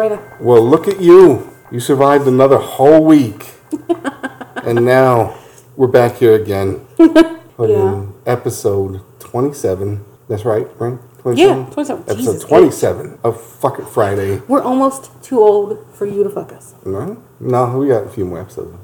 Ahead. 0.00 0.40
Well, 0.40 0.62
look 0.62 0.88
at 0.88 1.00
you. 1.00 1.50
You 1.70 1.80
survived 1.80 2.26
another 2.26 2.58
whole 2.58 3.04
week. 3.04 3.50
and 4.64 4.84
now 4.84 5.38
we're 5.76 5.86
back 5.88 6.16
here 6.16 6.34
again. 6.34 6.86
Fucking 6.96 8.14
Episode 8.26 9.00
27. 9.20 10.04
That's 10.28 10.44
right, 10.44 10.66
right? 10.80 10.98
27? 11.20 11.36
Yeah, 11.36 11.70
27. 11.70 12.02
Episode 12.02 12.16
Jesus, 12.16 12.44
27 12.44 13.18
of 13.24 13.40
Fuck 13.40 13.78
It 13.78 13.88
Friday. 13.88 14.36
We're 14.48 14.62
almost 14.62 15.10
too 15.22 15.40
old 15.40 15.84
for 15.92 16.06
you 16.06 16.22
to 16.22 16.30
fuck 16.30 16.52
us. 16.52 16.74
No? 16.84 17.22
No, 17.40 17.78
we 17.78 17.88
got 17.88 18.06
a 18.06 18.08
few 18.10 18.24
more 18.24 18.40
episodes. 18.40 18.76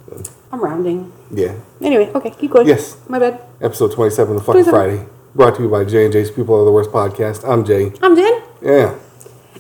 I'm 0.50 0.60
rounding. 0.60 1.12
Yeah. 1.30 1.54
Anyway, 1.80 2.10
okay, 2.14 2.30
keep 2.30 2.50
going. 2.50 2.66
Yes. 2.66 2.96
My 3.08 3.18
bad. 3.18 3.40
Episode 3.60 3.92
27 3.92 4.36
of 4.36 4.44
Fuck 4.44 4.56
It 4.56 4.64
Friday. 4.64 5.06
Brought 5.34 5.56
to 5.56 5.62
you 5.62 5.68
by 5.68 5.84
J 5.84 6.04
and 6.04 6.12
J's 6.12 6.30
People 6.30 6.60
Are 6.60 6.64
the 6.64 6.72
Worst 6.72 6.90
podcast. 6.90 7.48
I'm 7.48 7.64
Jay. 7.64 7.92
I'm 8.02 8.16
Jen. 8.16 8.42
Yeah. 8.60 8.98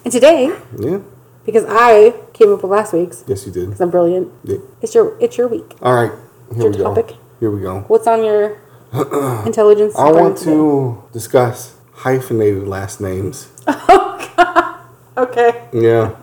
And 0.04 0.12
today, 0.12 0.52
Yeah. 0.78 0.98
Because 1.44 1.64
I 1.68 2.14
came 2.32 2.52
up 2.52 2.62
with 2.62 2.70
last 2.70 2.92
week's, 2.92 3.24
Yes, 3.26 3.46
you 3.46 3.52
did. 3.52 3.66
because 3.66 3.80
I'm 3.80 3.90
brilliant, 3.90 4.30
Yeah. 4.44 4.58
it's 4.80 4.94
your 4.94 5.16
it's 5.20 5.36
your 5.38 5.48
week. 5.48 5.74
All 5.82 5.94
right. 5.94 6.12
Here 6.54 6.62
Your 6.64 6.70
we 6.70 6.76
go. 6.78 6.84
topic? 6.84 7.16
Here 7.40 7.50
we 7.50 7.60
go. 7.60 7.80
What's 7.88 8.06
on 8.06 8.22
your 8.24 8.58
intelligence? 9.46 9.94
I 9.96 10.10
want 10.12 10.36
today? 10.38 10.50
to 10.52 11.02
discuss 11.12 11.74
hyphenated 11.92 12.66
last 12.68 13.00
names. 13.00 13.48
Oh 13.68 14.18
God. 14.36 15.28
Okay. 15.28 15.68
Yeah. 15.72 16.16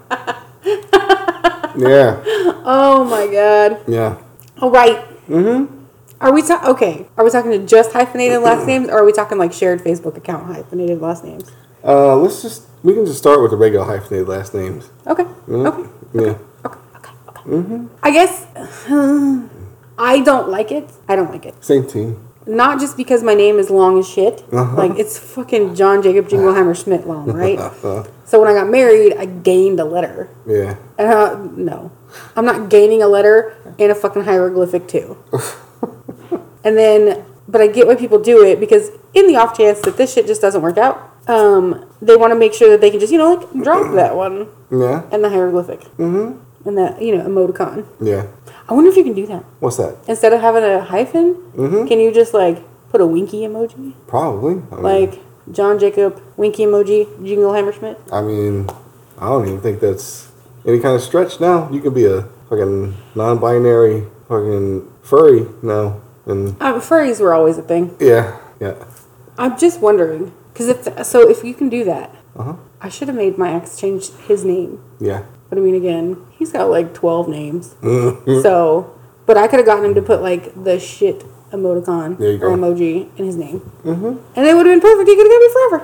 yeah. 1.78 2.24
Oh 2.72 3.04
my 3.04 3.26
god. 3.28 3.82
Yeah. 3.88 4.18
All 4.62 4.70
right. 4.70 4.98
Mm-hmm. 5.28 5.76
Are 6.22 6.32
we 6.34 6.42
talking? 6.44 6.70
Okay. 6.70 7.08
Are 7.18 7.24
we 7.24 7.32
talking 7.32 7.50
to 7.52 7.66
just 7.66 7.92
hyphenated 7.94 8.42
last 8.42 8.68
names, 8.72 8.90
or 8.90 9.00
are 9.00 9.06
we 9.06 9.12
talking 9.12 9.38
like 9.40 9.54
shared 9.54 9.82
Facebook 9.82 10.18
account 10.18 10.46
hyphenated 10.46 11.02
last 11.02 11.24
names? 11.24 11.50
Uh, 11.84 12.16
let's 12.18 12.42
just 12.44 12.68
we 12.84 12.94
can 12.94 13.06
just 13.06 13.18
start 13.18 13.42
with 13.42 13.52
the 13.52 13.58
regular 13.58 13.86
hyphenated 13.86 14.28
last 14.28 14.54
names. 14.54 14.90
Okay. 15.08 15.24
Mhm. 15.48 15.68
Okay. 15.68 15.90
Yeah. 16.14 16.38
Okay. 16.66 16.80
Okay. 16.98 17.52
Okay. 17.52 17.86
I 18.04 18.12
guess 18.12 18.46
I 19.98 20.22
don't 20.22 20.50
like 20.50 20.72
it. 20.72 20.90
I 21.08 21.16
don't 21.16 21.32
like 21.32 21.46
it. 21.46 21.56
Same 21.64 21.86
team. 21.86 22.26
Not 22.48 22.80
just 22.80 22.98
because 22.98 23.22
my 23.22 23.36
name 23.36 23.60
is 23.60 23.70
long 23.70 24.00
as 24.00 24.08
shit. 24.10 24.44
Uh-huh. 24.52 24.76
Like 24.76 24.98
it's 24.98 25.20
fucking 25.20 25.76
John 25.76 26.02
Jacob 26.02 26.28
Jingleheimer 26.30 26.76
Schmidt 26.82 27.06
long, 27.08 27.32
right? 27.44 27.60
so 28.26 28.40
when 28.40 28.50
I 28.50 28.54
got 28.54 28.70
married, 28.70 29.16
I 29.18 29.26
gained 29.26 29.80
a 29.80 29.86
letter. 29.86 30.30
Yeah. 30.48 30.78
Uh, 30.98 31.48
no, 31.56 31.92
I'm 32.36 32.46
not 32.46 32.70
gaining 32.70 33.04
a 33.04 33.08
letter 33.08 33.56
and 33.78 33.92
a 33.92 33.96
fucking 33.96 34.24
hieroglyphic 34.24 34.88
too. 34.88 35.18
and 36.64 36.78
then, 36.78 37.24
but 37.48 37.62
I 37.62 37.68
get 37.68 37.86
why 37.88 37.96
people 37.96 38.20
do 38.20 38.44
it 38.44 38.60
because 38.60 38.90
in 39.14 39.28
the 39.28 39.36
off 39.36 39.56
chance 39.56 39.82
that 39.82 39.98
this 39.98 40.14
shit 40.14 40.26
just 40.26 40.42
doesn't 40.42 40.62
work 40.62 40.78
out, 40.78 40.98
um, 41.28 41.86
they 42.02 42.16
want 42.16 42.32
to 42.32 42.40
make 42.40 42.54
sure 42.54 42.70
that 42.70 42.82
they 42.82 42.90
can 42.92 43.00
just 43.00 43.12
you 43.12 43.18
know 43.18 43.34
like 43.34 43.64
drop 43.64 43.94
that 43.96 44.16
one 44.16 44.48
Yeah. 44.72 45.04
and 45.12 45.24
the 45.24 45.30
hieroglyphic 45.30 45.82
mm-hmm. 45.98 46.38
and 46.68 46.78
that 46.78 47.02
you 47.02 47.16
know 47.18 47.24
emoticon. 47.26 47.86
Yeah. 48.02 48.28
I 48.68 48.74
wonder 48.74 48.90
if 48.92 48.98
you 48.98 49.04
can 49.04 49.14
do 49.14 49.26
that 49.28 49.44
What's 49.60 49.78
that? 49.78 49.98
instead 50.08 50.32
of 50.34 50.42
having 50.42 50.64
a 50.64 50.82
hyphen. 50.84 51.36
Mm-hmm. 51.56 51.88
Can 51.88 52.00
you 52.00 52.12
just 52.14 52.34
like 52.34 52.64
put 52.90 53.02
a 53.02 53.06
winky 53.08 53.42
emoji 53.42 53.94
Probably. 54.08 54.62
I 54.72 54.76
mean, 54.76 54.84
like 54.84 55.20
John 55.52 55.80
Jacob 55.80 56.22
winky 56.38 56.64
emoji 56.66 57.06
Jingleheimer 57.20 57.74
Schmidt? 57.74 58.00
I 58.12 58.22
mean, 58.22 58.70
I 59.18 59.26
don't 59.30 59.48
even 59.48 59.62
think 59.62 59.80
that's 59.80 60.32
any 60.66 60.80
kind 60.80 60.96
of 60.96 61.02
stretch 61.02 61.40
now. 61.40 61.70
You 61.72 61.82
can 61.82 61.94
be 61.94 62.06
a 62.06 62.24
fucking 62.50 62.96
non-binary 63.16 64.06
fucking 64.28 64.92
furry 65.02 65.48
now, 65.64 66.00
and 66.26 66.56
Um, 66.62 66.80
furries 66.82 67.20
were 67.20 67.34
always 67.34 67.58
a 67.58 67.62
thing. 67.64 67.96
yeah, 68.00 68.38
yeah. 68.60 68.76
I'm 69.38 69.58
just 69.58 69.80
wondering 69.82 70.32
because 70.60 70.68
if 70.88 71.06
so, 71.06 71.30
if 71.30 71.44
you 71.44 71.54
can 71.54 71.70
do 71.70 71.84
that, 71.86 72.14
Uh 72.36 72.44
huh. 72.44 72.56
I 72.82 72.90
should 72.90 73.08
have 73.08 73.16
made 73.18 73.38
my 73.38 73.54
ex 73.56 73.80
change 73.80 74.12
his 74.28 74.44
name. 74.44 74.84
Yeah. 75.00 75.24
But 75.50 75.58
I 75.58 75.62
mean, 75.62 75.76
again, 75.76 76.18
he's 76.38 76.52
got 76.52 76.70
like 76.70 76.94
twelve 76.94 77.30
names. 77.30 77.76
Mm-hmm. 77.82 78.42
So, 78.42 78.94
but 79.26 79.38
I 79.38 79.48
could 79.48 79.60
have 79.60 79.66
gotten 79.66 79.86
him 79.86 79.96
to 79.96 80.02
put 80.02 80.22
like 80.22 80.52
the 80.64 80.80
shit 80.80 81.24
emoticon 81.52 82.20
or 82.44 82.50
emoji 82.58 83.10
in 83.18 83.26
his 83.26 83.36
name, 83.38 83.60
mm-hmm. 83.84 84.20
and 84.36 84.46
it 84.46 84.54
would 84.54 84.66
have 84.68 84.74
been 84.76 84.82
perfect. 84.82 85.10
He 85.10 85.16
could 85.16 85.28
have 85.28 85.36
got 85.36 85.46
me 85.46 85.50
forever. 85.56 85.80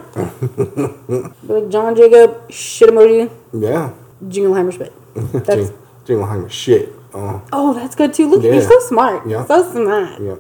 Like 1.55 1.69
John 1.69 1.95
Jacob 1.95 2.51
shit 2.51 2.89
emoji 2.89 3.31
Yeah. 3.53 3.93
Jingleheimer 4.23 4.73
Schmidt. 4.73 4.93
That's 5.15 5.69
Jing- 5.69 5.77
Jingleheimer 6.05 6.51
shit. 6.51 6.91
Oh. 7.13 7.41
oh, 7.53 7.73
that's 7.73 7.95
good 7.95 8.13
too. 8.13 8.27
Look, 8.29 8.43
Yeah. 8.43 8.53
he's 8.55 8.67
so 8.67 8.77
smart. 8.79 9.25
Yeah. 9.25 9.45
So 9.45 9.63
smart. 9.71 10.19
Yeah. 10.21 10.35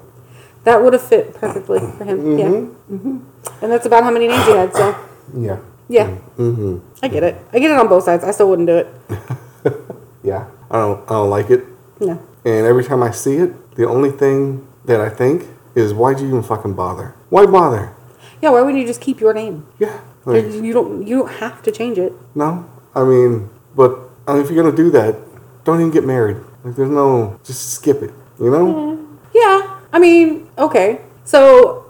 That 0.65 0.81
would 0.83 0.93
have 0.93 1.01
fit 1.01 1.33
perfectly 1.35 1.79
for 1.79 2.03
him. 2.03 2.37
Yeah. 2.37 2.49
hmm 2.49 3.17
And 3.61 3.71
that's 3.71 3.85
about 3.85 4.03
how 4.03 4.11
many 4.11 4.27
names 4.27 4.45
he 4.45 4.51
had. 4.51 4.73
So 4.75 4.95
Yeah. 5.37 5.59
yeah, 5.87 6.07
Mm-hmm. 6.37 6.79
I 7.03 7.07
get 7.07 7.23
it. 7.23 7.35
I 7.53 7.59
get 7.59 7.71
it 7.71 7.77
on 7.77 7.87
both 7.87 8.03
sides. 8.03 8.23
I 8.23 8.31
still 8.31 8.49
wouldn't 8.49 8.67
do 8.67 8.77
it. 8.77 8.87
Yeah. 10.23 10.47
I 10.71 10.77
don't. 10.81 11.01
I 11.05 11.13
don't 11.13 11.29
like 11.29 11.49
it. 11.51 11.63
No. 11.99 12.19
And 12.43 12.65
every 12.65 12.83
time 12.83 13.03
I 13.03 13.11
see 13.11 13.35
it, 13.37 13.75
the 13.75 13.87
only 13.87 14.09
thing 14.09 14.65
that 14.85 14.99
I 14.99 15.09
think 15.09 15.45
is, 15.75 15.93
why'd 15.93 16.19
you 16.19 16.27
even 16.27 16.41
fucking 16.43 16.73
bother? 16.73 17.13
Why 17.29 17.45
bother? 17.45 17.93
Yeah, 18.41 18.49
why 18.49 18.61
wouldn't 18.61 18.81
you 18.81 18.87
just 18.87 19.01
keep 19.01 19.19
your 19.19 19.33
name? 19.33 19.67
Yeah. 19.79 19.99
Like, 20.25 20.45
you 20.45 20.73
don't 20.73 21.05
you 21.05 21.17
don't 21.19 21.31
have 21.37 21.61
to 21.63 21.71
change 21.71 21.97
it. 21.99 22.13
no. 22.33 22.65
I 22.95 23.03
mean, 23.03 23.49
but 23.75 23.99
I 24.27 24.33
mean, 24.33 24.41
if 24.43 24.49
you're 24.49 24.63
gonna 24.63 24.75
do 24.75 24.89
that, 24.91 25.15
don't 25.63 25.79
even 25.79 25.91
get 25.91 26.05
married. 26.05 26.37
Like, 26.63 26.75
there's 26.75 26.89
no. 26.89 27.39
Just 27.43 27.73
skip 27.73 28.01
it. 28.01 28.11
You 28.39 28.49
know? 28.49 28.97
Yeah, 29.33 29.79
I 29.93 29.99
mean, 29.99 30.44
okay. 30.57 31.01
So 31.23 31.81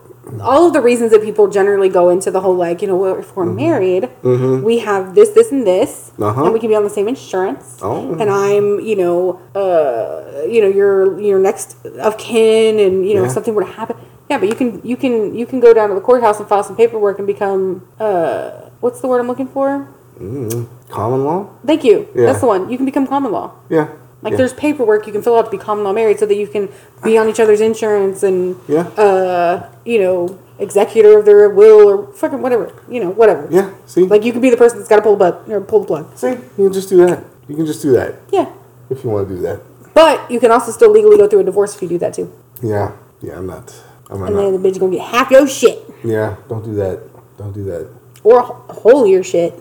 all 0.41 0.65
of 0.67 0.73
the 0.73 0.81
reasons 0.81 1.11
that 1.11 1.21
people 1.21 1.47
generally 1.47 1.89
go 1.89 2.09
into 2.09 2.31
the 2.31 2.41
whole 2.41 2.55
like, 2.55 2.81
you 2.81 2.87
know, 2.87 2.95
well, 2.97 3.15
if 3.19 3.35
we're 3.35 3.45
married, 3.45 4.09
we 4.23 4.79
have 4.79 5.13
this, 5.13 5.29
this, 5.31 5.51
and 5.51 5.65
this, 5.67 6.11
Mm-hmm. 6.15 6.23
Uh-huh. 6.23 6.43
and 6.45 6.53
we 6.53 6.59
can 6.59 6.69
be 6.69 6.75
on 6.75 6.83
the 6.83 6.89
same 6.89 7.07
insurance. 7.07 7.77
Oh. 7.81 8.13
And 8.17 8.29
I'm, 8.29 8.79
you 8.79 8.95
know, 8.95 9.39
uh, 9.53 10.43
you 10.47 10.61
know, 10.61 10.67
your 10.69 11.19
your 11.19 11.39
next 11.39 11.85
of 11.99 12.17
kin, 12.17 12.79
and 12.79 13.05
you 13.07 13.13
know, 13.15 13.21
Yeah. 13.21 13.27
if 13.27 13.33
something 13.33 13.53
were 13.53 13.65
to 13.65 13.71
happen. 13.71 13.97
Yeah, 14.29 14.39
but 14.39 14.47
you 14.49 14.55
can 14.55 14.81
you 14.83 14.95
can 14.97 15.35
you 15.35 15.45
can 15.45 15.59
go 15.59 15.73
down 15.73 15.89
to 15.89 15.95
the 15.95 16.01
courthouse 16.01 16.39
and 16.39 16.47
file 16.47 16.63
some 16.63 16.75
paperwork 16.77 17.19
and 17.19 17.27
become 17.27 17.85
uh, 17.99 18.69
what's 18.79 19.01
the 19.01 19.07
word 19.07 19.19
I'm 19.19 19.27
looking 19.27 19.47
for? 19.47 19.87
Mm, 20.17 20.67
common 20.89 21.23
law. 21.25 21.49
Thank 21.67 21.83
you. 21.83 22.07
Yeah. 22.15 22.27
That's 22.27 22.39
the 22.39 22.47
one. 22.47 22.69
You 22.71 22.77
can 22.77 22.85
become 22.85 23.05
common 23.05 23.31
law. 23.31 23.51
Yeah. 23.69 23.89
Like 24.21 24.31
yeah. 24.31 24.37
there's 24.37 24.53
paperwork 24.53 25.05
you 25.05 25.13
can 25.13 25.21
fill 25.21 25.37
out 25.37 25.45
to 25.45 25.51
be 25.51 25.57
common 25.57 25.83
law 25.83 25.93
married 25.93 26.17
so 26.19 26.25
that 26.25 26.35
you 26.35 26.47
can 26.47 26.69
be 27.03 27.17
on 27.17 27.29
each 27.29 27.39
other's 27.39 27.61
insurance 27.61 28.23
and 28.23 28.55
Yeah. 28.67 28.87
uh, 28.97 29.69
you 29.85 29.99
know, 29.99 30.39
executor 30.57 31.19
of 31.19 31.25
their 31.25 31.49
will 31.49 31.87
or 31.87 32.11
fucking 32.13 32.41
whatever. 32.41 32.73
You 32.89 33.01
know, 33.03 33.09
whatever. 33.11 33.47
Yeah. 33.51 33.71
See. 33.85 34.03
Like 34.03 34.23
you 34.23 34.31
can 34.31 34.41
be 34.41 34.49
the 34.49 34.57
person 34.57 34.77
that's 34.79 34.89
gotta 34.89 35.01
pull 35.03 35.15
the 35.15 35.31
butt 35.31 35.43
or 35.49 35.61
pull 35.61 35.81
the 35.81 35.85
plug. 35.87 36.17
see. 36.17 36.29
You 36.31 36.39
can 36.57 36.73
just 36.73 36.89
do 36.89 36.97
that. 37.05 37.23
You 37.47 37.55
can 37.55 37.65
just 37.65 37.81
do 37.81 37.91
that 37.91 38.15
Yeah. 38.31 38.51
if 38.89 39.03
you 39.03 39.09
want 39.11 39.27
to 39.29 39.35
do 39.35 39.41
that. 39.43 39.59
But 39.93 40.29
you 40.31 40.39
can 40.39 40.49
also 40.51 40.71
still 40.71 40.91
legally 40.91 41.17
go 41.17 41.27
through 41.27 41.41
a 41.41 41.43
divorce 41.43 41.75
if 41.75 41.81
you 41.83 41.87
do 41.89 41.97
that 41.99 42.13
too. 42.13 42.31
Yeah. 42.63 42.93
Yeah. 43.21 43.37
I'm 43.37 43.45
not. 43.47 43.73
I'm 44.09 44.19
not 44.19 44.27
And 44.27 44.35
not. 44.35 44.41
then 44.51 44.61
the 44.61 44.69
bitch 44.69 44.79
gonna 44.79 44.91
get 44.95 45.05
half 45.05 45.29
your 45.29 45.47
shit. 45.47 45.79
Yeah. 46.03 46.37
Don't 46.49 46.63
do 46.65 46.73
that. 46.75 47.01
Don't 47.37 47.53
do 47.53 47.63
that. 47.65 47.89
Or 48.23 48.41
whole 48.41 49.05
your 49.05 49.23
shit. 49.23 49.53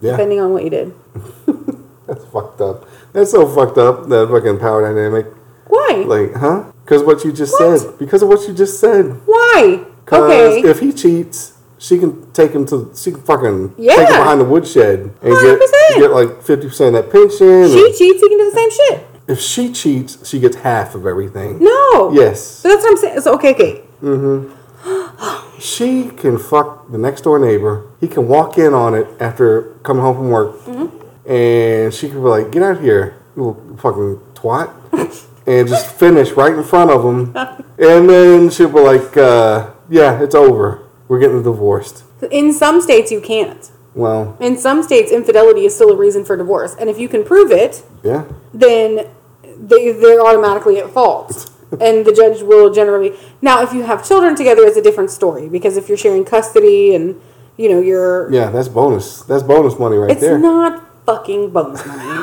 Yeah. 0.00 0.12
Depending 0.12 0.40
on 0.40 0.52
what 0.52 0.64
you 0.64 0.70
did. 0.70 0.94
That's 2.06 2.24
fucked 2.26 2.36
up. 2.36 2.47
That's 3.12 3.30
so 3.30 3.46
fucked 3.48 3.78
up. 3.78 4.08
That 4.08 4.28
fucking 4.28 4.58
power 4.58 4.82
dynamic. 4.82 5.26
Why? 5.66 6.04
Like, 6.06 6.34
huh? 6.34 6.64
Because 6.84 7.02
what 7.02 7.24
you 7.24 7.32
just 7.32 7.52
What? 7.60 7.78
said. 7.80 7.98
Because 7.98 8.22
of 8.22 8.28
what 8.28 8.46
you 8.48 8.54
just 8.54 8.80
said. 8.80 9.20
Why? 9.26 9.84
Because 10.04 10.30
Okay. 10.30 10.68
if 10.68 10.80
he 10.80 10.92
cheats, 10.92 11.52
she 11.78 11.98
can 11.98 12.30
take 12.32 12.52
him 12.52 12.64
to. 12.66 12.90
She 12.94 13.12
can 13.12 13.20
fucking 13.22 13.74
take 13.76 13.98
him 13.98 14.06
behind 14.06 14.40
the 14.40 14.44
woodshed 14.44 15.00
and 15.00 15.12
get 15.22 15.60
100%. 15.60 15.98
get 15.98 16.10
like 16.10 16.42
fifty 16.42 16.66
percent 16.68 16.94
of 16.96 17.04
that 17.04 17.12
pension. 17.12 17.68
she 17.68 17.92
cheats, 17.98 18.20
he 18.20 18.28
can 18.28 18.38
do 18.38 18.50
the 18.50 18.56
same 18.56 18.70
shit. 18.70 19.06
if 19.28 19.38
she 19.40 19.70
cheats, 19.72 20.26
she 20.28 20.40
gets 20.40 20.56
half 20.56 20.94
of 20.94 21.06
everything. 21.06 21.58
No. 21.60 22.10
Yes. 22.12 22.40
So 22.42 22.68
that's 22.68 22.82
what 22.82 22.90
I'm 22.92 22.96
saying. 22.96 23.20
So 23.20 23.34
okay, 23.34 23.52
okay. 23.54 23.82
Mm-hmm. 24.02 24.54
she 25.60 26.08
can 26.10 26.38
fuck 26.38 26.90
the 26.90 26.98
next 26.98 27.22
door 27.22 27.38
neighbor. 27.38 27.84
He 28.00 28.08
can 28.08 28.26
walk 28.28 28.56
in 28.58 28.72
on 28.74 28.94
it 28.94 29.06
after 29.20 29.74
coming 29.82 30.02
home 30.02 30.16
from 30.16 30.30
work, 30.30 30.56
Mm-hmm. 30.64 30.97
And 31.28 31.92
she 31.92 32.08
could 32.08 32.22
be 32.22 32.28
like, 32.28 32.50
"Get 32.50 32.62
out 32.62 32.80
here, 32.80 33.16
you 33.36 33.44
little 33.44 33.76
fucking 33.76 34.20
twat," 34.34 34.70
and 35.46 35.68
just 35.68 35.86
finish 35.94 36.32
right 36.32 36.52
in 36.52 36.64
front 36.64 36.90
of 36.90 37.04
him. 37.04 37.36
And 37.78 38.08
then 38.08 38.50
she'll 38.50 38.70
be 38.72 38.80
like, 38.80 39.16
uh, 39.16 39.70
"Yeah, 39.88 40.20
it's 40.22 40.34
over. 40.34 40.82
We're 41.06 41.20
getting 41.20 41.42
divorced." 41.42 42.04
In 42.30 42.52
some 42.52 42.80
states 42.80 43.12
you 43.12 43.20
can't. 43.20 43.70
Well, 43.94 44.36
In 44.38 44.56
some 44.56 44.82
states, 44.82 45.10
infidelity 45.10 45.64
is 45.64 45.74
still 45.74 45.90
a 45.90 45.96
reason 45.96 46.24
for 46.24 46.36
divorce, 46.36 46.76
and 46.78 46.88
if 46.88 46.98
you 46.98 47.08
can 47.08 47.24
prove 47.24 47.50
it, 47.50 47.82
yeah, 48.02 48.24
then 48.54 49.08
they 49.44 49.92
they're 49.92 50.20
automatically 50.20 50.78
at 50.78 50.90
fault, 50.90 51.50
and 51.80 52.06
the 52.06 52.12
judge 52.12 52.42
will 52.42 52.70
generally. 52.72 53.12
Now, 53.42 53.62
if 53.62 53.72
you 53.72 53.82
have 53.82 54.06
children 54.06 54.34
together, 54.36 54.62
it's 54.62 54.76
a 54.76 54.82
different 54.82 55.10
story 55.10 55.48
because 55.48 55.76
if 55.76 55.88
you're 55.88 55.98
sharing 55.98 56.24
custody 56.24 56.94
and 56.94 57.20
you 57.56 57.68
know 57.68 57.80
you're, 57.80 58.32
yeah, 58.32 58.50
that's 58.50 58.68
bonus. 58.68 59.22
That's 59.22 59.42
bonus 59.42 59.78
money 59.78 59.96
right 59.96 60.10
it's 60.12 60.20
there. 60.20 60.36
It's 60.36 60.42
not 60.42 60.87
fucking 61.12 61.48
bonus 61.50 61.86
money. 61.86 62.22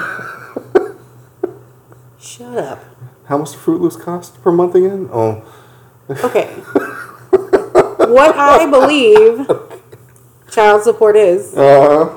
Shut 2.19 2.55
up. 2.57 2.83
How 3.25 3.39
much 3.39 3.55
Fruit 3.55 3.81
Loops 3.81 3.95
cost 3.95 4.39
per 4.43 4.51
month 4.51 4.75
again? 4.75 5.09
Oh, 5.11 5.41
Okay. 6.23 6.53
what 8.13 8.35
I 8.37 8.69
believe 8.69 9.49
child 10.51 10.83
support 10.83 11.15
is 11.15 11.55
uh, 11.57 12.13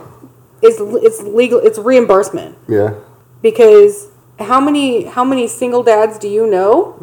it's 0.61 0.77
it's 0.79 1.23
legal. 1.23 1.59
It's 1.61 1.79
reimbursement 1.79 2.59
Yeah. 2.69 2.95
because 3.41 4.09
how 4.39 4.61
many 4.61 5.05
how 5.05 5.25
many 5.25 5.49
single 5.49 5.83
dads 5.83 6.19
do 6.19 6.29
you 6.29 6.47
know 6.47 6.99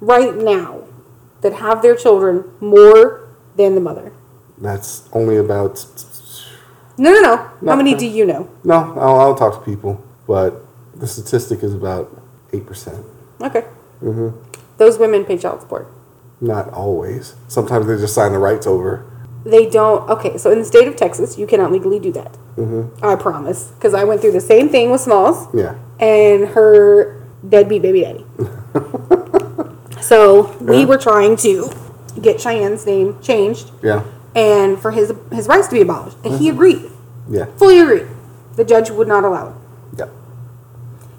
right 0.00 0.36
now 0.36 0.84
that 1.40 1.54
have 1.54 1.82
their 1.82 1.96
children 1.96 2.44
more 2.60 3.26
than 3.56 3.74
the 3.74 3.80
mother? 3.80 4.12
That's 4.56 5.08
only 5.12 5.36
about. 5.36 5.84
No, 6.98 7.10
no, 7.12 7.20
no. 7.22 7.36
How 7.36 7.52
No. 7.62 7.76
many 7.76 7.94
do 7.94 8.06
you 8.06 8.26
know? 8.26 8.48
No, 8.64 8.76
I'll, 8.98 9.20
I'll 9.20 9.34
talk 9.34 9.54
to 9.58 9.70
people, 9.70 10.02
but 10.26 10.62
the 10.96 11.06
statistic 11.06 11.62
is 11.62 11.72
about 11.74 12.10
8%. 12.52 13.04
Okay. 13.42 13.64
Those 14.78 14.98
women 14.98 15.24
pay 15.24 15.38
child 15.38 15.60
support. 15.60 15.86
Not 16.40 16.68
always. 16.72 17.34
Sometimes 17.48 17.86
they 17.86 17.96
just 17.96 18.14
sign 18.14 18.32
the 18.32 18.38
rights 18.38 18.66
over. 18.66 19.04
They 19.44 19.68
don't. 19.68 20.08
Okay, 20.10 20.36
so 20.38 20.50
in 20.50 20.58
the 20.58 20.64
state 20.64 20.88
of 20.88 20.96
Texas, 20.96 21.38
you 21.38 21.46
cannot 21.46 21.70
legally 21.72 21.98
do 22.00 22.12
that. 22.12 22.32
Mm-hmm. 22.56 23.04
I 23.04 23.14
promise, 23.16 23.68
because 23.76 23.94
I 23.94 24.04
went 24.04 24.20
through 24.20 24.32
the 24.32 24.40
same 24.40 24.68
thing 24.68 24.90
with 24.90 25.00
Smalls 25.00 25.46
Yeah. 25.54 25.76
and 26.00 26.48
her 26.48 27.22
deadbeat 27.48 27.82
baby 27.82 28.00
daddy. 28.02 28.26
so 30.00 30.52
we 30.60 30.80
Yeah. 30.80 30.84
were 30.86 30.98
trying 30.98 31.36
to 31.38 31.70
get 32.20 32.38
Cheyenne's 32.40 32.84
name 32.86 33.16
changed 33.22 33.70
Yeah. 33.82 34.02
And 34.38 34.78
for 34.78 34.92
his 34.92 35.12
his 35.32 35.48
rights 35.48 35.66
to 35.68 35.74
be 35.74 35.80
abolished, 35.80 36.16
and 36.24 36.38
he 36.38 36.48
agreed, 36.48 36.82
Yeah. 37.28 37.46
fully 37.56 37.80
agreed. 37.80 38.06
The 38.54 38.64
judge 38.64 38.88
would 38.90 39.08
not 39.08 39.24
allow 39.24 39.48
it. 39.48 39.54
Yeah. 39.98 40.06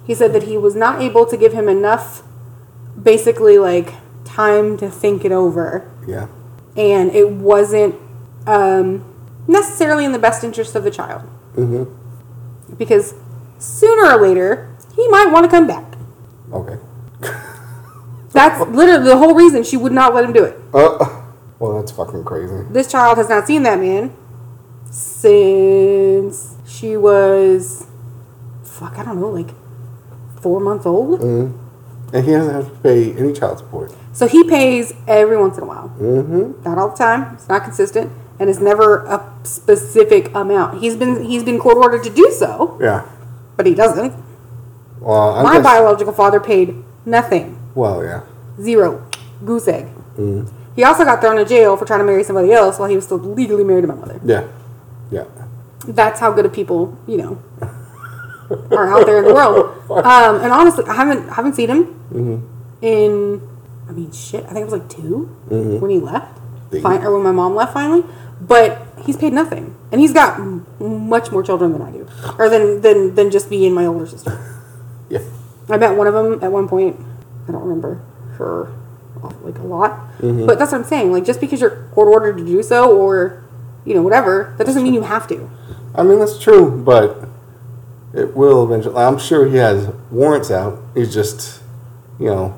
He 0.06 0.14
said 0.14 0.32
that 0.32 0.44
he 0.44 0.56
was 0.56 0.74
not 0.74 1.02
able 1.02 1.26
to 1.26 1.36
give 1.36 1.52
him 1.52 1.68
enough, 1.68 2.22
basically 3.00 3.58
like 3.58 3.94
time 4.24 4.76
to 4.78 4.88
think 4.90 5.24
it 5.24 5.32
over, 5.32 5.84
Yeah. 6.06 6.26
and 6.76 7.14
it 7.14 7.30
wasn't 7.30 7.94
um, 8.46 9.04
necessarily 9.46 10.04
in 10.06 10.12
the 10.12 10.18
best 10.18 10.42
interest 10.42 10.74
of 10.74 10.82
the 10.82 10.90
child. 10.90 11.22
Mm-hmm. 11.56 11.84
Because 12.78 13.14
sooner 13.58 14.06
or 14.14 14.18
later, 14.20 14.68
he 14.96 15.06
might 15.08 15.30
want 15.30 15.44
to 15.44 15.50
come 15.50 15.66
back. 15.66 15.84
Okay. 16.52 16.78
That's 18.32 18.60
literally 18.70 19.04
the 19.04 19.18
whole 19.18 19.34
reason 19.34 19.62
she 19.64 19.76
would 19.76 19.92
not 19.92 20.14
let 20.14 20.24
him 20.24 20.32
do 20.32 20.44
it. 20.44 20.56
Uh, 20.72 21.19
well, 21.60 21.78
that's 21.78 21.92
fucking 21.92 22.24
crazy. 22.24 22.64
This 22.70 22.90
child 22.90 23.18
has 23.18 23.28
not 23.28 23.46
seen 23.46 23.62
that 23.62 23.78
man 23.78 24.16
since 24.90 26.56
she 26.66 26.96
was, 26.96 27.86
fuck, 28.64 28.98
I 28.98 29.04
don't 29.04 29.20
know, 29.20 29.28
like 29.28 29.50
four 30.40 30.58
months 30.58 30.86
old. 30.86 31.20
Mm. 31.20 31.56
And 32.12 32.24
he 32.24 32.32
doesn't 32.32 32.52
have 32.52 32.64
to 32.72 32.78
pay 32.80 33.12
any 33.12 33.32
child 33.32 33.58
support. 33.58 33.94
So 34.12 34.26
he 34.26 34.42
pays 34.42 34.92
every 35.06 35.36
once 35.36 35.56
in 35.58 35.62
a 35.62 35.66
while. 35.66 35.90
Mm-hmm. 36.00 36.62
Not 36.64 36.78
all 36.78 36.88
the 36.90 36.96
time. 36.96 37.34
It's 37.34 37.48
not 37.48 37.62
consistent, 37.62 38.10
and 38.40 38.50
it's 38.50 38.58
never 38.58 39.04
a 39.04 39.32
specific 39.44 40.34
amount. 40.34 40.80
He's 40.80 40.96
been 40.96 41.22
he's 41.22 41.44
been 41.44 41.60
court 41.60 41.76
ordered 41.76 42.02
to 42.04 42.10
do 42.10 42.32
so, 42.36 42.76
Yeah. 42.80 43.06
but 43.56 43.66
he 43.66 43.74
doesn't. 43.74 44.12
Well, 44.98 45.34
I'm 45.36 45.44
My 45.44 45.54
just, 45.54 45.64
biological 45.64 46.12
father 46.12 46.40
paid 46.40 46.74
nothing. 47.06 47.56
Well, 47.76 48.02
yeah. 48.02 48.22
Zero. 48.60 49.08
Goose 49.44 49.68
egg. 49.68 49.86
Mm. 50.16 50.52
He 50.80 50.84
also 50.84 51.04
got 51.04 51.20
thrown 51.20 51.36
in 51.36 51.46
jail 51.46 51.76
for 51.76 51.84
trying 51.84 51.98
to 52.00 52.06
marry 52.06 52.24
somebody 52.24 52.50
else 52.54 52.78
while 52.78 52.88
he 52.88 52.96
was 52.96 53.04
still 53.04 53.18
legally 53.18 53.64
married 53.64 53.82
to 53.82 53.86
my 53.88 53.96
mother. 53.96 54.18
Yeah. 54.24 54.48
Yeah. 55.10 55.24
That's 55.86 56.18
how 56.20 56.32
good 56.32 56.46
of 56.46 56.54
people, 56.54 56.96
you 57.06 57.18
know, 57.18 57.42
are 58.70 58.88
out 58.88 59.04
there 59.04 59.18
in 59.18 59.24
the 59.26 59.34
world. 59.34 59.76
Um, 59.90 60.36
and 60.40 60.50
honestly, 60.50 60.86
I 60.86 60.94
haven't 60.94 61.28
haven't 61.28 61.54
seen 61.54 61.68
him 61.68 62.48
in. 62.80 63.42
I 63.90 63.92
mean, 63.92 64.10
shit. 64.10 64.44
I 64.46 64.54
think 64.54 64.60
it 64.60 64.70
was 64.70 64.72
like 64.72 64.88
2 64.88 65.78
when 65.82 65.90
he 65.90 65.98
left, 65.98 66.38
Damn. 66.70 66.80
Fin- 66.80 67.04
or 67.04 67.12
when 67.12 67.24
my 67.24 67.32
mom 67.32 67.54
left 67.54 67.74
finally. 67.74 68.04
But 68.40 68.86
he's 69.04 69.18
paid 69.18 69.34
nothing, 69.34 69.76
and 69.92 70.00
he's 70.00 70.14
got 70.14 70.38
m- 70.40 70.64
much 70.80 71.30
more 71.30 71.42
children 71.42 71.72
than 71.72 71.82
I 71.82 71.90
do, 71.90 72.08
or 72.38 72.48
than 72.48 72.80
than 72.80 73.14
than 73.16 73.30
just 73.30 73.50
me 73.50 73.66
and 73.66 73.74
my 73.74 73.84
older 73.84 74.06
sister. 74.06 74.32
Yeah. 75.10 75.18
I 75.68 75.76
met 75.76 75.94
one 75.96 76.06
of 76.06 76.14
them 76.14 76.42
at 76.42 76.50
one 76.52 76.68
point. 76.68 76.96
I 77.48 77.52
don't 77.52 77.62
remember 77.64 78.00
for 78.36 78.72
like 79.42 79.58
a 79.58 79.62
lot, 79.62 79.98
but 80.20 80.58
that's 80.58 80.72
what 80.72 80.78
I'm 80.80 80.84
saying. 80.84 81.12
Like 81.12 81.24
just 81.24 81.40
because 81.40 81.60
you're 81.60 81.88
court 81.94 82.08
ordered 82.08 82.38
to 82.38 82.44
do 82.44 82.62
so, 82.62 82.96
or 82.96 83.44
you 83.84 83.94
know 83.94 84.02
whatever, 84.02 84.54
that 84.58 84.64
doesn't 84.66 84.82
mean 84.82 84.94
you 84.94 85.02
have 85.02 85.26
to. 85.28 85.50
I 85.94 86.02
mean, 86.02 86.18
that's 86.18 86.38
true, 86.38 86.70
but 86.84 87.28
it 88.14 88.36
will 88.36 88.64
eventually. 88.64 88.96
I'm 88.96 89.18
sure 89.18 89.46
he 89.46 89.56
has 89.56 89.88
warrants 90.10 90.50
out. 90.50 90.80
He's 90.94 91.12
just, 91.12 91.62
you 92.18 92.26
know, 92.26 92.54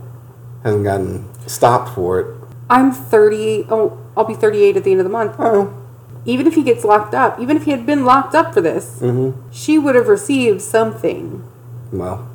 hasn't 0.64 0.85
gotten 0.85 1.29
stopped 1.49 1.94
for 1.94 2.20
it. 2.20 2.26
I'm 2.70 2.93
30. 2.93 3.67
Oh, 3.70 3.99
I'll 4.17 4.25
be 4.25 4.35
38 4.35 4.76
at 4.76 4.85
the 4.85 4.91
end 4.93 5.00
of 5.00 5.05
the 5.05 5.11
month. 5.11 5.35
Oh. 5.38 5.79
Even 6.25 6.47
if 6.47 6.55
he 6.55 6.62
gets 6.62 6.85
locked 6.85 7.14
up, 7.14 7.41
even 7.41 7.56
if 7.56 7.64
he 7.64 7.70
had 7.73 7.85
been 7.85 8.05
locked 8.05 8.35
up 8.35 8.55
for 8.55 8.61
this, 8.61 9.00
Mm-hmm. 9.00 9.50
she 9.50 9.76
would 9.79 9.94
have 9.94 10.09
received 10.09 10.61
something. 10.62 11.43
Well. 11.91 12.29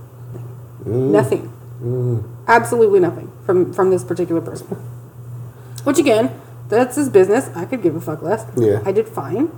Nothing. 0.86 1.52
Mm. 1.82 2.24
Absolutely 2.48 3.00
nothing 3.00 3.32
from 3.48 3.74
from 3.74 3.90
this 3.90 4.04
particular 4.04 4.42
person. 4.42 4.68
Which 5.86 5.98
again, 5.98 6.40
that's 6.70 6.98
his 6.98 7.10
business. 7.10 7.50
I 7.56 7.66
could 7.66 7.82
give 7.82 7.96
a 7.96 8.02
fuck 8.02 8.22
less. 8.22 8.46
Yeah. 8.56 8.84
I 8.86 8.92
did 8.92 9.08
fine. 9.08 9.50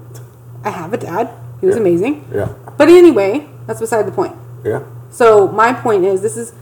I 0.64 0.70
have 0.70 0.94
a 0.94 0.98
dad. 0.98 1.30
He 1.60 1.66
was 1.66 1.76
Yeah. 1.76 1.82
amazing. 1.82 2.26
Yeah. 2.34 2.54
But 2.78 2.88
anyway, 2.88 3.50
that's 3.68 3.80
beside 3.82 4.06
the 4.06 4.12
point. 4.12 4.36
Yeah. 4.64 4.84
So 5.10 5.48
my 5.48 5.74
point 5.74 6.06
is 6.06 6.22
this 6.22 6.38
is 6.38 6.54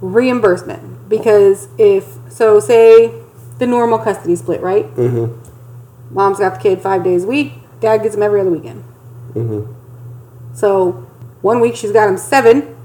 reimbursement 0.00 1.08
because 1.08 1.68
if 1.78 2.18
so 2.28 2.60
say 2.60 3.12
the 3.58 3.66
normal 3.66 3.98
custody 3.98 4.36
split, 4.36 4.60
right? 4.60 4.84
Mm-hmm. 4.94 6.14
Mom's 6.14 6.38
got 6.38 6.54
the 6.54 6.60
kid 6.60 6.82
five 6.82 7.02
days 7.02 7.24
a 7.24 7.26
week. 7.26 7.54
Dad 7.80 8.02
gets 8.02 8.14
him 8.14 8.22
every 8.22 8.40
other 8.40 8.50
weekend. 8.50 8.84
Mm-hmm. 9.32 9.72
So 10.54 10.92
one 11.40 11.60
week 11.60 11.74
she's 11.74 11.92
got 11.92 12.08
him 12.08 12.18
seven. 12.18 12.76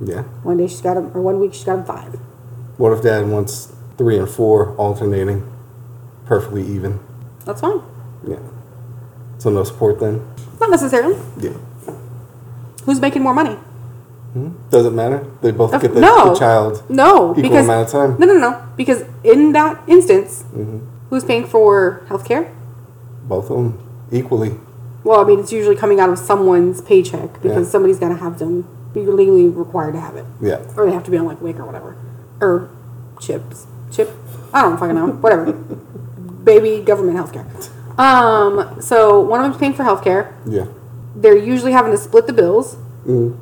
Yeah. 0.00 0.22
One 0.42 0.56
day 0.56 0.66
she's 0.66 0.80
got 0.80 0.96
him, 0.96 1.10
or 1.14 1.20
one 1.22 1.38
week 1.40 1.54
she's 1.54 1.64
got 1.64 1.78
him 1.78 1.84
five. 1.84 2.18
What 2.78 2.92
if 2.92 3.02
dad 3.02 3.26
wants 3.28 3.72
three 3.98 4.16
and 4.18 4.28
four 4.28 4.74
alternating, 4.76 5.44
perfectly 6.24 6.62
even? 6.62 7.00
That's 7.44 7.60
fine. 7.60 7.82
Yeah. 8.26 8.38
So 9.38 9.50
no 9.50 9.64
support 9.64 10.00
then? 10.00 10.22
Not 10.60 10.70
necessarily. 10.70 11.16
Yeah. 11.38 11.52
Who's 12.84 13.00
making 13.00 13.22
more 13.22 13.34
money? 13.34 13.56
Doesn't 14.70 14.94
matter. 14.94 15.26
They 15.42 15.50
both 15.50 15.74
Of- 15.74 15.82
get 15.82 15.94
the, 15.94 16.00
no. 16.00 16.32
the 16.32 16.38
child 16.38 16.84
No, 16.88 17.32
equal 17.32 17.42
because 17.42 17.64
amount 17.64 17.86
of 17.86 17.92
time. 17.92 18.16
no, 18.20 18.26
no, 18.26 18.34
no. 18.38 18.62
Because 18.76 19.02
in 19.24 19.52
that 19.52 19.82
instance, 19.88 20.44
Mm-hmm. 20.54 20.78
who's 21.10 21.24
paying 21.24 21.44
for 21.44 22.02
health 22.08 22.24
care? 22.24 22.52
Both 23.24 23.50
of 23.50 23.56
them 23.56 23.78
equally. 24.12 24.54
Well, 25.02 25.20
I 25.20 25.24
mean, 25.24 25.40
it's 25.40 25.52
usually 25.52 25.74
coming 25.74 25.98
out 25.98 26.10
of 26.10 26.18
someone's 26.18 26.80
paycheck 26.80 27.40
because 27.42 27.66
Yeah. 27.66 27.70
somebody's 27.72 27.98
got 27.98 28.10
to 28.10 28.16
have 28.16 28.38
them. 28.38 28.66
You're 28.94 29.12
legally 29.14 29.48
required 29.48 29.92
to 29.94 30.00
have 30.00 30.14
it, 30.16 30.26
Yeah. 30.40 30.58
or 30.76 30.86
they 30.86 30.92
have 30.92 31.04
to 31.04 31.10
be 31.10 31.16
on 31.18 31.26
like 31.26 31.40
WIC 31.40 31.58
or 31.58 31.64
whatever, 31.64 31.96
or 32.40 32.70
chips, 33.20 33.66
chip. 33.90 34.10
I 34.52 34.62
don't 34.62 34.78
fucking 34.78 34.94
know. 34.94 35.08
Whatever. 35.08 35.52
Baby 36.44 36.82
government 36.82 37.16
health 37.16 37.32
care. 37.32 37.46
Um. 37.98 38.80
So 38.80 39.20
one 39.20 39.40
of 39.40 39.44
them's 39.50 39.58
paying 39.60 39.74
for 39.74 39.84
health 39.84 40.02
care. 40.04 40.34
Yeah. 40.46 40.66
They're 41.14 41.36
usually 41.36 41.72
having 41.72 41.92
to 41.92 41.98
split 41.98 42.26
the 42.26 42.32
bills. 42.32 42.76
Mm. 43.06 43.36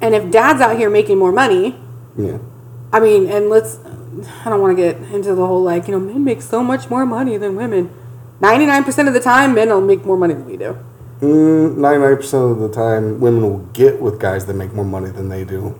And 0.00 0.14
if 0.14 0.30
dad's 0.30 0.60
out 0.60 0.76
here 0.76 0.88
making 0.90 1.18
more 1.18 1.32
money, 1.32 1.76
Yeah. 2.16 2.38
I 2.92 3.00
mean, 3.00 3.26
and 3.28 3.48
let's, 3.48 3.78
I 4.44 4.48
don't 4.50 4.60
want 4.60 4.76
to 4.76 4.82
get 4.82 4.96
into 5.12 5.34
the 5.34 5.46
whole 5.46 5.62
like, 5.62 5.88
you 5.88 5.92
know, 5.92 6.00
men 6.00 6.24
make 6.24 6.42
so 6.42 6.62
much 6.62 6.90
more 6.90 7.06
money 7.06 7.36
than 7.36 7.56
women. 7.56 7.90
99% 8.40 9.08
of 9.08 9.14
the 9.14 9.20
time, 9.20 9.54
men 9.54 9.68
will 9.68 9.80
make 9.80 10.04
more 10.04 10.16
money 10.16 10.34
than 10.34 10.44
we 10.46 10.56
do. 10.56 10.76
Mm, 11.20 11.76
99% 11.76 12.52
of 12.52 12.58
the 12.58 12.68
time, 12.68 13.20
women 13.20 13.42
will 13.42 13.58
get 13.72 14.00
with 14.00 14.18
guys 14.18 14.46
that 14.46 14.54
make 14.54 14.72
more 14.72 14.84
money 14.84 15.10
than 15.10 15.28
they 15.28 15.44
do. 15.44 15.78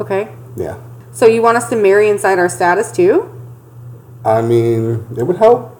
Okay? 0.00 0.28
Yeah. 0.56 0.78
So 1.12 1.26
you 1.26 1.42
want 1.42 1.56
us 1.58 1.68
to 1.70 1.76
marry 1.76 2.08
inside 2.08 2.38
our 2.38 2.48
status 2.48 2.90
too? 2.90 3.28
I 4.24 4.40
mean, 4.42 5.06
it 5.16 5.24
would 5.24 5.36
help. 5.36 5.78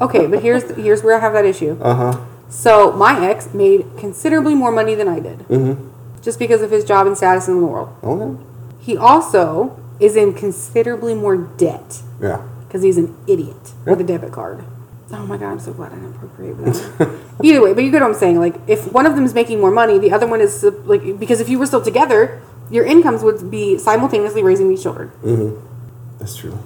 Okay, 0.00 0.26
but 0.26 0.42
here's 0.42 0.68
here's 0.76 1.02
where 1.02 1.16
I 1.16 1.20
have 1.20 1.32
that 1.32 1.44
issue. 1.44 1.78
Uh 1.80 1.94
huh. 1.94 2.20
So 2.48 2.92
my 2.92 3.24
ex 3.28 3.54
made 3.54 3.86
considerably 3.98 4.54
more 4.54 4.72
money 4.72 4.94
than 4.94 5.08
I 5.08 5.20
did, 5.20 5.38
Mm-hmm. 5.48 5.88
just 6.22 6.38
because 6.38 6.60
of 6.60 6.70
his 6.70 6.84
job 6.84 7.06
and 7.06 7.16
status 7.16 7.48
in 7.48 7.60
the 7.60 7.66
world. 7.66 7.88
Okay. 8.02 8.42
He 8.80 8.96
also 8.96 9.78
is 10.00 10.16
in 10.16 10.34
considerably 10.34 11.14
more 11.14 11.36
debt 11.36 12.02
Yeah. 12.20 12.42
because 12.66 12.82
he's 12.82 12.98
an 12.98 13.14
idiot 13.28 13.72
with 13.86 14.00
a 14.00 14.04
debit 14.04 14.32
card. 14.32 14.64
Oh 15.12 15.24
my 15.26 15.36
god, 15.36 15.52
I'm 15.52 15.60
so 15.60 15.72
glad 15.72 15.92
I 15.92 15.96
didn't 15.96 16.14
procreate 16.14 16.56
with 16.56 16.98
him. 16.98 17.20
Either 17.42 17.62
way, 17.62 17.72
but 17.74 17.84
you 17.84 17.90
get 17.92 18.02
what 18.02 18.08
I'm 18.08 18.14
saying. 18.18 18.38
Like, 18.40 18.56
if 18.66 18.90
one 18.92 19.06
of 19.06 19.14
them 19.14 19.24
is 19.24 19.34
making 19.34 19.60
more 19.60 19.70
money, 19.70 19.98
the 19.98 20.10
other 20.12 20.26
one 20.26 20.40
is 20.40 20.64
like 20.84 21.18
because 21.20 21.40
if 21.40 21.48
you 21.48 21.58
were 21.60 21.66
still 21.66 21.82
together, 21.82 22.42
your 22.72 22.84
incomes 22.84 23.22
would 23.22 23.50
be 23.50 23.78
simultaneously 23.78 24.42
raising 24.42 24.68
these 24.68 24.82
children. 24.82 25.10
Mm-hmm. 25.22 26.18
That's 26.18 26.36
true. 26.36 26.58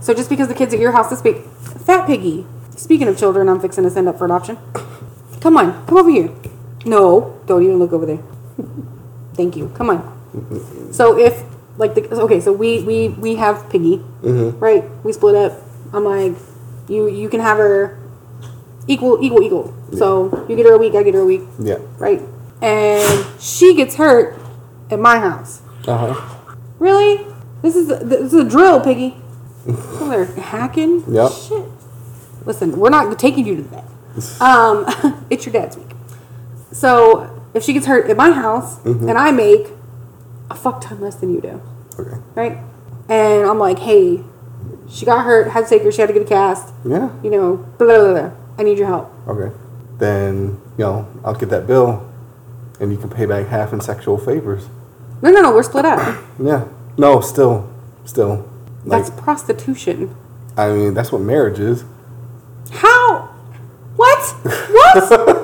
So 0.00 0.14
just 0.14 0.28
because 0.30 0.48
the 0.48 0.54
kids 0.54 0.72
at 0.74 0.80
your 0.80 0.92
house 0.92 1.10
this 1.10 1.20
big, 1.20 1.42
fat 1.84 2.06
piggy. 2.06 2.46
Speaking 2.76 3.08
of 3.08 3.18
children, 3.18 3.48
I'm 3.48 3.60
fixing 3.60 3.84
to 3.84 3.90
send 3.90 4.08
up 4.08 4.18
for 4.18 4.24
adoption. 4.24 4.56
Come 5.40 5.56
on, 5.56 5.84
come 5.86 5.98
over 5.98 6.10
here. 6.10 6.30
No, 6.84 7.38
don't 7.46 7.62
even 7.62 7.78
look 7.78 7.92
over 7.92 8.06
there. 8.06 8.20
Thank 9.34 9.56
you. 9.56 9.68
Come 9.74 9.90
on. 9.90 10.92
So 10.92 11.18
if 11.18 11.42
like 11.76 11.94
the 11.94 12.02
okay, 12.22 12.40
so 12.40 12.52
we 12.52 12.82
we 12.82 13.08
we 13.10 13.34
have 13.36 13.68
piggy, 13.70 13.98
Mm-hmm. 14.22 14.58
right? 14.58 14.84
We 15.04 15.12
split 15.12 15.34
up. 15.34 15.52
I'm 15.92 16.04
like, 16.04 16.34
you 16.88 17.08
you 17.08 17.28
can 17.28 17.40
have 17.40 17.58
her 17.58 17.98
equal, 18.86 19.18
equal, 19.22 19.42
equal. 19.42 19.74
So 19.96 20.44
you 20.48 20.56
get 20.56 20.66
her 20.66 20.74
a 20.74 20.78
week, 20.78 20.94
I 20.94 21.02
get 21.02 21.14
her 21.14 21.20
a 21.20 21.26
week, 21.26 21.42
Yeah. 21.58 21.78
right? 21.98 22.20
And 22.62 23.26
she 23.40 23.74
gets 23.74 23.94
hurt 23.96 24.36
at 24.90 24.98
my 24.98 25.18
house. 25.18 25.62
Uh 25.86 26.12
huh. 26.12 26.54
Really? 26.78 27.26
This 27.62 27.74
is 27.76 27.88
this 27.88 28.32
is 28.32 28.34
a 28.34 28.44
drill, 28.44 28.80
Piggy. 28.80 29.16
Oh, 29.68 30.08
they're 30.08 30.24
hacking. 30.24 31.04
Yep. 31.12 31.30
Shit. 31.32 31.64
Listen, 32.46 32.78
we're 32.78 32.88
not 32.90 33.18
taking 33.18 33.46
you 33.46 33.56
to 33.56 33.62
the. 33.62 33.82
Um, 34.44 34.86
it's 35.30 35.44
your 35.46 35.52
dad's 35.52 35.76
week. 35.76 35.90
So 36.72 37.44
if 37.54 37.62
she 37.62 37.72
gets 37.72 37.86
hurt 37.86 38.08
at 38.10 38.16
my 38.16 38.30
house 38.30 38.78
Mm-hmm. 38.80 39.08
and 39.08 39.18
I 39.18 39.30
make 39.30 39.68
a 40.50 40.54
fuck 40.54 40.80
ton 40.80 41.00
less 41.00 41.16
than 41.16 41.32
you 41.34 41.40
do, 41.40 41.60
Okay. 41.98 42.16
right? 42.34 42.58
And 43.08 43.46
I'm 43.46 43.58
like, 43.58 43.78
hey, 43.78 44.22
she 44.88 45.04
got 45.06 45.24
hurt, 45.24 45.48
had 45.50 45.64
to 45.64 45.68
take 45.70 45.82
her, 45.82 45.92
she 45.92 46.00
had 46.00 46.06
to 46.08 46.12
get 46.14 46.22
a 46.22 46.28
cast. 46.28 46.72
Yeah. 46.84 47.10
You 47.22 47.30
know, 47.30 47.56
blah 47.78 47.86
blah 47.86 47.98
blah. 47.98 48.12
blah. 48.12 48.30
I 48.58 48.62
need 48.62 48.78
your 48.78 48.86
help. 48.88 49.12
Okay. 49.28 49.54
Then 49.98 50.60
you 50.78 50.84
know 50.84 51.06
I'll 51.24 51.34
get 51.34 51.50
that 51.50 51.66
bill, 51.66 52.10
and 52.80 52.90
you 52.90 52.98
can 52.98 53.10
pay 53.10 53.26
back 53.26 53.46
half 53.48 53.72
in 53.72 53.80
sexual 53.80 54.16
favors. 54.18 54.68
No, 55.22 55.30
no, 55.30 55.42
no. 55.42 55.54
We're 55.54 55.62
split 55.62 55.84
up. 55.84 56.18
Yeah. 56.42 56.66
No. 56.96 57.20
Still. 57.20 57.68
Still. 58.04 58.48
Like 58.84 59.04
That's 59.04 59.20
prostitution. 59.20 60.14
I 60.56 60.72
mean 60.72 60.94
that's 60.94 61.12
what 61.12 61.20
marriage 61.20 61.58
is. 61.58 61.84
How? 62.70 63.34
What? 63.96 64.30
What? 64.44 65.34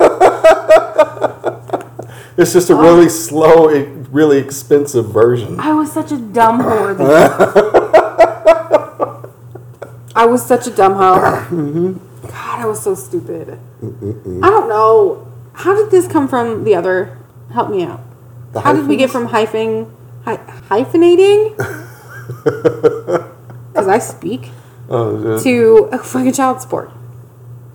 It's 2.37 2.51
just 2.51 2.69
a 2.69 2.75
really 2.75 3.07
slow, 3.07 3.69
really 4.11 4.39
expensive 4.39 5.09
version. 5.09 5.57
I 5.57 5.73
was 5.73 5.89
such 5.91 6.11
a 6.11 6.17
dumb 6.17 6.61
whore. 6.61 6.99
I 10.15 10.25
was 10.25 10.45
such 10.45 10.67
a 10.67 10.71
dumb 10.71 10.95
hoe. 10.95 11.45
Mm-hmm. 11.49 11.93
God, 12.27 12.59
I 12.59 12.65
was 12.65 12.81
so 12.81 12.93
stupid. 12.93 13.57
I 13.81 14.49
don't 14.49 14.67
know. 14.67 15.31
How 15.53 15.75
did 15.75 15.91
this 15.91 16.07
come 16.07 16.27
from 16.27 16.65
the 16.65 16.75
other? 16.75 17.17
Help 17.53 17.69
me 17.69 17.83
out. 17.83 18.01
The 18.55 18.61
How 18.61 18.71
did 18.71 18.87
we 18.87 18.95
get 18.95 19.09
from 19.09 19.25
hyphen, 19.25 19.91
hy- 20.23 20.37
hyphenating? 20.69 21.55
Because 23.75 23.89
I 23.89 23.99
speak 23.99 24.49
Oh, 24.89 25.37
to 25.43 25.89
a 25.91 25.97
fucking 25.99 26.31
child 26.31 26.61
support. 26.61 26.89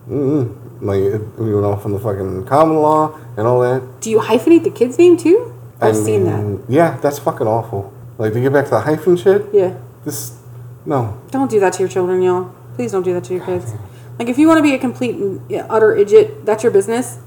Mm-hmm. 0.09 0.87
like 0.87 1.01
it- 1.01 1.39
we 1.39 1.53
went 1.55 1.67
off 1.67 1.85
on 1.85 1.93
the 1.93 1.99
fucking 2.01 2.47
common 2.47 2.77
law 2.79 3.19
and 3.37 3.47
all 3.47 3.61
that. 3.61 4.01
Do 4.01 4.11
you 4.11 4.21
hyphenate 4.21 4.65
the 4.65 4.71
kid's 4.71 4.97
name 4.97 5.19
too? 5.19 5.53
I've 5.83 5.97
seen 5.97 6.25
that. 6.25 6.65
Yeah, 6.71 6.97
that's 7.03 7.19
fucking 7.19 7.47
awful. 7.47 7.93
Like 8.17 8.33
to 8.33 8.41
get 8.41 8.53
back 8.55 8.65
to 8.67 8.71
the 8.71 8.81
hyphen 8.81 9.17
shit. 9.19 9.45
Yeah. 9.53 9.77
This, 10.07 10.39
no. 10.87 11.21
Don't 11.31 11.51
do 11.51 11.61
that 11.61 11.75
to 11.75 11.81
your 11.81 11.89
children, 11.91 12.23
y'all. 12.23 12.55
Please 12.77 12.91
don't 12.93 13.03
do 13.03 13.13
that 13.13 13.25
to 13.25 13.35
your 13.35 13.45
kids. 13.45 13.75
Like, 14.19 14.29
if 14.29 14.39
you 14.39 14.49
want 14.49 14.57
to 14.59 14.63
be 14.63 14.73
a 14.75 14.79
complete 14.79 15.17
and 15.17 15.43
utter 15.69 15.95
idiot, 15.95 16.47
that's 16.47 16.63
your 16.63 16.73
business. 16.73 17.19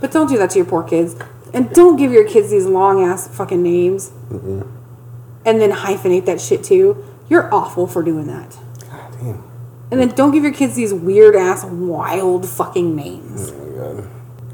But 0.00 0.12
don't 0.12 0.28
do 0.28 0.38
that 0.38 0.50
to 0.50 0.58
your 0.58 0.66
poor 0.66 0.82
kids. 0.84 1.16
And 1.52 1.70
don't 1.72 1.96
give 1.96 2.12
your 2.12 2.26
kids 2.26 2.50
these 2.50 2.66
long 2.66 3.02
ass 3.02 3.28
fucking 3.28 3.62
names. 3.62 4.12
And 4.30 5.60
then 5.60 5.72
hyphenate 5.72 6.26
that 6.26 6.40
shit 6.40 6.62
too. 6.62 7.04
You're 7.28 7.52
awful 7.52 7.86
for 7.86 8.02
doing 8.02 8.26
that. 8.26 8.58
God 8.90 9.12
damn. 9.20 9.44
And 9.90 10.00
then 10.00 10.10
don't 10.10 10.30
give 10.32 10.42
your 10.42 10.52
kids 10.52 10.76
these 10.76 10.94
weird 10.94 11.34
ass, 11.34 11.64
wild 11.64 12.48
fucking 12.48 12.94
names. 12.94 13.50
Oh 13.50 13.64
my 13.64 13.76
god. 13.76 14.10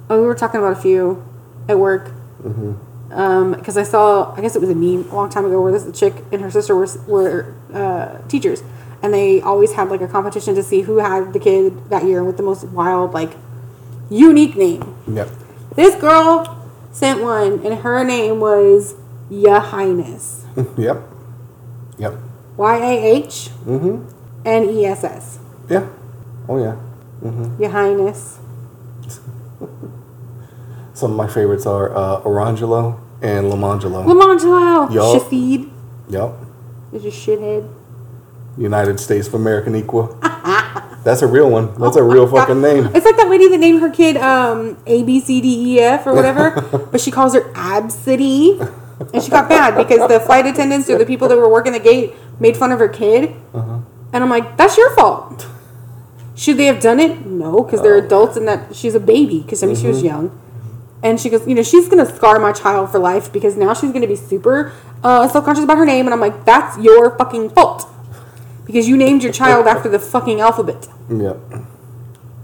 Oh, 0.09 0.21
we 0.21 0.27
were 0.27 0.35
talking 0.35 0.61
about 0.61 0.73
a 0.73 0.81
few 0.81 1.25
at 1.69 1.79
work. 1.79 2.13
Um, 3.11 3.53
because 3.53 3.77
I 3.77 3.83
saw, 3.83 4.33
I 4.35 4.41
guess 4.41 4.57
it 4.57 4.61
was 4.61 4.71
a 4.71 4.75
meme 4.75 5.11
a 5.11 5.15
long 5.15 5.31
time 5.31 5.45
ago 5.45 5.61
where 5.61 5.73
this 5.73 5.99
chick 5.99 6.15
and 6.33 6.41
her 6.43 6.51
sister 6.51 6.75
were 6.77 6.89
were 7.07 7.55
uh, 7.73 8.19
teachers, 8.29 8.63
and 9.03 9.13
they 9.13 9.41
always 9.41 9.73
had 9.73 9.89
like 9.89 10.01
a 10.01 10.09
competition 10.09 10.55
to 10.55 10.63
see 10.63 10.83
who 10.83 10.99
had 10.99 11.33
the 11.33 11.39
kid 11.41 11.89
that 11.91 12.05
year 12.05 12.23
with 12.23 12.37
the 12.37 12.43
most 12.43 12.65
wild, 12.65 13.15
like, 13.15 13.37
unique 14.11 14.57
name. 14.57 14.97
Yep. 15.09 15.29
This 15.75 15.95
girl 16.01 16.56
sent 16.97 17.23
one, 17.23 17.61
and 17.65 17.81
her 17.81 18.03
name 18.05 18.41
was 18.41 18.95
Ya 19.29 19.61
Highness, 19.61 20.45
yep. 20.79 21.03
Yep. 21.99 22.15
Y 22.57 22.77
A 22.77 23.15
H 23.17 23.51
Mm-hmm. 23.67 24.09
N 24.47 24.65
E 24.71 24.85
S 24.87 25.05
S, 25.05 25.39
Yeah. 25.69 25.87
Oh 26.49 26.59
yeah. 26.59 26.77
Ya 27.59 27.69
Highness. 27.69 28.39
Some 30.95 31.11
of 31.11 31.17
my 31.17 31.27
favorites 31.27 31.67
are 31.67 31.95
uh, 31.95 32.21
Orangelo 32.23 32.99
and 33.21 33.47
Lamangelo. 33.53 34.05
Lamangelo, 34.07 34.91
Yup. 34.93 35.23
Shafid, 35.23 35.69
Yep. 36.09 36.33
is 36.95 37.05
a 37.05 37.09
shithead. 37.09 37.69
United 38.57 38.99
States 38.99 39.27
of 39.29 39.35
American 39.35 39.75
Equal. 39.77 40.19
That's 41.07 41.23
a 41.23 41.27
real 41.29 41.49
one. 41.49 41.73
That's 41.79 41.95
a 41.97 42.03
real 42.03 42.27
fucking 42.27 42.61
name. 42.61 42.87
It's 42.93 43.07
like 43.07 43.17
that 43.17 43.29
lady 43.31 43.47
that 43.49 43.59
named 43.59 43.81
her 43.81 43.91
kid 43.91 44.17
um, 44.17 44.77
A 44.87 45.05
B 45.05 45.21
C 45.21 45.41
D 45.41 45.75
E 45.77 45.81
F 45.81 46.05
or 46.05 46.13
whatever, 46.13 46.61
but 46.93 47.01
she 47.01 47.13
calls 47.13 47.33
her 47.33 47.43
Absidy, 47.55 48.59
and 49.15 49.23
she 49.23 49.31
got 49.31 49.49
mad 49.49 49.77
because 49.77 50.09
the 50.09 50.19
flight 50.19 50.47
attendants 50.47 50.91
or 50.91 50.99
the 50.99 51.07
people 51.07 51.29
that 51.29 51.37
were 51.37 51.49
working 51.49 51.73
the 51.73 51.79
gate 51.79 52.15
made 52.41 52.57
fun 52.57 52.73
of 52.73 52.81
her 52.81 52.89
kid, 52.89 53.31
Uh-huh. 53.55 53.79
and 54.13 54.25
I'm 54.25 54.29
like, 54.31 54.57
that's 54.57 54.77
your 54.77 54.91
fault. 54.97 55.47
Should 56.35 56.57
they 56.59 56.67
have 56.67 56.81
done 56.81 56.99
it? 57.01 57.25
No, 57.25 57.63
because 57.63 57.81
they're 57.83 57.97
adults 57.97 58.37
and 58.37 58.47
that 58.49 58.75
she's 58.75 58.95
a 58.97 59.01
baby. 59.01 59.41
Because 59.43 59.63
I 59.63 59.67
mean, 59.69 59.77
she 59.77 59.87
was 59.87 59.99
Mm-hmm. 59.99 60.07
young, 60.07 60.41
and 61.05 61.21
she 61.21 61.31
goes, 61.31 61.47
you 61.47 61.55
know, 61.55 61.63
she's 61.63 61.89
gonna 61.89 62.05
scar 62.05 62.41
my 62.41 62.51
child 62.53 62.91
for 62.91 62.99
life 62.99 63.33
because 63.33 63.57
now 63.57 63.73
she's 63.75 63.93
gonna 63.93 64.09
be 64.09 64.17
super 64.17 64.73
uh, 65.05 65.29
self 65.29 65.45
conscious 65.45 65.63
about 65.65 65.79
her 65.79 65.87
name, 65.87 66.07
and 66.07 66.13
I'm 66.13 66.21
like, 66.21 66.45
that's 66.45 66.77
your 66.79 67.17
fucking 67.17 67.51
fault. 67.51 67.87
Because 68.67 68.89
you 68.89 68.97
named 68.97 69.23
your 69.23 69.33
child 69.33 69.67
after 69.67 69.89
the 69.89 69.99
fucking 69.99 70.41
alphabet. 70.41 70.89
Yep. 71.09 71.39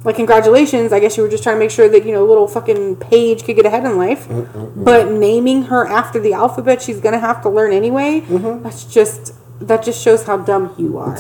Like, 0.05 0.17
congratulations. 0.17 0.93
I 0.93 1.00
guess 1.00 1.17
you 1.17 1.23
were 1.23 1.29
just 1.29 1.43
trying 1.43 1.57
to 1.57 1.61
make 1.61 1.71
sure 1.71 1.88
that, 1.88 2.05
you 2.05 2.12
know, 2.12 2.25
little 2.25 2.49
fucking 2.49 2.97
Paige 2.97 3.45
could 3.45 3.57
get 3.57 3.67
ahead 3.67 3.85
in 3.85 3.97
life. 3.97 4.26
Mm, 4.29 4.47
mm, 4.47 4.73
mm. 4.73 4.85
But 4.85 5.11
naming 5.11 5.64
her 5.64 5.87
after 5.87 6.19
the 6.19 6.33
alphabet 6.33 6.83
she's 6.83 7.00
going 7.00 7.12
to 7.12 7.21
have 7.21 7.43
to 7.43 7.49
learn 7.49 7.73
anyway, 7.73 8.23
mm-hmm. 8.23 8.62
that's 8.62 8.85
just, 8.85 9.35
that 9.61 9.85
just 9.85 10.02
shows 10.02 10.25
how 10.25 10.38
dumb 10.38 10.75
you 10.76 10.99
are. 10.99 11.19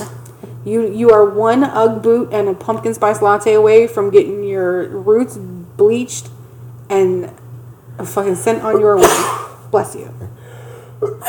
You, 0.64 0.88
you 0.92 1.10
are 1.10 1.24
one 1.24 1.64
Ugg 1.64 2.02
boot 2.02 2.32
and 2.32 2.48
a 2.48 2.54
pumpkin 2.54 2.94
spice 2.94 3.20
latte 3.20 3.54
away 3.54 3.86
from 3.86 4.10
getting 4.10 4.44
your 4.44 4.88
roots 4.88 5.36
bleached 5.36 6.28
and 6.88 7.32
a 7.98 8.06
fucking 8.06 8.36
scent 8.36 8.62
on 8.62 8.80
your 8.80 8.96
way. 8.96 9.08
Bless 9.70 9.94
you. 9.94 10.12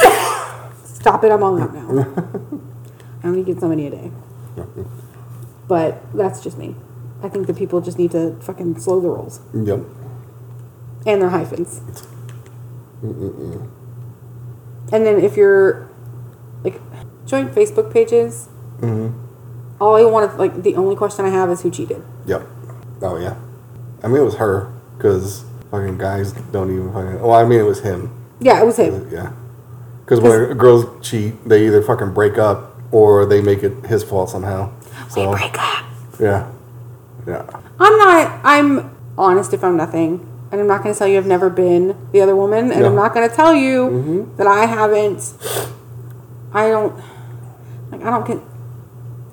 Stop 0.84 1.24
it. 1.24 1.32
I'm 1.32 1.44
all 1.44 1.62
out 1.62 1.74
now. 1.74 2.60
I 3.24 3.28
only 3.28 3.44
get 3.44 3.60
so 3.60 3.68
many 3.68 3.88
a 3.88 3.92
day. 3.92 4.12
But 5.68 6.02
that's 6.14 6.44
just 6.44 6.58
me. 6.58 6.76
I 7.22 7.30
think 7.30 7.48
the 7.48 7.54
people 7.54 7.80
just 7.80 7.98
need 7.98 8.12
to 8.12 8.36
fucking 8.42 8.80
slow 8.80 9.00
the 9.00 9.08
rolls. 9.08 9.40
Yep. 9.54 9.80
And 11.06 11.22
their 11.22 11.30
hyphens. 11.30 11.82
And 13.02 13.70
then 15.06 15.20
if 15.20 15.38
you're 15.38 15.90
like 16.64 16.82
join 17.26 17.50
Facebook 17.50 17.94
pages, 17.94 18.50
mm-hmm. 18.80 19.18
all 19.82 19.96
I 19.96 20.04
want 20.04 20.32
to 20.32 20.38
like 20.38 20.64
the 20.64 20.76
only 20.76 20.96
question 20.96 21.26
I 21.26 21.30
have 21.30 21.50
is 21.50 21.62
who 21.62 21.72
cheated. 21.72 22.04
Yep. 22.26 22.48
Oh 23.02 23.18
yeah. 23.18 23.36
I 24.04 24.08
mean, 24.08 24.18
it 24.18 24.26
was 24.26 24.36
her 24.36 24.74
because 24.98 25.46
fucking 25.72 25.98
guys 25.98 26.34
don't 26.52 26.72
even 26.72 26.92
fucking. 26.92 27.22
Well, 27.22 27.34
I 27.34 27.46
mean, 27.46 27.60
it 27.60 27.64
was 27.64 27.82
him. 27.82 28.14
Yeah, 28.40 28.62
it 28.62 28.66
was 28.66 28.78
him. 28.78 29.10
Yeah. 29.10 29.32
Because 30.02 30.20
when 30.20 30.58
girls 30.58 30.86
cheat, 31.06 31.48
they 31.48 31.66
either 31.66 31.82
fucking 31.82 32.14
break 32.14 32.38
up 32.38 32.73
or 32.94 33.26
they 33.26 33.42
make 33.42 33.64
it 33.64 33.74
his 33.88 34.04
fault 34.04 34.30
somehow. 34.30 34.72
So 35.10 35.32
Break 35.32 35.56
up. 35.60 35.86
yeah, 36.20 36.50
yeah. 37.28 37.46
I'm 37.80 37.98
not. 37.98 38.40
I'm 38.46 38.96
honest 39.18 39.54
if 39.54 39.64
I'm 39.64 39.76
nothing, 39.76 40.26
and 40.52 40.62
I'm 40.62 40.68
not 40.68 40.84
going 40.84 40.94
to 40.94 40.98
tell 41.00 41.08
you 41.08 41.18
I've 41.18 41.26
never 41.26 41.50
been 41.50 41.98
the 42.14 42.22
other 42.22 42.36
woman, 42.36 42.72
and 42.72 42.86
I'm 42.86 42.96
not 42.96 43.14
going 43.14 43.28
to 43.30 43.36
tell 43.36 43.54
you 43.54 44.32
that 44.38 44.48
I 44.48 44.66
haven't. 44.66 45.34
I 46.54 46.70
don't. 46.70 46.96
Like 47.92 48.02
I 48.02 48.10
don't. 48.12 48.28
get. 48.28 48.40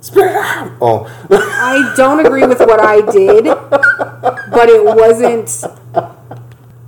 Spit 0.00 0.24
out. 0.24 0.72
Oh, 0.80 1.26
I 1.30 1.92
don't 1.94 2.24
agree 2.24 2.46
with 2.46 2.60
what 2.60 2.80
I 2.80 3.02
did, 3.02 3.44
but 3.44 4.68
it 4.70 4.82
wasn't. 4.82 5.48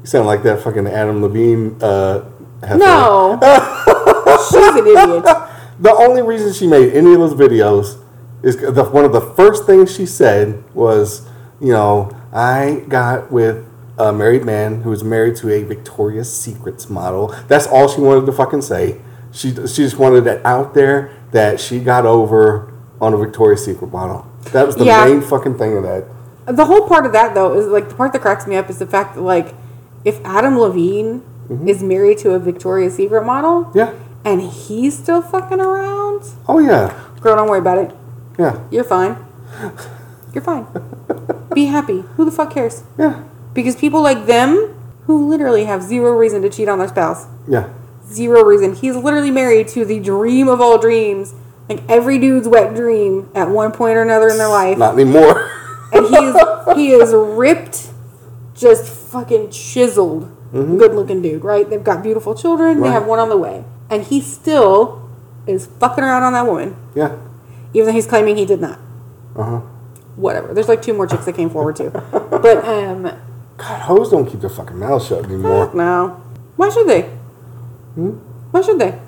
you 0.00 0.06
sound 0.06 0.26
like 0.26 0.42
that 0.44 0.62
fucking 0.62 0.86
Adam 0.86 1.20
Levine. 1.20 1.76
Uh, 1.82 2.24
heifer. 2.62 2.78
No, 2.78 3.38
she's 4.48 4.74
an 4.74 4.86
idiot. 4.86 5.51
The 5.82 5.92
only 5.92 6.22
reason 6.22 6.52
she 6.52 6.66
made 6.68 6.92
any 6.94 7.12
of 7.12 7.18
those 7.18 7.34
videos 7.34 7.98
is 8.42 8.56
the, 8.56 8.84
one 8.84 9.04
of 9.04 9.12
the 9.12 9.20
first 9.20 9.66
things 9.66 9.94
she 9.94 10.06
said 10.06 10.62
was, 10.74 11.28
you 11.60 11.72
know, 11.72 12.10
I 12.32 12.84
got 12.88 13.32
with 13.32 13.66
a 13.98 14.12
married 14.12 14.44
man 14.44 14.82
who 14.82 14.90
was 14.90 15.02
married 15.02 15.34
to 15.36 15.50
a 15.50 15.62
Victoria's 15.64 16.32
Secrets 16.34 16.88
model. 16.88 17.34
That's 17.48 17.66
all 17.66 17.88
she 17.88 18.00
wanted 18.00 18.26
to 18.26 18.32
fucking 18.32 18.62
say. 18.62 19.00
She 19.32 19.50
she 19.50 19.82
just 19.82 19.98
wanted 19.98 20.26
it 20.26 20.44
out 20.46 20.72
there 20.74 21.10
that 21.32 21.58
she 21.58 21.80
got 21.80 22.06
over 22.06 22.72
on 23.00 23.12
a 23.12 23.16
Victoria's 23.16 23.64
Secret 23.64 23.90
model. 23.92 24.24
That 24.52 24.66
was 24.66 24.76
the 24.76 24.84
Yeah. 24.84 25.04
main 25.04 25.20
fucking 25.20 25.58
thing 25.58 25.76
of 25.76 25.82
that. 25.82 26.04
The 26.46 26.64
whole 26.66 26.86
part 26.86 27.06
of 27.06 27.12
that 27.12 27.34
though 27.34 27.54
is 27.58 27.66
like 27.66 27.88
the 27.88 27.94
part 27.96 28.12
that 28.12 28.22
cracks 28.22 28.46
me 28.46 28.54
up 28.56 28.70
is 28.70 28.78
the 28.78 28.86
fact 28.86 29.14
that 29.16 29.22
like 29.22 29.54
if 30.04 30.20
Adam 30.24 30.58
Levine 30.58 31.22
is 31.66 31.82
married 31.82 32.18
to 32.18 32.30
a 32.34 32.38
Victoria's 32.38 32.94
Secret 32.96 33.24
model, 33.24 33.64
Mm-hmm. 33.64 33.78
Yeah. 33.78 33.92
And 34.24 34.42
he's 34.42 34.98
still 34.98 35.22
fucking 35.22 35.60
around, 35.60 36.22
Oh 36.48 36.58
yeah. 36.58 37.08
girl, 37.20 37.36
don't 37.36 37.48
worry 37.48 37.58
about 37.58 37.78
it. 37.78 37.94
Yeah. 38.38 38.62
You're 38.70 38.84
fine. 38.84 39.16
You're 40.34 40.42
fine. 40.44 40.66
Be 41.54 41.66
happy. 41.66 42.00
Who 42.16 42.24
the 42.24 42.30
fuck 42.30 42.52
cares? 42.52 42.82
Yeah. 42.98 43.24
Because 43.54 43.76
people 43.76 44.02
like 44.02 44.26
them, 44.26 44.74
who 45.06 45.28
literally 45.28 45.64
have 45.64 45.82
zero 45.82 46.16
reason 46.16 46.42
to 46.42 46.48
cheat 46.48 46.68
on 46.68 46.78
their 46.78 46.88
spouse, 46.88 47.26
Yeah. 47.46 47.68
zero 48.06 48.42
reason. 48.42 48.74
He's 48.74 48.96
literally 48.96 49.30
married 49.30 49.68
to 49.68 49.84
the 49.84 49.98
dream 50.00 50.48
of 50.48 50.60
all 50.60 50.78
dreams, 50.78 51.34
like 51.68 51.82
every 51.88 52.18
dude's 52.18 52.48
wet 52.48 52.74
dream 52.74 53.28
at 53.34 53.50
one 53.50 53.72
point 53.72 53.96
or 53.96 54.02
another 54.02 54.28
in 54.28 54.38
their 54.38 54.48
life. 54.48 54.78
Not 54.78 54.94
anymore. 54.94 55.50
and 55.92 56.06
he 56.06 56.16
is 56.16 56.36
he 56.76 56.90
is 56.92 57.12
ripped, 57.12 57.90
just 58.54 58.86
fucking 58.86 59.50
chiseled, 59.50 60.24
mm-hmm. 60.52 60.78
good 60.78 60.94
looking 60.94 61.20
dude. 61.20 61.44
Right? 61.44 61.68
They've 61.68 61.84
got 61.84 62.02
beautiful 62.02 62.34
children. 62.34 62.80
They 62.80 62.88
have 62.88 63.06
one 63.06 63.18
on 63.18 63.28
the 63.28 63.36
way, 63.36 63.64
and 63.92 64.04
he 64.04 64.20
still 64.22 65.06
is 65.46 65.66
fucking 65.66 66.02
around 66.02 66.22
on 66.22 66.32
that 66.32 66.46
woman, 66.46 66.74
yeah. 66.94 67.18
even 67.74 67.86
though 67.88 67.92
he's 67.92 68.06
claiming 68.06 68.36
he 68.38 68.46
did 68.46 68.60
not. 68.60 68.78
Uh 69.36 69.42
huh. 69.44 69.58
Whatever. 70.16 70.54
There's 70.54 70.68
like 70.68 70.80
two 70.82 70.94
more 70.94 71.06
chicks 71.06 71.26
that 71.26 71.34
came 71.34 71.50
forward 71.50 71.76
too, 71.76 71.90
but 71.90 72.64
um, 72.64 73.02
God, 73.58 73.80
hoes 73.82 74.10
don't 74.10 74.26
keep 74.28 74.40
their 74.40 74.50
fucking 74.50 74.78
mouths 74.78 75.06
shut 75.06 75.24
anymore. 75.24 75.70
no. 75.74 76.20
Why 76.56 76.70
should 76.70 76.86
they? 76.86 77.02
Hmm? 77.94 78.10
Why 78.50 78.60
should 78.62 78.78
they? 78.78 78.98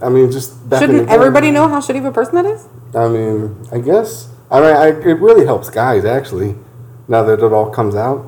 I 0.00 0.08
mean, 0.08 0.30
just 0.30 0.68
back 0.68 0.80
Shouldn't 0.80 1.08
everybody 1.08 1.50
know 1.50 1.68
how 1.68 1.80
shitty 1.80 1.98
of 1.98 2.04
a 2.06 2.12
person 2.12 2.34
that 2.34 2.46
is? 2.46 2.66
I 2.94 3.08
mean, 3.08 3.56
I 3.70 3.78
guess. 3.78 4.28
I 4.50 4.60
mean, 4.60 4.76
I, 4.76 4.86
it 4.88 5.18
really 5.20 5.46
helps 5.46 5.70
guys 5.70 6.04
actually. 6.04 6.56
Now 7.08 7.22
that 7.24 7.40
it 7.44 7.52
all 7.52 7.70
comes 7.70 7.94
out, 7.94 8.18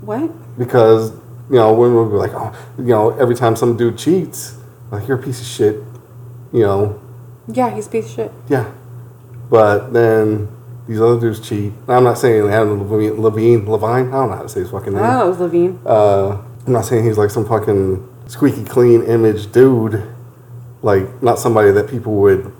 What? 0.00 0.30
because 0.58 1.10
you 1.50 1.56
know 1.56 1.72
women 1.74 1.96
will 1.96 2.10
be 2.10 2.16
like, 2.16 2.32
oh, 2.34 2.54
you 2.78 2.84
know, 2.86 3.10
every 3.18 3.34
time 3.34 3.56
some 3.56 3.76
dude 3.76 3.98
cheats, 3.98 4.55
like 4.90 5.06
you're 5.08 5.18
a 5.18 5.22
piece 5.22 5.40
of 5.40 5.46
shit. 5.46 5.76
You 6.52 6.60
know, 6.60 7.00
Yeah, 7.48 7.70
he's 7.74 7.86
a 7.86 7.90
piece 7.90 8.06
of 8.06 8.10
shit. 8.12 8.32
yeah. 8.48 8.70
But 9.50 9.92
then 9.92 10.48
these 10.88 11.00
other 11.00 11.20
dudes 11.20 11.40
cheat. 11.46 11.72
I'm 11.88 12.04
not 12.04 12.18
saying 12.18 12.48
Adam 12.48 12.88
Levine, 12.90 13.20
Levine, 13.20 13.68
Levine. 13.70 14.08
I 14.08 14.10
don't 14.12 14.30
know 14.30 14.36
how 14.36 14.42
to 14.42 14.48
say 14.48 14.60
his 14.60 14.70
fucking 14.70 14.92
name. 14.92 15.02
Oh, 15.04 15.26
it 15.26 15.28
was 15.30 15.40
Levine. 15.40 15.78
Uh, 15.84 16.42
I'm 16.66 16.72
not 16.72 16.84
saying 16.84 17.04
he's 17.04 17.18
like 17.18 17.30
some 17.30 17.46
fucking 17.46 18.08
squeaky 18.26 18.64
clean 18.64 19.02
image 19.04 19.52
dude, 19.52 20.02
like 20.82 21.22
not 21.22 21.38
somebody 21.38 21.70
that 21.72 21.88
people 21.88 22.14
would 22.16 22.52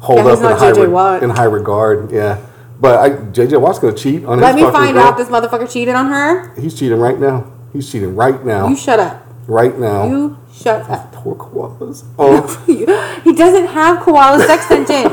hold 0.00 0.18
Yeah, 0.20 0.32
up 0.32 0.38
in 0.38 0.44
high, 0.58 0.70
re- 0.70 1.22
in 1.24 1.30
high 1.30 1.44
regard. 1.44 2.10
Yeah, 2.10 2.44
but 2.80 2.98
I, 2.98 3.10
JJ 3.10 3.60
Watt's 3.60 3.78
gonna 3.78 3.94
cheat 3.96 4.24
on. 4.24 4.40
Let 4.40 4.54
me 4.56 4.62
find 4.62 4.94
girl. 4.94 5.04
out 5.04 5.16
this 5.16 5.28
motherfucker 5.28 5.70
cheated 5.72 5.94
on 5.94 6.06
her. 6.06 6.52
He's 6.60 6.74
cheating 6.78 6.98
right 6.98 7.18
now. 7.18 7.50
He's 7.72 7.90
cheating 7.90 8.14
right 8.16 8.44
now. 8.44 8.68
You 8.68 8.76
shut 8.76 8.98
up. 9.00 9.24
right 9.46 9.76
now. 9.78 10.06
You 10.06 10.38
shut 10.54 10.88
up. 10.88 11.12
Poor 11.12 11.34
koalas. 11.34 12.04
Oh, 12.18 12.46
he 13.24 13.32
doesn't 13.34 13.66
have 13.66 14.00
koala 14.02 14.38
sex 14.46 14.66
sentient. 14.66 15.12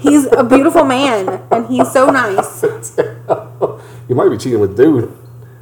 He's 0.00 0.26
a 0.32 0.42
beautiful 0.44 0.84
man, 0.84 1.42
and 1.50 1.66
he's 1.66 1.90
so 1.92 2.10
nice. 2.10 2.62
you 4.08 4.14
might 4.14 4.28
be 4.28 4.36
cheating 4.36 4.60
with 4.60 4.76
dude. 4.76 5.12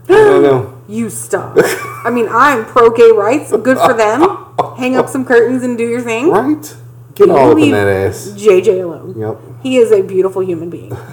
I 0.09 0.13
don't 0.13 0.43
know. 0.49 0.83
You 0.89 1.11
stop. 1.11 1.57
I 2.05 2.11
mean, 2.11 2.29
I'm 2.31 2.65
pro 2.65 2.91
gay 2.91 3.11
rights. 3.11 3.51
Good 3.51 3.79
for 3.79 3.93
them. 3.93 4.21
Hang 4.79 4.97
up 4.97 5.09
some 5.09 5.25
curtains 5.25 5.63
and 5.63 5.77
do 5.77 5.85
your 5.87 6.01
thing. 6.01 6.31
Right? 6.31 6.77
Get 7.15 7.29
You 7.29 7.37
all 7.37 7.53
up 7.53 7.59
in 7.59 7.71
that 7.73 7.89
ass. 7.89 8.29
JJ 8.37 8.85
alone. 8.85 9.19
Yep. 9.19 9.39
He 9.63 9.77
is 9.79 9.91
a 9.91 10.03
beautiful 10.03 10.43
human 10.43 10.71
being. 10.71 10.97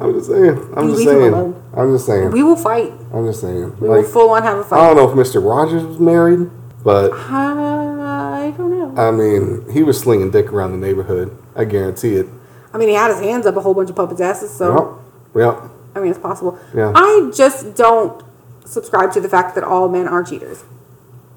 I'm 0.00 0.12
just 0.14 0.28
saying. 0.28 0.72
I'm 0.76 0.88
You 0.88 0.92
just 0.94 1.04
saying. 1.04 1.32
alone. 1.32 1.62
I'm 1.76 1.92
just 1.94 2.06
saying. 2.06 2.30
We 2.30 2.42
will 2.42 2.56
fight. 2.56 2.92
I'm 3.12 3.26
just 3.26 3.40
saying. 3.40 3.76
We 3.80 3.88
Like, 3.88 4.02
will 4.02 4.08
full 4.10 4.30
on 4.30 4.42
have 4.42 4.58
a 4.58 4.64
fight. 4.64 4.80
I 4.80 4.86
don't 4.86 4.96
know 4.96 5.10
if 5.20 5.28
Mr. 5.28 5.44
Rogers 5.44 5.82
was 5.84 5.98
married, 5.98 6.50
but 6.84 7.12
I 7.12 8.54
don't 8.56 8.94
know. 8.94 9.02
I 9.02 9.10
mean, 9.10 9.64
he 9.72 9.82
was 9.82 9.98
slinging 9.98 10.30
dick 10.30 10.52
around 10.52 10.72
the 10.72 10.78
neighborhood. 10.78 11.36
I 11.56 11.64
guarantee 11.64 12.14
it. 12.14 12.26
I 12.72 12.78
mean, 12.78 12.88
he 12.88 12.94
had 12.94 13.10
his 13.10 13.20
hands 13.20 13.46
up 13.46 13.56
a 13.56 13.60
whole 13.60 13.74
bunch 13.74 13.90
of 13.90 13.96
puppets' 13.96 14.20
asses, 14.20 14.50
so 14.50 15.00
Yep. 15.34 15.44
Yep. 15.62 15.70
I 15.96 16.00
mean, 16.00 16.10
it's 16.10 16.20
possible. 16.20 16.58
Yeah. 16.74 16.92
I 16.94 17.30
just 17.34 17.74
don't 17.74 18.22
subscribe 18.64 19.12
to 19.12 19.20
the 19.20 19.28
fact 19.28 19.54
that 19.56 19.64
all 19.64 19.88
men 19.88 20.06
are 20.06 20.22
cheaters. 20.22 20.62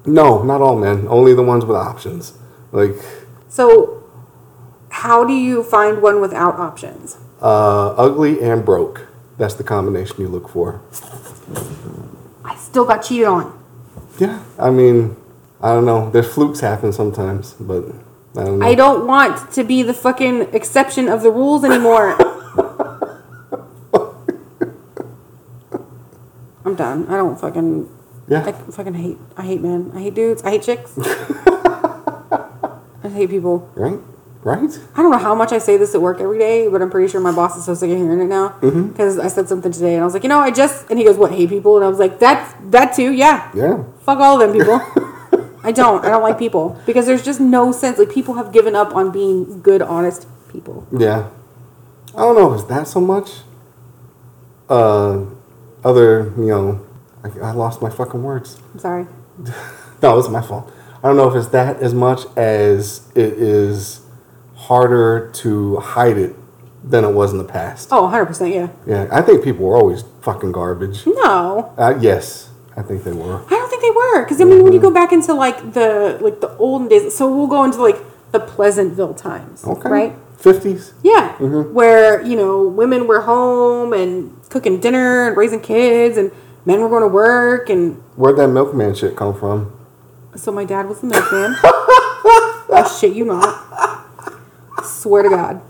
No, 0.04 0.42
not 0.42 0.60
all 0.60 0.76
men. 0.76 1.06
Only 1.08 1.34
the 1.34 1.42
ones 1.42 1.64
with 1.64 1.76
options. 1.76 2.34
Like, 2.70 2.94
So, 3.48 4.04
how 4.90 5.24
do 5.24 5.32
you 5.32 5.62
find 5.62 6.00
one 6.02 6.20
without 6.20 6.58
options? 6.58 7.16
Uh, 7.42 7.94
ugly 7.96 8.40
and 8.40 8.64
broke. 8.64 9.08
That's 9.38 9.54
the 9.54 9.64
combination 9.64 10.20
you 10.20 10.28
look 10.28 10.48
for. 10.48 10.80
I 12.44 12.54
still 12.56 12.84
got 12.84 13.02
cheated 13.02 13.26
on. 13.26 13.58
Yeah. 14.18 14.42
I 14.58 14.70
mean, 14.70 15.16
I 15.60 15.74
don't 15.74 15.84
know. 15.84 16.10
There's 16.10 16.32
flukes 16.32 16.60
happen 16.60 16.92
sometimes, 16.92 17.54
but 17.54 17.84
I 18.36 18.44
don't 18.44 18.58
know. 18.60 18.66
I 18.66 18.74
don't 18.74 19.06
want 19.06 19.50
to 19.52 19.64
be 19.64 19.82
the 19.82 19.94
fucking 19.94 20.54
exception 20.54 21.08
of 21.08 21.22
the 21.22 21.30
rules 21.30 21.64
anymore. 21.64 22.16
I'm 26.64 26.76
done. 26.76 27.06
I 27.08 27.16
don't 27.16 27.38
fucking. 27.40 27.88
yeah. 28.28 28.44
I 28.46 28.52
fucking 28.52 28.94
hate. 28.94 29.18
I 29.36 29.42
hate 29.42 29.60
men. 29.60 29.90
I 29.94 30.02
hate 30.02 30.14
dudes. 30.14 30.42
I 30.44 30.50
hate 30.50 30.62
chicks. 30.62 30.96
I 33.04 33.08
hate 33.12 33.30
people. 33.30 33.68
right? 33.74 33.98
Right? 34.42 34.76
I 34.96 35.02
don't 35.02 35.12
know 35.12 35.18
how 35.18 35.36
much 35.36 35.52
I 35.52 35.58
say 35.58 35.76
this 35.76 35.94
at 35.94 36.02
work 36.02 36.20
every 36.20 36.38
day, 36.38 36.68
but 36.68 36.82
I'm 36.82 36.90
pretty 36.90 37.08
sure 37.10 37.20
my 37.20 37.30
boss 37.30 37.56
is 37.56 37.64
so 37.64 37.74
sick 37.74 37.90
of 37.90 37.96
hearing 37.96 38.20
it 38.20 38.26
now. 38.26 38.58
Mm-hmm. 38.60 38.88
Because 38.88 39.18
I 39.18 39.28
said 39.28 39.48
something 39.48 39.70
today, 39.70 39.94
and 39.94 40.02
I 40.02 40.04
was 40.04 40.14
like, 40.14 40.24
you 40.24 40.28
know, 40.28 40.40
I 40.40 40.50
just, 40.50 40.90
and 40.90 40.98
he 40.98 41.04
goes, 41.04 41.16
"What 41.16 41.30
hate 41.30 41.48
people?" 41.48 41.76
And 41.76 41.84
I 41.84 41.88
was 41.88 42.00
like, 42.00 42.18
"That, 42.18 42.56
that 42.72 42.94
too, 42.94 43.12
yeah. 43.12 43.50
Yeah. 43.54 43.84
Fuck 44.00 44.18
all 44.18 44.40
of 44.40 44.48
them 44.48 44.58
people. 44.58 44.80
I 45.64 45.70
don't. 45.70 46.04
I 46.04 46.08
don't 46.08 46.22
like 46.22 46.38
people 46.38 46.80
because 46.86 47.06
there's 47.06 47.24
just 47.24 47.40
no 47.40 47.70
sense. 47.70 47.98
Like 47.98 48.10
people 48.10 48.34
have 48.34 48.52
given 48.52 48.74
up 48.74 48.94
on 48.96 49.12
being 49.12 49.62
good, 49.62 49.80
honest 49.80 50.26
people. 50.50 50.86
Yeah. 50.90 51.30
I 52.14 52.18
don't 52.18 52.34
know 52.34 52.52
if 52.52 52.60
it's 52.60 52.68
that 52.68 52.88
so 52.88 53.00
much. 53.00 53.42
Uh, 54.68 55.24
other, 55.84 56.32
you 56.36 56.46
know, 56.46 56.86
I, 57.22 57.28
I 57.38 57.52
lost 57.52 57.80
my 57.80 57.90
fucking 57.90 58.22
words. 58.22 58.60
I'm 58.72 58.78
sorry. 58.78 59.06
No, 60.02 60.18
it's 60.18 60.28
my 60.28 60.42
fault. 60.42 60.72
I 61.00 61.06
don't 61.06 61.16
know 61.16 61.30
if 61.30 61.36
it's 61.36 61.52
that 61.52 61.76
as 61.76 61.94
much 61.94 62.22
as 62.36 63.08
it 63.14 63.34
is 63.34 64.01
harder 64.68 65.30
to 65.34 65.76
hide 65.76 66.16
it 66.18 66.34
than 66.84 67.04
it 67.04 67.12
was 67.12 67.32
in 67.32 67.38
the 67.38 67.44
past. 67.44 67.88
Oh, 67.92 68.02
100 68.02 68.26
percent. 68.26 68.54
Yeah. 68.54 68.68
Yeah, 68.86 69.08
I 69.12 69.22
think 69.22 69.42
people 69.44 69.66
were 69.66 69.76
always 69.76 70.04
fucking 70.22 70.52
garbage. 70.52 71.06
No, 71.06 71.72
Uh, 71.76 71.94
yes, 72.00 72.50
I 72.76 72.82
think 72.82 73.04
they 73.04 73.12
were. 73.12 73.42
I 73.46 73.50
don't 73.50 73.70
think 73.70 73.82
they 73.82 73.90
were. 73.90 74.22
Because 74.24 74.40
I 74.40 74.44
mean, 74.44 74.62
when 74.64 74.72
you 74.72 74.80
go 74.80 74.90
back 74.90 75.12
into 75.12 75.34
like 75.34 75.72
the 75.74 76.18
like 76.20 76.40
the 76.40 76.56
olden 76.58 76.88
days, 76.88 77.14
so 77.16 77.28
we'll 77.34 77.46
go 77.46 77.64
into 77.64 77.80
like 77.82 77.98
the 78.32 78.40
Pleasantville 78.40 79.14
times, 79.14 79.64
Okay. 79.64 79.88
right? 79.88 80.12
Fifties. 80.38 80.92
Yeah, 81.02 81.36
where 81.38 82.20
you 82.22 82.36
know 82.36 82.66
women 82.66 83.06
were 83.06 83.20
home 83.22 83.92
and 83.92 84.32
cooking 84.50 84.80
dinner 84.80 85.28
and 85.28 85.36
raising 85.36 85.60
kids, 85.60 86.16
and 86.16 86.32
men 86.66 86.80
were 86.80 86.88
going 86.88 87.02
to 87.02 87.08
work, 87.08 87.68
and 87.70 87.96
Where'd 88.16 88.36
that 88.38 88.48
milkman 88.48 88.94
shit 88.94 89.14
come 89.16 89.34
from? 89.38 89.70
so 90.34 90.50
my 90.50 90.64
dad 90.64 90.88
was 90.88 91.00
the 91.00 91.06
milkman. 91.08 91.54
I 92.74 92.88
shit 92.98 93.14
you 93.14 93.24
not. 93.26 94.01
Swear 94.82 95.22
to 95.24 95.28
God. 95.28 95.60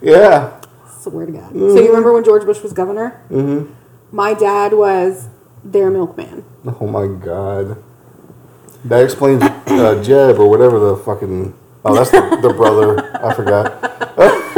Yeah. 0.00 0.60
Swear 1.00 1.26
to 1.26 1.32
God. 1.32 1.52
So 1.52 1.76
you 1.80 1.88
remember 1.88 2.12
when 2.12 2.24
George 2.24 2.44
Bush 2.44 2.60
was 2.62 2.72
governor? 2.72 3.20
Mm-hmm. 3.30 3.72
My 4.14 4.34
dad 4.34 4.72
was 4.72 5.28
their 5.64 5.90
milkman. 5.90 6.44
Oh 6.80 6.86
my 6.86 7.06
god. 7.06 7.82
That 8.84 9.02
explains 9.02 9.42
uh, 9.42 10.02
Jeb 10.02 10.38
or 10.38 10.48
whatever 10.48 10.78
the 10.78 10.96
fucking. 10.96 11.54
Oh, 11.84 11.94
that's 11.94 12.10
the, 12.10 12.38
the 12.42 12.54
brother. 12.54 13.16
I 13.24 13.34
forgot. 13.34 13.84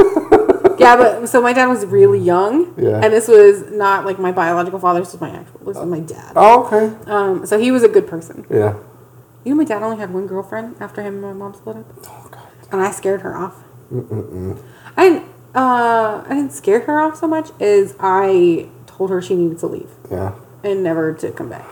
Yeah, 0.80 0.96
but 0.96 1.26
so 1.28 1.42
my 1.42 1.52
dad 1.52 1.66
was 1.66 1.84
really 1.84 2.18
young, 2.18 2.72
Yeah. 2.78 3.00
and 3.04 3.12
this 3.12 3.28
was 3.28 3.70
not 3.70 4.06
like 4.06 4.18
my 4.18 4.32
biological 4.32 4.78
father. 4.80 5.00
This 5.00 5.12
was 5.12 5.20
my 5.20 5.28
actual. 5.28 5.58
This 5.58 5.76
was 5.76 5.86
my 5.86 6.00
dad. 6.00 6.32
Oh, 6.34 6.64
okay. 6.64 6.96
Um, 7.04 7.44
so 7.44 7.58
he 7.58 7.70
was 7.70 7.82
a 7.82 7.88
good 7.88 8.06
person. 8.06 8.46
Yeah. 8.48 8.78
You 9.44 9.50
know, 9.52 9.56
my 9.56 9.64
dad 9.64 9.82
only 9.82 9.98
had 9.98 10.10
one 10.14 10.26
girlfriend 10.26 10.76
after 10.80 11.02
him 11.02 11.16
and 11.16 11.22
my 11.22 11.32
mom 11.34 11.52
split 11.52 11.76
up. 11.76 12.29
And 12.72 12.80
I 12.80 12.90
scared 12.90 13.22
her 13.22 13.36
off. 13.36 13.62
I 14.96 15.08
didn't. 15.08 15.24
Uh, 15.54 16.22
I 16.24 16.28
didn't 16.28 16.52
scare 16.52 16.80
her 16.80 17.00
off 17.00 17.16
so 17.16 17.26
much 17.26 17.50
as 17.60 17.96
I 17.98 18.68
told 18.86 19.10
her 19.10 19.20
she 19.20 19.34
needed 19.34 19.58
to 19.58 19.66
leave 19.66 19.90
Yeah. 20.10 20.34
and 20.62 20.84
never 20.84 21.12
to 21.14 21.32
come 21.32 21.48
back. 21.48 21.66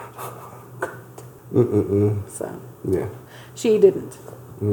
Mm-mm-mm. 1.53 2.29
So 2.29 2.61
Yeah. 2.85 3.07
she 3.55 3.79
didn't 3.79 4.19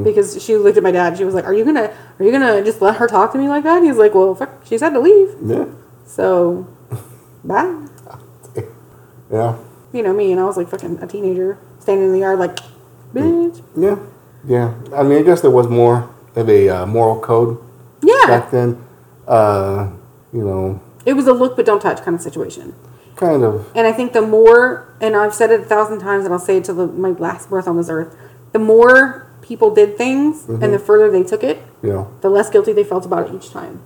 because 0.03 0.41
she 0.43 0.57
looked 0.57 0.77
at 0.77 0.83
my 0.83 0.91
dad. 0.91 1.17
She 1.17 1.23
was 1.23 1.35
like, 1.35 1.45
"Are 1.45 1.53
you 1.53 1.63
gonna? 1.63 1.91
Are 2.19 2.25
you 2.25 2.31
gonna 2.31 2.63
just 2.63 2.81
let 2.81 2.95
her 2.97 3.07
talk 3.07 3.31
to 3.33 3.38
me 3.38 3.47
like 3.47 3.63
that?" 3.63 3.83
He's 3.83 3.97
like, 3.97 4.15
"Well, 4.15 4.33
fuck, 4.33 4.49
she 4.65 4.77
said 4.79 4.89
to 4.91 4.99
leave, 4.99 5.29
Yeah. 5.45 5.65
so 6.05 6.65
bye." 7.43 7.75
Yeah. 9.31 9.55
You 9.91 10.03
know 10.03 10.13
me, 10.13 10.31
and 10.31 10.39
I 10.39 10.45
was 10.45 10.55
like 10.57 10.69
fucking 10.69 10.99
a 11.01 11.07
teenager 11.07 11.57
standing 11.79 12.07
in 12.07 12.13
the 12.13 12.19
yard 12.19 12.38
like, 12.39 12.57
bitch. 13.13 13.61
Yeah. 13.75 13.97
Yeah. 14.45 14.73
I 14.95 15.01
mean, 15.03 15.17
I 15.19 15.21
guess 15.23 15.41
there 15.41 15.49
was 15.51 15.67
more 15.67 16.09
of 16.35 16.49
a 16.49 16.69
uh, 16.69 16.85
moral 16.85 17.19
code 17.19 17.57
Yeah, 18.01 18.25
back 18.27 18.51
then. 18.51 18.83
Uh, 19.27 19.89
you 20.33 20.43
know, 20.43 20.81
it 21.05 21.13
was 21.13 21.27
a 21.27 21.33
look 21.33 21.55
but 21.55 21.65
don't 21.65 21.81
touch 21.81 22.01
kind 22.03 22.15
of 22.15 22.21
situation. 22.21 22.73
kind 23.15 23.43
of. 23.43 23.71
And 23.75 23.87
I 23.87 23.91
think 23.91 24.13
the 24.13 24.21
more, 24.21 24.93
and 25.01 25.15
I've 25.15 25.33
said 25.33 25.51
it 25.51 25.61
a 25.61 25.63
thousand 25.63 25.99
times, 25.99 26.25
and 26.25 26.33
I'll 26.33 26.39
say 26.39 26.57
it 26.57 26.65
till 26.65 26.75
the, 26.75 26.87
my 26.87 27.09
last 27.11 27.49
breath 27.49 27.67
on 27.67 27.77
this 27.77 27.89
earth, 27.89 28.15
the 28.51 28.59
more 28.59 29.27
people 29.41 29.73
did 29.73 29.97
things 29.97 30.47
and 30.49 30.73
the 30.73 30.79
further 30.79 31.09
they 31.11 31.23
took 31.23 31.43
it, 31.43 31.61
know. 31.83 32.11
the 32.21 32.29
less 32.29 32.49
guilty 32.49 32.73
they 32.73 32.83
felt 32.83 33.05
about 33.05 33.29
it 33.29 33.35
each 33.35 33.51
time. 33.51 33.81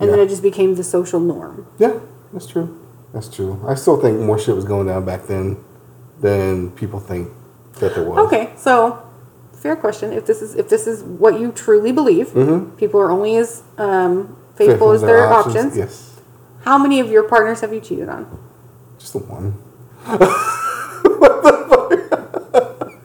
and 0.00 0.10
then 0.10 0.18
it 0.18 0.28
just 0.28 0.42
became 0.42 0.74
the 0.74 0.82
social 0.84 1.20
norm. 1.20 1.66
Yeah, 1.78 2.00
that's 2.32 2.46
true. 2.46 2.76
That's 3.12 3.28
true. 3.28 3.64
I 3.66 3.74
still 3.74 4.00
think 4.00 4.18
more 4.20 4.38
shit 4.38 4.54
was 4.56 4.64
going 4.64 4.86
down 4.88 5.04
back 5.04 5.26
then 5.26 5.56
than 6.20 6.70
people 6.72 6.98
think 7.00 7.30
that 7.80 7.94
there 7.94 8.04
was. 8.04 8.18
Okay, 8.26 8.52
so 8.56 9.07
fair 9.60 9.76
question. 9.76 10.12
If 10.12 10.26
this 10.26 10.40
is 10.42 10.54
if 10.54 10.68
this 10.68 10.86
is 10.86 11.02
what 11.02 11.38
you 11.40 11.52
truly 11.52 11.92
believe, 11.92 12.28
Mm-hmm. 12.28 12.76
people 12.76 13.00
are 13.00 13.10
only 13.10 13.36
as 13.36 13.62
um, 13.78 14.36
faithful 14.56 14.90
as 14.92 15.02
their 15.02 15.26
options. 15.32 15.76
Yes. 15.76 16.20
How 16.64 16.78
many 16.78 17.00
of 17.00 17.10
your 17.10 17.22
partners 17.24 17.60
have 17.60 17.72
you 17.72 17.80
cheated 17.80 18.08
on? 18.08 18.26
Just 18.98 19.12
the 19.12 19.20
one. 19.20 19.52
What 21.18 21.42
the 21.42 21.52
fuck? 21.68 22.98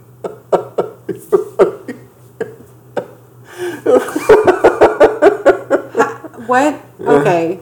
what? 6.47 6.81
Okay. 6.99 7.55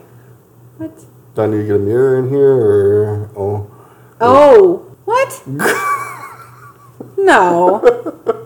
What? 0.78 0.92
Do 1.36 1.42
I 1.42 1.48
need 1.48 1.58
to 1.58 1.64
get 1.68 1.76
a 1.76 1.80
mirror 1.80 2.20
in 2.20 2.30
here 2.30 2.52
or 2.52 3.30
oh 3.36 3.68
Oh, 4.20 4.86
what? 5.06 5.42
no. 7.18 8.38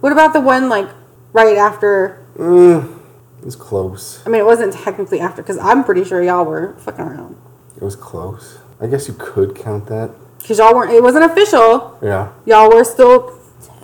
What 0.00 0.12
about 0.12 0.32
the 0.32 0.40
one 0.40 0.68
like 0.68 0.88
right 1.32 1.56
after? 1.56 2.24
Mm, 2.36 2.98
it 3.38 3.44
was 3.44 3.56
close. 3.56 4.22
I 4.26 4.30
mean, 4.30 4.40
it 4.40 4.44
wasn't 4.46 4.72
technically 4.72 5.20
after 5.20 5.42
because 5.42 5.58
I'm 5.58 5.84
pretty 5.84 6.04
sure 6.04 6.22
y'all 6.22 6.44
were 6.44 6.74
fucking 6.78 7.04
around 7.04 7.36
It 7.76 7.82
was 7.82 7.96
close. 7.96 8.58
I 8.80 8.86
guess 8.86 9.08
you 9.08 9.14
could 9.18 9.54
count 9.54 9.86
that. 9.86 10.10
because 10.38 10.58
y'all 10.58 10.74
weren't. 10.74 10.90
It 10.92 11.02
wasn't 11.02 11.24
official. 11.24 11.98
Yeah. 12.02 12.32
Y'all 12.46 12.70
were 12.70 12.84
still 12.84 13.38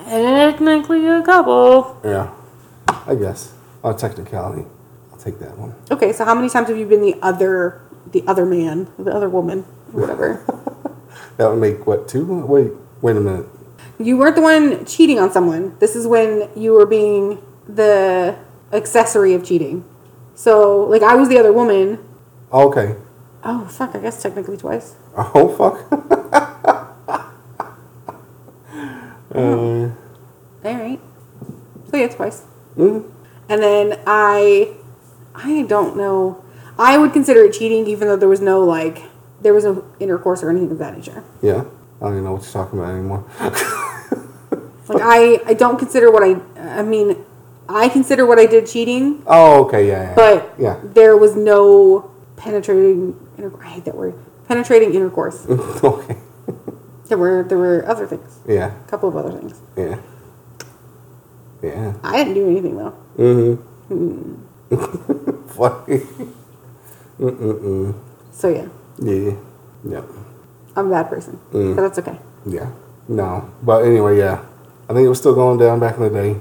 technically 0.08 1.06
a 1.06 1.22
couple. 1.22 2.00
Yeah. 2.04 2.32
I 3.06 3.14
guess. 3.14 3.52
On 3.84 3.96
technicality. 3.96 4.64
I'll 5.12 5.18
take 5.18 5.38
that 5.40 5.56
one. 5.58 5.74
Okay, 5.90 6.12
so 6.12 6.24
how 6.24 6.34
many 6.34 6.48
times 6.48 6.68
have 6.68 6.76
you 6.78 6.86
been 6.86 7.02
the 7.02 7.14
other, 7.22 7.82
the 8.12 8.24
other 8.26 8.46
man, 8.46 8.88
the 8.98 9.12
other 9.14 9.28
woman, 9.28 9.62
whatever? 9.92 10.44
That 11.36 11.50
would 11.50 11.60
make 11.60 11.86
what 11.86 12.08
two? 12.08 12.24
Wait, 12.46 12.72
wait 13.02 13.14
a 13.14 13.20
minute. 13.20 13.44
You 13.98 14.16
weren't 14.16 14.36
the 14.36 14.42
one 14.42 14.84
cheating 14.84 15.18
on 15.18 15.30
someone. 15.32 15.76
This 15.78 15.96
is 15.96 16.06
when 16.06 16.48
you 16.56 16.72
were 16.72 16.86
being 16.86 17.42
the 17.68 18.36
accessory 18.72 19.34
of 19.34 19.44
cheating. 19.44 19.84
So, 20.34 20.84
like, 20.84 21.02
I 21.02 21.14
was 21.14 21.28
the 21.28 21.38
other 21.38 21.52
woman. 21.52 21.98
Oh, 22.52 22.68
okay. 22.68 22.96
Oh 23.44 23.64
fuck! 23.66 23.94
I 23.94 24.00
guess 24.00 24.20
technically 24.22 24.56
twice. 24.56 24.96
Oh 25.16 25.48
fuck. 25.48 25.86
uh, 29.34 29.38
All 29.38 29.92
right. 30.64 31.00
So 31.90 31.96
yeah, 31.96 32.08
twice. 32.08 32.44
mm, 32.76 33.08
And 33.48 33.62
then 33.62 34.00
I, 34.06 34.74
I 35.34 35.62
don't 35.62 35.96
know. 35.96 36.42
I 36.78 36.98
would 36.98 37.12
consider 37.12 37.44
it 37.44 37.52
cheating, 37.52 37.86
even 37.86 38.08
though 38.08 38.16
there 38.16 38.28
was 38.28 38.40
no 38.40 38.64
like, 38.64 39.02
there 39.40 39.54
was 39.54 39.64
no 39.64 39.84
intercourse 40.00 40.42
or 40.42 40.50
anything 40.50 40.70
of 40.72 40.78
that 40.78 40.96
nature. 40.96 41.22
yeah. 41.42 41.64
I 41.98 42.04
don't 42.04 42.12
even 42.12 42.24
know 42.24 42.32
what 42.32 42.42
you're 42.42 42.52
talking 42.52 42.78
about 42.78 42.90
anymore. 42.92 43.24
Like 44.88 45.02
I, 45.02 45.50
I 45.50 45.54
don't 45.54 45.78
consider 45.78 46.10
what 46.10 46.22
I. 46.22 46.36
I 46.78 46.82
mean, 46.82 47.16
I 47.68 47.88
consider 47.88 48.24
what 48.26 48.38
I 48.38 48.46
did 48.46 48.66
cheating, 48.66 49.22
oh, 49.26 49.64
okay, 49.64 49.88
yeah, 49.88 50.02
yeah. 50.02 50.14
but 50.14 50.54
yeah. 50.58 50.80
there 50.84 51.16
was 51.16 51.34
no 51.34 52.10
penetrating. 52.36 53.18
Inter- 53.36 53.60
I 53.60 53.68
hate 53.68 53.84
that 53.86 53.96
word. 53.96 54.14
Penetrating 54.46 54.94
intercourse. 54.94 55.44
okay. 55.48 56.16
there 57.08 57.18
were 57.18 57.42
there 57.42 57.58
were 57.58 57.84
other 57.88 58.06
things. 58.06 58.38
Yeah. 58.46 58.72
A 58.72 58.88
couple 58.88 59.08
of 59.08 59.16
other 59.16 59.36
things. 59.36 59.60
Yeah. 59.76 59.98
Yeah. 61.62 61.94
I 62.04 62.16
didn't 62.18 62.34
do 62.34 62.46
anything 62.48 62.76
though. 62.76 62.94
Mm-hmm. 63.18 64.36
Mm. 64.70 65.50
Funny. 65.50 65.98
Mm-mm-mm. 67.18 67.94
So 68.30 68.48
yeah, 68.48 68.68
Yeah. 68.98 69.32
Yeah. 69.84 70.02
I'm 70.76 70.88
a 70.88 70.90
bad 70.90 71.08
person, 71.08 71.40
but 71.50 71.76
that's 71.76 71.98
okay. 71.98 72.18
Yeah. 72.44 72.70
No. 73.08 73.50
But 73.62 73.86
anyway, 73.86 74.18
yeah. 74.18 74.44
I 74.88 74.92
think 74.94 75.04
it 75.04 75.08
was 75.08 75.18
still 75.18 75.34
going 75.34 75.58
down 75.58 75.80
back 75.80 75.96
in 75.96 76.02
the 76.02 76.10
day. 76.10 76.40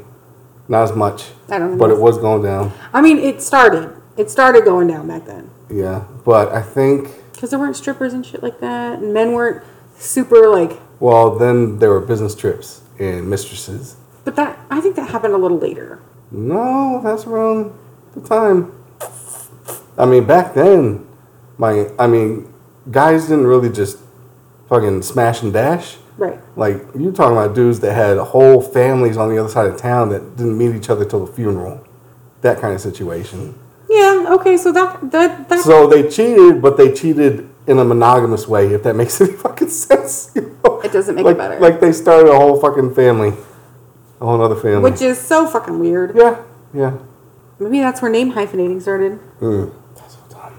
Not 0.68 0.84
as 0.84 0.96
much. 0.96 1.30
I 1.50 1.60
don't 1.60 1.72
know. 1.74 1.78
But 1.78 1.92
it 1.92 2.00
was 2.00 2.18
going 2.18 2.42
down. 2.44 2.74
I 2.94 3.02
mean, 3.02 3.18
it 3.20 3.42
started. 3.42 3.96
It 4.18 4.30
started 4.30 4.66
going 4.66 4.88
down 4.88 5.08
back 5.08 5.26
then. 5.26 5.50
Yeah. 5.70 6.06
But 6.24 6.52
I 6.54 6.62
think 6.62 7.10
Because 7.34 7.50
there 7.52 7.60
weren't 7.60 7.76
strippers 7.76 8.14
and 8.14 8.26
shit 8.26 8.42
like 8.42 8.60
that, 8.62 9.00
and 9.00 9.14
men 9.14 9.34
weren't 9.34 9.64
super 9.98 10.48
like. 10.50 10.80
well 11.00 11.38
then 11.38 11.80
there 11.80 11.90
were 11.90 12.00
business 12.02 12.36
trips 12.36 12.82
and 13.00 13.30
mistresses. 13.30 13.96
But 14.24 14.36
that 14.38 14.60
I 14.70 14.82
think 14.82 14.96
that 14.96 15.10
happened 15.10 15.34
a 15.34 15.38
little 15.38 15.60
later. 15.60 16.02
No, 16.32 17.02
that's 17.04 17.26
around 17.28 17.74
the 18.16 18.22
time. 18.22 18.72
I 19.98 20.06
mean, 20.06 20.26
back 20.26 20.54
then, 20.54 21.06
my 21.58 21.90
I 22.00 22.08
mean, 22.08 22.52
guys 22.92 23.28
didn't 23.28 23.48
really 23.48 23.70
just 23.70 24.00
fucking 24.70 25.04
smash 25.04 25.42
and 25.44 25.54
dash. 25.54 25.98
Right. 26.18 26.40
Like 26.56 26.82
you're 26.98 27.12
talking 27.12 27.38
about 27.38 27.56
dudes 27.56 27.80
that 27.82 27.94
had 27.94 28.18
whole 28.18 28.62
families 28.62 29.18
on 29.18 29.30
the 29.30 29.38
other 29.38 29.50
side 29.50 29.68
of 29.68 29.78
town 29.78 30.10
that 30.10 30.38
didn't 30.38 30.58
meet 30.58 30.74
each 30.76 30.90
other 30.90 31.06
till 31.06 31.26
the 31.26 31.32
funeral. 31.32 31.86
That 32.42 32.60
kind 32.62 32.74
of 32.74 32.82
situation. 32.82 33.58
Yeah. 33.90 34.28
Okay. 34.30 34.58
So 34.58 34.72
that 34.72 35.12
that 35.12 35.50
that. 35.50 35.60
So 35.60 35.88
they 35.88 36.08
cheated, 36.10 36.62
but 36.62 36.78
they 36.78 36.94
cheated 36.94 37.50
in 37.68 37.80
a 37.80 37.84
monogamous 37.84 38.48
way. 38.48 38.68
If 38.74 38.84
that 38.84 38.96
makes 39.02 39.20
any 39.20 39.34
fucking 39.34 39.70
sense. 39.70 40.32
you 40.36 40.58
know? 40.64 40.80
It 40.82 40.92
doesn't 40.92 41.16
make 41.16 41.24
it 41.24 41.30
like, 41.30 41.38
better. 41.38 41.60
Like 41.60 41.80
they 41.80 41.92
started 41.92 42.30
a 42.32 42.36
whole 42.36 42.60
fucking 42.62 42.94
family, 42.96 43.30
a 44.22 44.26
whole 44.26 44.42
other 44.42 44.56
family. 44.56 44.90
which 44.90 45.02
is 45.02 45.20
so 45.20 45.48
fucking 45.48 45.80
weird. 45.80 46.16
yeah, 46.16 46.44
yeah. 46.74 46.98
Maybe 47.60 47.80
that's 47.80 48.02
where 48.02 48.12
name 48.12 48.34
hyphenating 48.34 48.82
started. 48.82 49.20
Mm, 49.40 49.74
that's 49.96 50.14
so 50.16 50.20
dumb. 50.30 50.54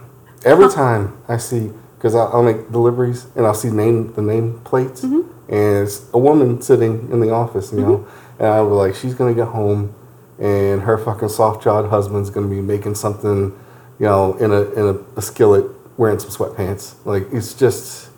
Every 0.45 0.69
time 0.71 1.17
I 1.29 1.37
see, 1.37 1.71
because 1.97 2.15
I'll, 2.15 2.29
I'll 2.33 2.43
make 2.43 2.73
deliveries 2.73 3.27
and 3.37 3.47
I'll 3.47 3.55
see 3.55 3.71
name 3.71 4.13
the 4.15 4.23
name 4.23 4.61
plates, 4.65 5.03
Mm-hmm. 5.03 5.33
And 5.49 5.87
it's 5.87 6.07
a 6.13 6.19
woman 6.19 6.61
sitting 6.61 7.11
in 7.11 7.21
the 7.21 7.31
office, 7.31 7.73
you 7.73 7.81
know, 7.81 7.99
mm-hmm. 7.99 8.43
and 8.43 8.53
I 8.53 8.61
was 8.61 8.77
like, 8.77 8.95
she's 8.95 9.15
gonna 9.15 9.35
get 9.35 9.49
home, 9.49 9.95
and 10.39 10.83
her 10.83 10.99
fucking 10.99 11.29
soft 11.29 11.63
jawed 11.65 11.89
husband's 11.91 12.31
gonna 12.31 12.49
be 12.49 12.61
making 12.61 12.95
something, 12.95 13.57
you 13.99 14.07
know, 14.07 14.35
in 14.35 14.51
a 14.51 14.63
in 14.73 14.97
a, 14.97 15.19
a 15.19 15.23
skillet, 15.23 15.67
wearing 15.97 16.19
some 16.19 16.31
sweatpants. 16.31 16.95
Like 17.05 17.29
it's 17.33 17.55
just, 17.55 18.11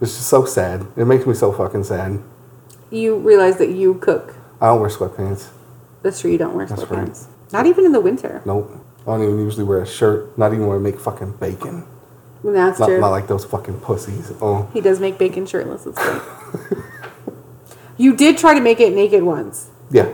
it's 0.00 0.14
just 0.14 0.28
so 0.28 0.44
sad. 0.44 0.86
It 0.96 1.06
makes 1.06 1.26
me 1.26 1.34
so 1.34 1.52
fucking 1.52 1.84
sad. 1.84 2.22
You 2.90 3.16
realize 3.16 3.58
that 3.58 3.70
you 3.70 3.94
cook. 3.94 4.34
I 4.60 4.66
don't 4.66 4.80
wear 4.80 4.90
sweatpants. 4.90 5.48
That's 6.02 6.20
true. 6.20 6.30
You 6.30 6.38
don't 6.38 6.54
wear 6.54 6.66
That's 6.66 6.82
sweatpants. 6.82 7.26
Not 7.52 7.66
even 7.66 7.84
in 7.84 7.92
the 7.92 8.00
winter. 8.00 8.42
Nope. 8.44 8.70
I 9.02 9.16
don't 9.16 9.22
even 9.22 9.38
usually 9.38 9.64
wear 9.64 9.82
a 9.82 9.86
shirt. 9.86 10.36
Not 10.36 10.52
even 10.52 10.66
when 10.66 10.76
I 10.76 10.80
make 10.80 11.00
fucking 11.00 11.36
bacon. 11.36 11.86
That's 12.42 12.78
Not, 12.80 12.86
true. 12.86 13.00
not 13.00 13.10
like 13.10 13.26
those 13.26 13.44
fucking 13.44 13.80
pussies. 13.80 14.32
Oh. 14.40 14.68
he 14.72 14.80
does 14.80 14.98
make 14.98 15.18
bacon 15.18 15.46
shirtless. 15.46 15.86
It's 15.86 15.98
great. 15.98 16.22
you 17.98 18.16
did 18.16 18.38
try 18.38 18.54
to 18.54 18.60
make 18.60 18.80
it 18.80 18.94
naked 18.94 19.22
once. 19.22 19.68
Yeah. 19.90 20.10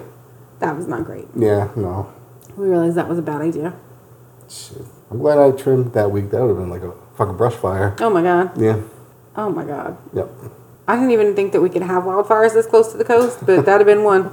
That 0.58 0.76
was 0.76 0.88
not 0.88 1.04
great. 1.04 1.26
Yeah, 1.36 1.68
no. 1.76 2.12
We 2.56 2.66
realized 2.68 2.96
that 2.96 3.08
was 3.08 3.18
a 3.18 3.22
bad 3.22 3.42
idea. 3.42 3.74
Shit. 4.48 4.82
I'm 5.10 5.18
glad 5.18 5.38
I 5.38 5.50
trimmed 5.52 5.92
that 5.92 6.10
week. 6.10 6.30
That 6.30 6.40
would 6.40 6.48
have 6.48 6.56
been 6.56 6.70
like 6.70 6.82
a 6.82 6.92
fucking 7.16 7.36
brush 7.36 7.54
fire. 7.54 7.94
Oh 8.00 8.10
my 8.10 8.22
god. 8.22 8.60
Yeah. 8.60 8.80
Oh 9.36 9.50
my 9.50 9.64
god. 9.64 9.96
Yep. 10.14 10.28
I 10.88 10.96
didn't 10.96 11.10
even 11.12 11.34
think 11.36 11.52
that 11.52 11.60
we 11.60 11.68
could 11.68 11.82
have 11.82 12.04
wildfires 12.04 12.54
this 12.54 12.66
close 12.66 12.90
to 12.92 12.98
the 12.98 13.04
coast, 13.04 13.44
but 13.44 13.64
that'd 13.66 13.86
have 13.86 13.96
been 13.96 14.04
one. 14.04 14.24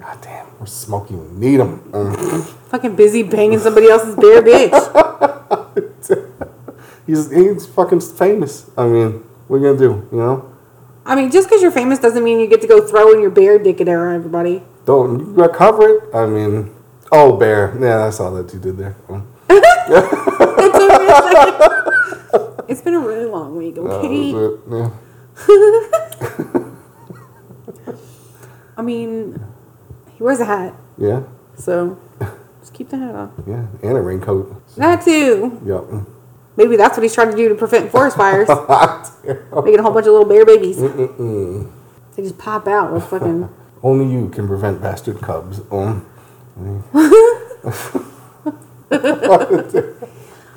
God 0.00 0.18
damn. 0.20 0.46
We're 0.58 0.66
smoky. 0.66 1.14
We 1.14 1.28
need 1.38 1.56
them. 1.58 1.88
Um, 1.94 2.42
Fucking 2.70 2.96
busy 2.96 3.22
banging 3.22 3.58
somebody 3.60 3.88
else's 3.88 4.16
bare 4.16 4.42
bitch. 4.42 4.70
he's, 7.06 7.30
he's 7.30 7.66
fucking 7.66 8.00
famous. 8.00 8.70
I 8.76 8.86
mean, 8.86 9.12
what 9.48 9.58
are 9.58 9.66
you 9.66 9.72
to 9.72 9.78
do? 9.78 10.08
You 10.12 10.18
know? 10.18 10.48
I 11.04 11.16
mean, 11.16 11.30
just 11.30 11.48
because 11.48 11.62
you're 11.62 11.72
famous 11.72 11.98
doesn't 11.98 12.22
mean 12.22 12.38
you 12.38 12.46
get 12.46 12.60
to 12.60 12.66
go 12.66 12.86
throwing 12.86 13.20
your 13.20 13.30
bear 13.30 13.58
dick 13.58 13.80
at 13.80 13.88
everybody. 13.88 14.62
Don't 14.84 15.18
you 15.20 15.34
gotta 15.36 15.54
cover 15.54 15.88
it. 15.88 16.14
I 16.14 16.26
mean, 16.26 16.74
oh, 17.10 17.36
bear. 17.36 17.72
Yeah, 17.74 17.98
that's 17.98 18.20
all 18.20 18.32
that 18.34 18.52
you 18.52 18.60
did 18.60 18.76
there. 18.78 18.96
Um, 19.12 19.26
It's 22.68 22.80
been 22.80 22.94
a 22.94 23.00
really 23.00 23.26
long 23.26 23.56
week, 23.56 23.76
okay? 23.76 24.30
it. 24.30 24.60
Yeah. 24.70 24.90
I 28.76 28.82
mean, 28.82 29.38
he 30.16 30.22
wears 30.22 30.40
a 30.40 30.44
hat, 30.46 30.74
Yeah. 30.96 31.22
so 31.56 31.98
just 32.60 32.72
keep 32.72 32.88
the 32.88 32.96
hat 32.96 33.14
on. 33.14 33.30
Yeah. 33.46 33.66
And 33.88 33.98
a 33.98 34.00
raincoat. 34.00 34.54
That 34.76 35.04
too. 35.04 35.60
Yep. 35.66 36.06
Maybe 36.56 36.76
that's 36.76 36.96
what 36.96 37.02
he's 37.02 37.14
trying 37.14 37.30
to 37.30 37.36
do 37.36 37.48
to 37.48 37.54
prevent 37.54 37.90
forest 37.90 38.16
fires. 38.16 38.48
Making 39.24 39.78
a 39.78 39.82
whole 39.82 39.92
bunch 39.92 40.06
of 40.06 40.12
little 40.12 40.26
bear 40.26 40.44
babies. 40.44 40.76
They 40.80 42.22
just 42.22 42.36
pop 42.38 42.66
out 42.68 42.92
with 42.92 43.04
fucking. 43.04 43.48
Only 43.82 44.12
you 44.12 44.28
can 44.28 44.46
prevent 44.46 44.80
bastard 44.80 45.20
cubs. 45.20 45.60
Um, 45.70 46.06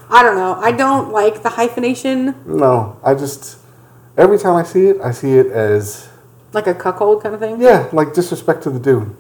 I 0.07 0.21
don't 0.21 0.35
know. 0.35 0.55
I 0.61 0.71
don't 0.71 1.11
like 1.11 1.41
the 1.41 1.49
hyphenation, 1.49 2.35
no, 2.45 2.99
I 3.03 3.15
just 3.15 3.57
every 4.17 4.37
time 4.37 4.55
I 4.55 4.63
see 4.63 4.87
it, 4.87 5.01
I 5.01 5.11
see 5.11 5.33
it 5.33 5.47
as 5.47 6.09
like 6.53 6.67
a 6.67 6.73
cuckold 6.75 7.23
kind 7.23 7.33
of 7.33 7.41
thing. 7.41 7.59
yeah, 7.59 7.89
like 7.91 8.13
disrespect 8.13 8.63
to 8.63 8.69
the 8.69 8.79
dude, 8.79 9.15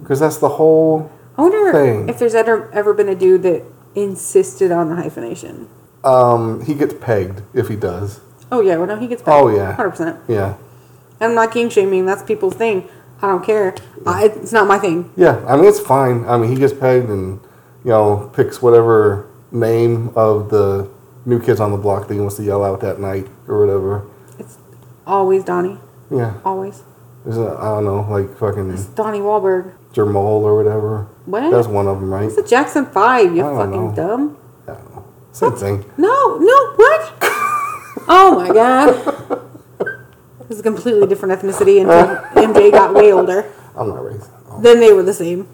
because 0.00 0.18
that's 0.20 0.38
the 0.38 0.48
whole 0.48 1.10
I 1.36 1.42
wonder 1.42 1.72
thing. 1.72 2.08
if 2.08 2.18
there's 2.18 2.34
ever 2.34 2.70
ever 2.72 2.92
been 2.94 3.08
a 3.08 3.14
dude 3.14 3.42
that 3.44 3.62
insisted 3.94 4.72
on 4.72 4.88
the 4.88 4.96
hyphenation. 4.96 5.68
Um, 6.06 6.64
he 6.64 6.74
gets 6.74 6.94
pegged 7.00 7.42
if 7.52 7.68
he 7.68 7.76
does. 7.76 8.20
Oh 8.52 8.60
yeah, 8.60 8.76
well 8.76 8.86
no, 8.86 8.96
he 8.96 9.08
gets 9.08 9.22
pegged. 9.22 9.34
Oh, 9.34 9.48
yeah. 9.48 9.72
hundred 9.74 9.90
percent. 9.90 10.20
Yeah. 10.28 10.56
I'm 11.20 11.34
not 11.34 11.50
kink 11.52 11.72
shaming. 11.72 12.06
That's 12.06 12.22
people's 12.22 12.54
thing. 12.54 12.88
I 13.22 13.26
don't 13.28 13.44
care. 13.44 13.74
I, 14.06 14.26
it's 14.26 14.52
not 14.52 14.66
my 14.68 14.78
thing. 14.78 15.10
Yeah, 15.16 15.44
I 15.48 15.56
mean 15.56 15.64
it's 15.64 15.80
fine. 15.80 16.24
I 16.26 16.36
mean 16.36 16.50
he 16.50 16.56
gets 16.56 16.72
pegged 16.72 17.08
and 17.08 17.40
you 17.84 17.90
know 17.90 18.30
picks 18.34 18.60
whatever 18.62 19.26
name 19.50 20.10
of 20.14 20.50
the 20.50 20.88
new 21.24 21.40
kids 21.42 21.58
on 21.60 21.70
the 21.72 21.76
block 21.76 22.06
that 22.08 22.14
he 22.14 22.20
wants 22.20 22.36
to 22.36 22.44
yell 22.44 22.62
out 22.64 22.80
that 22.82 23.00
night 23.00 23.26
or 23.48 23.58
whatever. 23.66 24.06
It's 24.38 24.58
always 25.06 25.44
Donnie. 25.44 25.78
Yeah, 26.10 26.34
Always. 26.44 26.84
is 27.26 27.36
it, 27.36 27.40
I 27.40 27.64
don't 27.64 27.84
know, 27.84 28.06
like 28.08 28.36
fucking 28.38 28.70
It's 28.70 28.84
Donnie 28.84 29.18
Wahlberg. 29.18 29.72
Jermole 29.92 30.42
or 30.44 30.56
whatever. 30.56 31.08
What? 31.24 31.50
That's 31.50 31.66
one 31.66 31.88
of 31.88 31.98
them, 31.98 32.12
right? 32.12 32.26
It's 32.26 32.36
a 32.36 32.46
Jackson 32.46 32.86
Five. 32.86 33.34
You 33.34 33.42
fucking 33.42 33.86
know. 33.88 33.94
dumb. 33.96 34.36
Same 35.36 35.52
thing. 35.52 35.84
No, 35.98 36.38
no, 36.38 36.72
what? 36.76 37.12
oh 38.08 38.32
my 38.36 38.48
god. 38.54 38.88
This 40.48 40.58
is 40.58 40.60
a 40.60 40.62
completely 40.62 41.06
different 41.06 41.38
ethnicity 41.38 41.78
and 41.82 41.90
MJ 42.54 42.70
got 42.72 42.94
way 42.94 43.12
older. 43.12 43.44
I'm 43.76 43.88
not 43.90 43.98
racist. 43.98 44.30
Oh, 44.48 44.62
Then 44.62 44.80
they 44.80 44.94
were 44.94 45.02
the 45.02 45.12
same. 45.12 45.46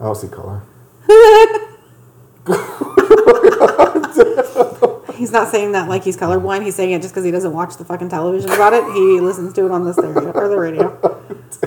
I 0.00 0.06
don't 0.06 0.16
see 0.16 0.26
color. 0.26 0.62
He's 5.14 5.30
not 5.30 5.52
saying 5.52 5.70
that 5.72 5.88
like 5.88 6.02
he's 6.02 6.16
colorblind. 6.16 6.64
He's 6.64 6.74
saying 6.74 6.90
it 6.90 7.00
just 7.02 7.14
because 7.14 7.24
he 7.24 7.30
doesn't 7.30 7.52
watch 7.52 7.76
the 7.76 7.84
fucking 7.84 8.08
television 8.08 8.50
about 8.50 8.72
it. 8.72 8.82
He 8.92 9.20
listens 9.20 9.52
to 9.52 9.64
it 9.66 9.70
on 9.70 9.84
the 9.84 9.92
stereo 9.92 10.32
or 10.32 10.48
the 10.48 10.58
radio. 10.58 10.88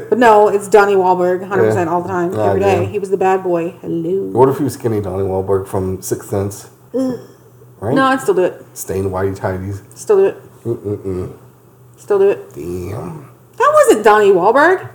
But 0.09 0.17
no, 0.17 0.49
it's 0.49 0.67
Donnie 0.67 0.95
Wahlberg, 0.95 1.47
100% 1.47 1.73
Yeah. 1.73 1.85
all 1.89 2.01
the 2.01 2.09
time, 2.09 2.37
every 2.37 2.59
day. 2.59 2.85
He 2.87 2.99
was 2.99 3.11
the 3.11 3.17
bad 3.17 3.43
boy. 3.43 3.69
Hello. 3.81 4.23
What 4.37 4.49
if 4.49 4.57
he 4.57 4.65
was 4.65 4.73
skinny 4.73 4.99
Donnie 4.99 5.23
Wahlberg 5.23 5.67
from 5.69 6.01
Sixth 6.01 6.29
Sense? 6.29 6.69
Right? 7.85 7.95
No, 7.95 8.03
I'd 8.05 8.19
still 8.21 8.33
do 8.33 8.43
it. 8.43 8.65
Stained 8.73 9.11
whitey 9.11 9.35
tidies. 9.35 9.81
Still 9.93 10.17
do 10.17 10.25
it. 10.25 10.63
Mm-mm-mm. 10.63 11.37
Still 11.97 12.19
do 12.19 12.29
it. 12.31 12.53
Damn. 12.53 13.31
That 13.57 13.71
wasn't 13.73 14.03
Donnie 14.03 14.31
Wahlberg. 14.31 14.91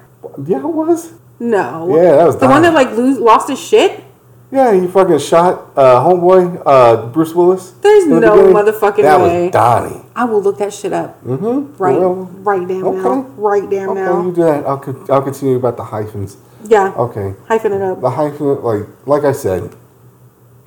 Yeah, 0.46 0.58
it 0.58 0.64
was. 0.66 1.12
No. 1.38 1.96
Yeah, 1.96 2.16
that 2.16 2.26
was 2.26 2.36
the 2.38 2.48
one 2.48 2.62
that 2.62 2.74
like 2.74 2.90
lose, 2.92 3.18
lost 3.18 3.48
his 3.48 3.60
shit. 3.60 4.04
Yeah, 4.52 4.74
he 4.78 4.88
fucking 4.88 5.20
shot 5.20 5.70
uh, 5.76 6.00
homeboy 6.04 6.60
uh, 6.66 7.06
Bruce 7.06 7.32
Willis. 7.32 7.70
There's 7.70 8.04
the 8.06 8.18
no 8.18 8.34
beginning. 8.34 8.54
motherfucking 8.56 9.02
that 9.02 9.20
way. 9.20 9.44
was 9.44 9.52
Donnie. 9.52 10.02
I 10.16 10.24
will 10.24 10.42
look 10.42 10.58
that 10.58 10.74
shit 10.74 10.92
up. 10.92 11.22
Mm-hmm. 11.24 11.76
Right, 11.80 11.96
Well, 11.96 12.14
right 12.42 12.66
damn 12.66 12.80
now. 12.82 12.88
okay. 12.88 13.30
Right 13.36 13.70
damn 13.70 13.90
okay, 13.90 14.00
now. 14.00 14.22
you 14.26 14.32
do 14.34 14.42
that. 14.42 14.66
I'll, 14.66 14.78
con- 14.78 15.06
I'll 15.08 15.22
continue 15.22 15.54
about 15.56 15.76
the 15.76 15.84
hyphens. 15.84 16.36
Yeah. 16.64 16.92
Okay. 16.96 17.34
Hyphen 17.46 17.72
it 17.72 17.80
up. 17.80 18.00
The 18.00 18.10
hyphen, 18.10 18.60
like 18.62 18.82
like 19.06 19.22
I 19.24 19.32
said, 19.32 19.74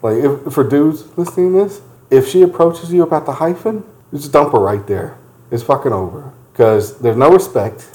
like 0.01 0.15
if 0.23 0.53
for 0.53 0.63
dudes 0.67 1.05
listening 1.17 1.51
to 1.53 1.65
this, 1.65 1.81
if 2.09 2.27
she 2.27 2.41
approaches 2.41 2.93
you 2.93 3.03
about 3.03 3.25
the 3.25 3.33
hyphen, 3.33 3.83
just 4.13 4.31
dump 4.31 4.53
her 4.53 4.59
right 4.59 4.85
there. 4.87 5.17
It's 5.51 5.63
fucking 5.63 5.91
over. 5.91 6.33
Because 6.51 6.97
there's 6.99 7.17
no 7.17 7.31
respect. 7.31 7.87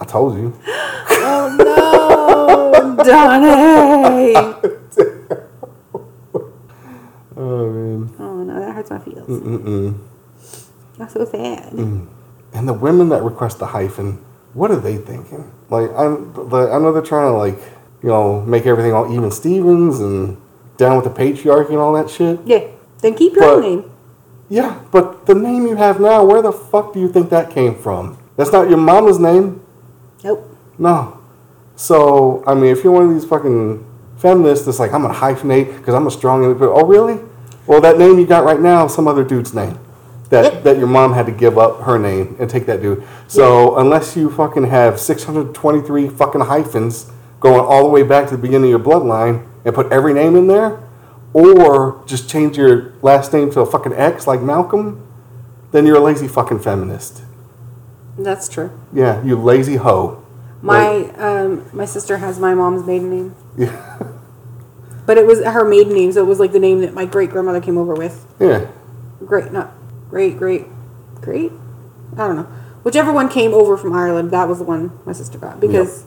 I 0.00 0.04
told 0.06 0.36
you. 0.36 0.58
Oh 0.66 2.94
no, 2.96 3.04
Donnie. 3.04 4.34
Oh 7.36 7.70
man. 7.70 8.14
Oh 8.18 8.44
no, 8.44 8.60
that 8.60 8.74
hurts 8.74 8.90
my 8.90 8.98
feelings. 9.00 9.26
Mm-mm-mm. 9.26 9.98
That's 10.98 11.14
so 11.14 11.24
sad. 11.24 11.72
Mm. 11.72 12.06
And 12.52 12.68
the 12.68 12.72
women 12.72 13.08
that 13.08 13.22
request 13.22 13.58
the 13.58 13.66
hyphen, 13.66 14.24
what 14.52 14.70
are 14.70 14.78
they 14.78 14.98
thinking? 14.98 15.50
Like 15.68 15.90
I, 15.90 16.04
the, 16.04 16.70
I 16.72 16.78
know 16.78 16.92
they're 16.92 17.02
trying 17.02 17.32
to 17.32 17.36
like 17.36 17.58
you 18.02 18.08
know 18.08 18.42
make 18.42 18.66
everything 18.66 18.92
all 18.92 19.12
even 19.12 19.30
Stevens 19.30 19.98
and 19.98 20.36
down 20.76 20.96
with 20.96 21.04
the 21.04 21.10
patriarchy 21.10 21.70
and 21.70 21.78
all 21.78 21.92
that 21.94 22.10
shit. 22.10 22.40
Yeah. 22.44 22.60
Then 23.00 23.14
keep 23.14 23.34
your 23.34 23.42
But- 23.42 23.54
own 23.56 23.60
name. 23.62 23.84
Yeah, 24.50 24.74
but 24.90 25.24
the 25.26 25.34
name 25.34 25.66
you 25.66 25.76
have 25.76 25.98
now, 26.00 26.22
where 26.24 26.42
the 26.42 26.52
fuck 26.52 26.92
do 26.92 27.00
you 27.00 27.08
think 27.08 27.30
that 27.30 27.50
came 27.50 27.74
from? 27.74 28.18
That's 28.36 28.52
not 28.52 28.68
your 28.68 28.78
mama's 28.78 29.18
name. 29.18 29.60
Nope. 30.22 30.48
No. 30.78 31.14
So, 31.76 32.42
I 32.46 32.54
mean, 32.54 32.66
if 32.70 32.84
you're 32.84 32.92
one 32.92 33.04
of 33.04 33.10
these 33.14 33.24
fucking 33.24 33.84
feminists 34.16 34.66
that's 34.66 34.78
like, 34.78 34.92
I'm 34.92 35.02
to 35.02 35.08
hyphenate 35.08 35.76
because 35.76 35.94
I'm 35.94 36.06
a 36.06 36.10
strong 36.10 36.44
independent. 36.44 36.78
Oh, 36.78 36.86
really? 36.86 37.18
Well, 37.66 37.80
that 37.80 37.98
name 37.98 38.18
you 38.18 38.26
got 38.26 38.44
right 38.44 38.60
now, 38.60 38.86
some 38.86 39.08
other 39.08 39.24
dude's 39.24 39.54
name. 39.54 39.78
That, 40.30 40.52
Yep. 40.52 40.62
that 40.64 40.78
your 40.78 40.86
mom 40.88 41.14
had 41.14 41.26
to 41.26 41.32
give 41.32 41.58
up 41.58 41.82
her 41.82 41.98
name 41.98 42.36
and 42.38 42.48
take 42.48 42.66
that 42.66 42.82
dude. 42.82 43.02
So, 43.26 43.76
unless 43.76 44.16
you 44.16 44.30
fucking 44.30 44.64
have 44.64 45.00
623 45.00 46.08
fucking 46.08 46.42
hyphens 46.42 47.06
going 47.40 47.60
all 47.60 47.82
the 47.82 47.88
way 47.88 48.02
back 48.02 48.26
to 48.28 48.36
the 48.36 48.40
beginning 48.42 48.72
of 48.72 48.82
your 48.84 49.00
bloodline 49.00 49.42
and 49.64 49.74
put 49.74 49.90
every 49.92 50.12
name 50.12 50.36
in 50.36 50.46
there, 50.46 50.80
or 51.32 52.02
just 52.06 52.28
change 52.28 52.56
your 52.56 52.92
last 53.02 53.32
name 53.32 53.50
to 53.52 53.60
a 53.60 53.66
fucking 53.66 53.92
X 53.92 54.26
like 54.26 54.40
Malcolm, 54.40 55.06
then 55.72 55.86
you're 55.86 55.96
a 55.96 56.00
lazy 56.00 56.28
fucking 56.28 56.60
feminist. 56.60 57.22
That's 58.18 58.48
true. 58.48 58.70
Yeah, 58.92 59.22
you 59.24 59.36
lazy 59.36 59.76
hoe. 59.76 60.22
My 60.62 61.10
um 61.16 61.68
my 61.72 61.84
sister 61.84 62.18
has 62.18 62.38
my 62.38 62.54
mom's 62.54 62.86
maiden 62.86 63.10
name. 63.10 63.36
Yeah. 63.56 63.98
But 65.06 65.18
it 65.18 65.26
was 65.26 65.44
her 65.44 65.68
maiden 65.68 65.92
name, 65.92 66.12
so 66.12 66.22
it 66.22 66.26
was 66.26 66.40
like 66.40 66.52
the 66.52 66.58
name 66.58 66.80
that 66.80 66.94
my 66.94 67.04
great 67.04 67.28
grandmother 67.28 67.60
came 67.60 67.76
over 67.76 67.94
with. 67.94 68.26
Yeah. 68.40 68.70
Great, 69.26 69.52
not 69.52 69.70
great, 70.08 70.38
great, 70.38 70.64
great. 71.20 71.52
I 72.12 72.26
don't 72.26 72.36
know. 72.36 72.48
Whichever 72.84 73.12
one 73.12 73.28
came 73.28 73.52
over 73.52 73.76
from 73.76 73.92
Ireland, 73.92 74.30
that 74.30 74.48
was 74.48 74.58
the 74.58 74.64
one 74.64 74.96
my 75.04 75.12
sister 75.12 75.38
got. 75.38 75.58
Because 75.58 76.04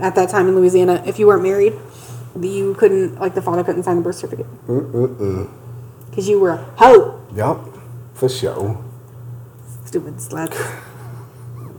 at 0.00 0.14
that 0.14 0.28
time 0.28 0.48
in 0.48 0.54
Louisiana, 0.54 1.02
if 1.04 1.18
you 1.18 1.26
weren't 1.26 1.42
married, 1.42 1.74
you 2.38 2.74
couldn't, 2.74 3.18
like, 3.20 3.34
the 3.34 3.42
father 3.42 3.64
couldn't 3.64 3.82
sign 3.84 3.96
the 3.96 4.02
birth 4.02 4.16
certificate. 4.16 4.46
Because 6.10 6.28
you 6.28 6.38
were 6.40 6.50
a 6.50 6.56
hoe. 6.76 7.20
Yup. 7.34 7.66
For 8.14 8.28
sure. 8.28 8.82
Stupid 9.84 10.16
sluts. 10.16 10.56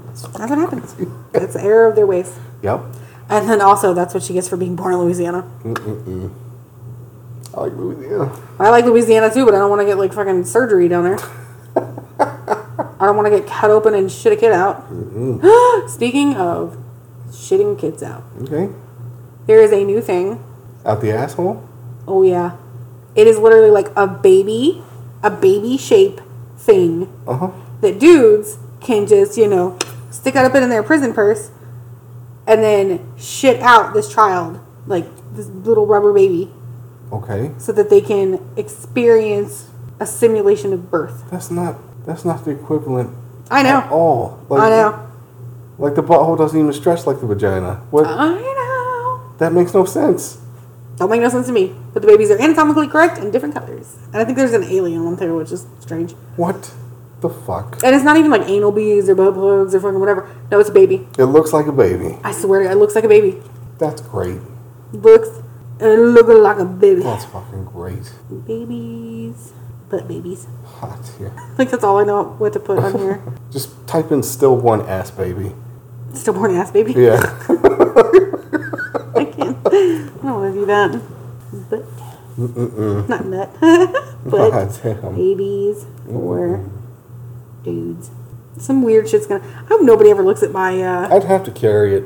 That's 0.07 0.23
what 0.49 0.57
happens. 0.57 0.95
That's 1.31 1.53
the 1.53 1.61
error 1.63 1.87
of 1.87 1.95
their 1.95 2.05
ways. 2.07 2.37
Yep. 2.61 2.81
And 3.29 3.49
then 3.49 3.61
also, 3.61 3.93
that's 3.93 4.13
what 4.13 4.23
she 4.23 4.33
gets 4.33 4.49
for 4.49 4.57
being 4.57 4.75
born 4.75 4.93
in 4.93 4.99
Louisiana. 4.99 5.49
Mm-mm-mm. 5.63 6.31
I 7.53 7.59
like 7.61 7.73
Louisiana. 7.73 8.39
I 8.59 8.69
like 8.69 8.85
Louisiana 8.85 9.33
too, 9.33 9.45
but 9.45 9.53
I 9.55 9.59
don't 9.59 9.69
want 9.69 9.81
to 9.81 9.85
get 9.85 9.97
like 9.97 10.13
fucking 10.13 10.45
surgery 10.45 10.87
down 10.87 11.03
there. 11.03 11.17
I 12.19 13.05
don't 13.05 13.15
want 13.15 13.31
to 13.31 13.39
get 13.39 13.47
cut 13.47 13.71
open 13.71 13.93
and 13.93 14.11
shit 14.11 14.33
a 14.33 14.35
kid 14.35 14.51
out. 14.51 14.85
Speaking 15.89 16.35
of 16.35 16.77
shitting 17.29 17.79
kids 17.79 18.03
out, 18.03 18.23
Okay. 18.41 18.69
There 19.47 19.61
is 19.61 19.71
a 19.71 19.83
new 19.83 20.01
thing. 20.01 20.43
Out 20.85 21.01
the 21.01 21.11
asshole? 21.11 21.63
Oh 22.07 22.23
yeah, 22.23 22.57
it 23.15 23.27
is 23.27 23.37
literally 23.37 23.69
like 23.71 23.87
a 23.95 24.07
baby, 24.07 24.83
a 25.23 25.29
baby 25.29 25.77
shape 25.77 26.19
thing 26.57 27.11
Uh-huh. 27.27 27.51
that 27.81 27.99
dudes 27.99 28.57
can 28.81 29.05
just 29.07 29.37
you 29.37 29.47
know 29.47 29.77
stick 30.09 30.35
out 30.35 30.45
it 30.45 30.51
up 30.55 30.55
in 30.61 30.69
their 30.69 30.83
prison 30.83 31.13
purse 31.13 31.49
and 32.47 32.61
then 32.63 32.99
shit 33.17 33.59
out 33.61 33.93
this 33.93 34.11
child 34.13 34.59
like 34.87 35.05
this 35.35 35.47
little 35.47 35.85
rubber 35.87 36.11
baby 36.13 36.51
Okay. 37.11 37.51
so 37.57 37.71
that 37.71 37.89
they 37.89 38.01
can 38.01 38.39
experience 38.57 39.69
a 39.99 40.05
simulation 40.05 40.71
of 40.73 40.89
birth. 40.89 41.23
That's 41.29 41.51
not 41.51 41.77
that's 42.05 42.25
not 42.25 42.45
the 42.45 42.51
equivalent 42.51 43.15
I 43.51 43.63
know. 43.63 43.69
at 43.81 43.91
all. 43.91 44.39
Like, 44.49 44.61
I 44.63 44.69
know. 44.69 45.07
Like 45.77 45.95
the 45.95 46.03
butthole 46.03 46.37
doesn't 46.37 46.57
even 46.59 46.71
stretch 46.73 47.05
like 47.05 47.19
the 47.19 47.27
vagina. 47.27 47.81
What 47.91 48.05
I 48.07 48.29
know. 48.29 48.37
That 49.41 49.53
makes 49.53 49.73
no 49.73 49.85
sense. 49.85 50.37
Don't 50.97 51.09
make 51.09 51.19
no 51.19 51.29
sense 51.29 51.47
to 51.47 51.51
me. 51.51 51.75
But 51.93 52.03
the 52.03 52.07
babies 52.07 52.29
are 52.29 52.39
anatomically 52.39 52.87
correct 52.87 53.17
in 53.17 53.31
different 53.31 53.55
colors. 53.55 53.97
And 54.13 54.17
I 54.17 54.23
think 54.23 54.37
there's 54.37 54.53
an 54.53 54.63
alien 54.63 55.03
one 55.03 55.17
too, 55.17 55.35
which 55.35 55.51
is 55.51 55.65
strange. 55.79 56.11
What 56.35 56.71
the 57.21 57.29
fuck? 57.29 57.83
And 57.83 57.95
it's 57.95 58.03
not 58.03 58.17
even 58.17 58.29
like 58.29 58.47
anal 58.47 58.71
beads 58.71 59.09
or 59.09 59.15
butt 59.15 59.33
plugs 59.33 59.73
or 59.73 59.79
fucking 59.79 59.99
whatever. 59.99 60.29
No, 60.51 60.59
it's 60.59 60.69
a 60.69 60.71
baby. 60.71 61.07
It 61.17 61.23
looks 61.25 61.53
like 61.53 61.65
a 61.65 61.71
baby. 61.71 62.19
I 62.23 62.31
swear 62.33 62.61
it 62.61 62.75
looks 62.75 62.93
like 62.93 63.03
a 63.03 63.07
baby. 63.07 63.41
That's 63.79 64.01
great. 64.01 64.39
Looks 64.91 65.29
it 65.79 65.97
looks 65.97 66.29
like 66.29 66.59
a 66.59 66.65
baby. 66.65 67.01
That's 67.01 67.25
fucking 67.25 67.65
great. 67.65 68.13
Babies. 68.45 69.53
Butt 69.89 70.07
babies. 70.07 70.45
Hot 70.65 70.99
here. 71.17 71.33
I 71.37 71.55
think 71.55 71.71
that's 71.71 71.83
all 71.83 71.97
I 71.97 72.03
know 72.03 72.35
what 72.37 72.53
to 72.53 72.59
put 72.59 72.77
on 72.77 72.95
here. 72.99 73.23
Just 73.51 73.87
type 73.87 74.11
in 74.11 74.21
stillborn 74.21 74.81
ass 74.81 75.09
baby. 75.09 75.55
Stillborn 76.13 76.53
ass 76.53 76.69
baby. 76.69 76.93
Yeah. 76.93 77.17
I 80.21 80.23
can't. 80.23 80.25
I 80.25 80.27
don't 80.27 80.41
want 80.41 80.53
to 80.53 80.59
do 80.59 80.65
that. 80.65 81.01
But 81.69 81.83
Mm-mm. 82.37 83.09
not 83.09 83.25
nut. 83.25 83.49
but 84.25 84.51
damn. 84.83 85.15
babies 85.15 85.85
or 86.09 86.69
dudes. 87.63 88.09
Some 88.57 88.83
weird 88.83 89.09
shit's 89.09 89.27
gonna. 89.27 89.43
I 89.45 89.65
hope 89.65 89.81
nobody 89.81 90.09
ever 90.11 90.23
looks 90.23 90.43
at 90.43 90.51
my. 90.51 90.81
uh 90.81 91.13
I'd 91.13 91.23
have 91.25 91.43
to 91.45 91.51
carry 91.51 91.95
it 91.95 92.03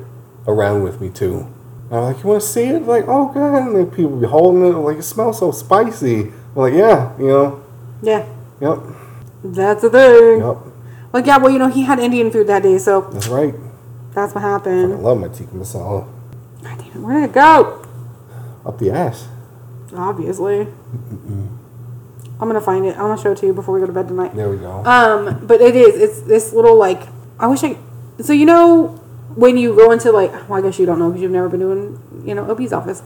around 0.47 0.83
with 0.83 1.01
me 1.01 1.09
too. 1.09 1.47
I'm 1.91 2.01
like, 2.03 2.23
you 2.23 2.29
want 2.29 2.41
to 2.41 2.47
see 2.47 2.63
it? 2.63 2.83
Like, 2.83 3.05
oh 3.07 3.31
god, 3.33 3.67
and 3.67 3.75
then 3.75 3.91
people 3.91 4.17
be 4.19 4.25
holding 4.27 4.65
it. 4.65 4.69
Like, 4.77 4.97
it 4.97 5.03
smells 5.03 5.39
so 5.39 5.51
spicy. 5.51 6.21
I'm 6.21 6.33
like, 6.55 6.73
yeah, 6.73 7.15
you 7.19 7.27
know, 7.27 7.63
Yeah, 8.01 8.25
yep, 8.59 8.79
that's 9.43 9.81
the 9.83 9.89
thing. 9.91 10.39
yep, 10.39 10.57
Like, 11.13 11.25
yeah, 11.27 11.37
well, 11.37 11.51
you 11.51 11.59
know, 11.59 11.67
he 11.67 11.83
had 11.83 11.99
Indian 11.99 12.31
food 12.31 12.47
that 12.47 12.63
day, 12.63 12.77
so 12.79 13.01
that's 13.01 13.27
right. 13.27 13.53
that's 14.13 14.33
what 14.33 14.41
happened. 14.41 14.77
I 14.77 14.81
happened. 14.81 15.03
love 15.03 15.19
my 15.19 15.27
tikka 15.27 15.51
masala. 15.53 16.07
God 16.63 16.77
damn 16.79 16.87
it, 16.87 16.95
where 16.97 17.21
did 17.21 17.29
it 17.29 17.33
go? 17.33 17.84
Up 18.65 18.79
the 18.79 18.91
ass. 18.91 19.27
Obviously. 19.95 20.67
I'm 22.39 22.47
gonna 22.49 22.59
find 22.59 22.85
it. 22.85 22.91
I'm 22.97 23.07
gonna 23.07 23.21
show 23.21 23.31
it 23.31 23.37
to 23.39 23.45
you 23.45 23.53
before 23.53 23.73
we 23.75 23.79
go 23.79 23.87
to 23.87 23.93
bed 23.93 24.07
tonight. 24.07 24.35
There 24.35 24.49
we 24.49 24.57
go. 24.57 24.83
Um, 24.85 25.45
but 25.45 25.61
it 25.61 25.75
is. 25.75 25.95
It's 26.01 26.21
this 26.21 26.51
little 26.53 26.75
like. 26.77 27.01
I 27.39 27.47
wish 27.47 27.63
I. 27.63 27.77
So 28.21 28.33
you 28.33 28.45
know 28.45 28.87
when 29.35 29.57
you 29.57 29.75
go 29.75 29.91
into 29.91 30.11
like. 30.11 30.31
Well, 30.49 30.59
I 30.59 30.61
guess 30.61 30.79
you 30.79 30.85
don't 30.85 30.99
know 30.99 31.09
because 31.09 31.21
you've 31.21 31.31
never 31.31 31.47
been 31.49 31.61
doing 31.61 32.23
you 32.25 32.35
know 32.35 32.49
OB's 32.49 32.73
office. 32.73 33.03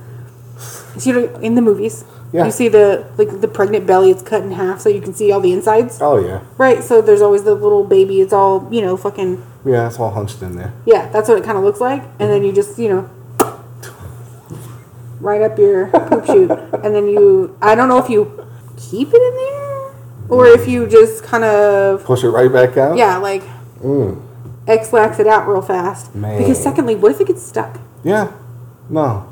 So 0.57 1.09
you 1.09 1.13
know 1.13 1.35
in 1.39 1.55
the 1.55 1.61
movies. 1.61 2.05
Yeah. 2.31 2.45
You 2.45 2.51
see 2.51 2.67
the 2.69 3.11
like 3.17 3.41
the 3.41 3.47
pregnant 3.47 3.85
belly. 3.85 4.11
It's 4.11 4.23
cut 4.23 4.43
in 4.43 4.51
half 4.51 4.79
so 4.79 4.89
you 4.89 5.01
can 5.01 5.13
see 5.13 5.31
all 5.31 5.41
the 5.41 5.51
insides. 5.51 5.99
oh 6.01 6.17
yeah. 6.17 6.43
Right. 6.57 6.83
So 6.83 7.01
there's 7.01 7.21
always 7.21 7.43
the 7.43 7.53
little 7.53 7.83
baby. 7.83 8.21
It's 8.21 8.33
all 8.33 8.67
you 8.71 8.81
know 8.81 8.97
fucking. 8.97 9.45
Yeah, 9.65 9.87
it's 9.87 9.99
all 9.99 10.11
hunched 10.11 10.41
in 10.41 10.55
there. 10.55 10.73
Yeah, 10.85 11.09
that's 11.09 11.27
what 11.29 11.37
it 11.37 11.43
kind 11.43 11.57
of 11.57 11.63
looks 11.63 11.81
like. 11.81 12.01
And 12.19 12.31
then 12.31 12.43
you 12.43 12.51
just 12.51 12.79
you 12.79 12.89
know. 12.89 13.09
Right 15.19 15.41
up 15.41 15.57
your 15.57 15.87
poop 15.87 16.25
chute, 16.25 16.51
and 16.51 16.95
then 16.95 17.07
you. 17.07 17.57
I 17.61 17.75
don't 17.75 17.89
know 17.89 17.97
if 18.03 18.09
you 18.09 18.47
keep 18.77 19.09
it 19.13 19.21
in 19.21 19.35
there 19.35 19.95
or 20.29 20.47
if 20.47 20.67
you 20.67 20.87
just 20.87 21.23
kind 21.23 21.43
of 21.43 22.03
Push 22.05 22.23
it 22.23 22.29
right 22.29 22.51
back 22.51 22.77
out. 22.77 22.95
yeah, 22.97 23.17
like 23.17 23.43
Mm. 23.81 24.21
Ex-Lax 24.67 25.19
it 25.19 25.27
out 25.27 25.47
real 25.47 25.61
fast. 25.61 26.13
Man. 26.13 26.37
Because 26.37 26.61
secondly, 26.61 26.93
what 26.95 27.11
if 27.13 27.19
it 27.21 27.27
gets 27.27 27.41
stuck? 27.45 27.79
Yeah. 28.03 28.31
No. 28.89 29.27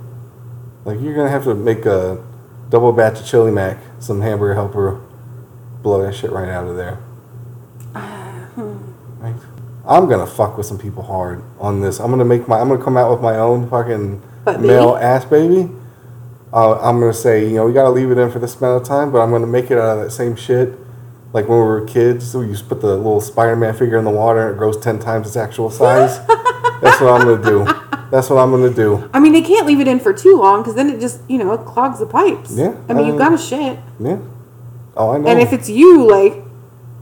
Like 0.84 1.00
you're 1.02 1.16
gonna 1.16 1.30
have 1.30 1.44
to 1.46 1.54
make 1.54 1.86
a 1.86 2.24
double 2.70 2.92
batch 2.92 3.20
of 3.20 3.26
chili 3.26 3.52
mac, 3.52 3.78
some 4.00 4.22
hamburger 4.22 4.56
helper, 4.56 5.00
blow 5.84 6.02
that 6.04 6.16
shit 6.16 6.32
right 6.32 6.50
out 6.50 6.66
of 6.68 6.76
there. 6.76 7.00
I'm 9.88 10.08
gonna 10.10 10.28
fuck 10.28 10.58
with 10.58 10.66
some 10.66 10.78
people 10.78 11.04
hard 11.04 11.42
on 11.60 11.82
this. 11.82 12.00
I'm 12.00 12.12
gonna 12.12 12.26
make 12.26 12.48
my. 12.48 12.60
I'm 12.60 12.68
gonna 12.68 12.84
come 12.84 12.98
out 12.98 13.10
with 13.12 13.22
my 13.22 13.38
own 13.38 13.70
fucking 13.70 14.22
Butt 14.48 14.62
male 14.62 14.94
baby? 14.94 15.04
ass 15.06 15.26
baby. 15.26 15.70
Uh, 16.54 16.80
I'm 16.80 17.00
gonna 17.00 17.14
say, 17.14 17.46
you 17.48 17.56
know, 17.56 17.66
we 17.66 17.74
gotta 17.74 17.90
leave 17.90 18.10
it 18.12 18.18
in 18.18 18.32
for 18.32 18.40
this 18.40 18.56
amount 18.56 18.82
of 18.82 18.88
time, 18.88 19.12
but 19.12 19.20
I'm 19.20 19.30
gonna 19.32 19.46
make 19.48 19.70
it 19.70 19.78
out 19.78 19.98
of 19.98 20.04
that 20.06 20.12
same 20.12 20.36
shit. 20.36 20.74
Like 21.34 21.48
when 21.50 21.58
we 21.60 21.66
were 21.66 21.86
kids, 21.86 22.34
we 22.34 22.48
used 22.48 22.64
to 22.64 22.70
put 22.70 22.80
the 22.82 22.96
little 22.96 23.20
Spider-Man 23.20 23.74
figure 23.76 23.98
in 23.98 24.06
the 24.06 24.12
water 24.12 24.48
and 24.48 24.56
it 24.56 24.58
grows 24.58 24.78
ten 24.78 25.00
times 25.00 25.28
its 25.28 25.36
actual 25.36 25.70
size. 25.70 26.26
That's 26.82 27.02
what 27.02 27.12
I'm 27.14 27.28
gonna 27.28 27.44
do. 27.44 27.66
That's 28.10 28.30
what 28.30 28.38
I'm 28.38 28.52
gonna 28.52 28.74
do. 28.74 29.10
I 29.14 29.20
mean, 29.20 29.34
they 29.34 29.42
can't 29.42 29.68
leave 29.68 29.82
it 29.82 29.88
in 29.90 30.00
for 30.00 30.14
too 30.14 30.38
long 30.38 30.62
because 30.62 30.76
then 30.76 30.90
it 30.90 31.02
just, 31.02 31.20
you 31.28 31.38
know, 31.38 31.52
it 31.52 31.66
clogs 31.66 32.00
the 32.00 32.06
pipes. 32.06 32.56
Yeah, 32.56 32.74
I 32.88 32.94
mean, 32.94 33.04
I 33.04 33.08
you've 33.10 33.18
got 33.18 33.30
to 33.30 33.38
shit. 33.38 33.78
Yeah. 34.00 34.20
Oh, 34.96 35.12
I 35.12 35.18
know. 35.18 35.28
And 35.28 35.42
if 35.42 35.52
it's 35.52 35.68
you, 35.70 36.08
like, 36.10 36.42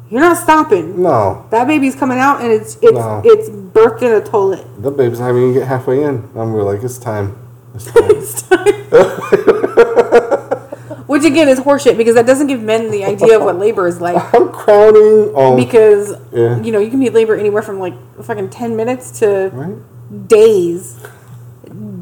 you're 0.10 0.22
not 0.22 0.38
stopping. 0.38 1.02
no, 1.04 1.46
That 1.52 1.68
baby's 1.68 1.96
coming 1.96 2.18
out 2.18 2.42
and 2.42 2.52
it's 2.52 2.76
it's 2.82 2.94
No. 2.94 3.22
it's 3.24 3.50
birthed 3.76 4.02
in 4.02 4.12
a 4.12 4.22
toilet. 4.24 4.66
the 4.82 4.92
baby's 4.92 5.20
not 5.20 5.30
even 5.32 5.54
get 5.54 5.68
halfway 5.68 6.04
in. 6.04 6.30
I'm 6.36 6.54
really 6.54 6.76
like, 6.76 6.84
it's 6.84 6.98
time. 6.98 7.36
It's 7.76 7.86
time. 7.92 8.04
It's 8.16 8.42
time. 8.44 8.66
Which 11.08 11.24
again 11.24 11.48
is 11.50 11.60
horseshit 11.60 11.98
because 11.98 12.16
that 12.16 12.26
doesn't 12.26 12.48
give 12.48 12.62
men 12.62 12.90
the 12.90 13.06
idea 13.06 13.38
of 13.38 13.44
what 13.44 13.60
labor 13.60 13.88
is 13.88 14.02
like. 14.02 14.16
I'm 14.34 14.52
crowning 14.52 15.36
on. 15.36 15.56
Because 15.56 16.14
Yeah. 16.32 16.60
you 16.62 16.72
know 16.72 16.80
you 16.80 16.90
can 16.90 17.00
be 17.00 17.10
labor 17.12 17.36
anywhere 17.36 17.62
from 17.62 17.78
like 17.80 17.94
fucking 18.24 18.50
ten 18.50 18.76
minutes 18.76 19.20
to 19.20 19.52
right? 19.54 20.28
days. 20.28 21.00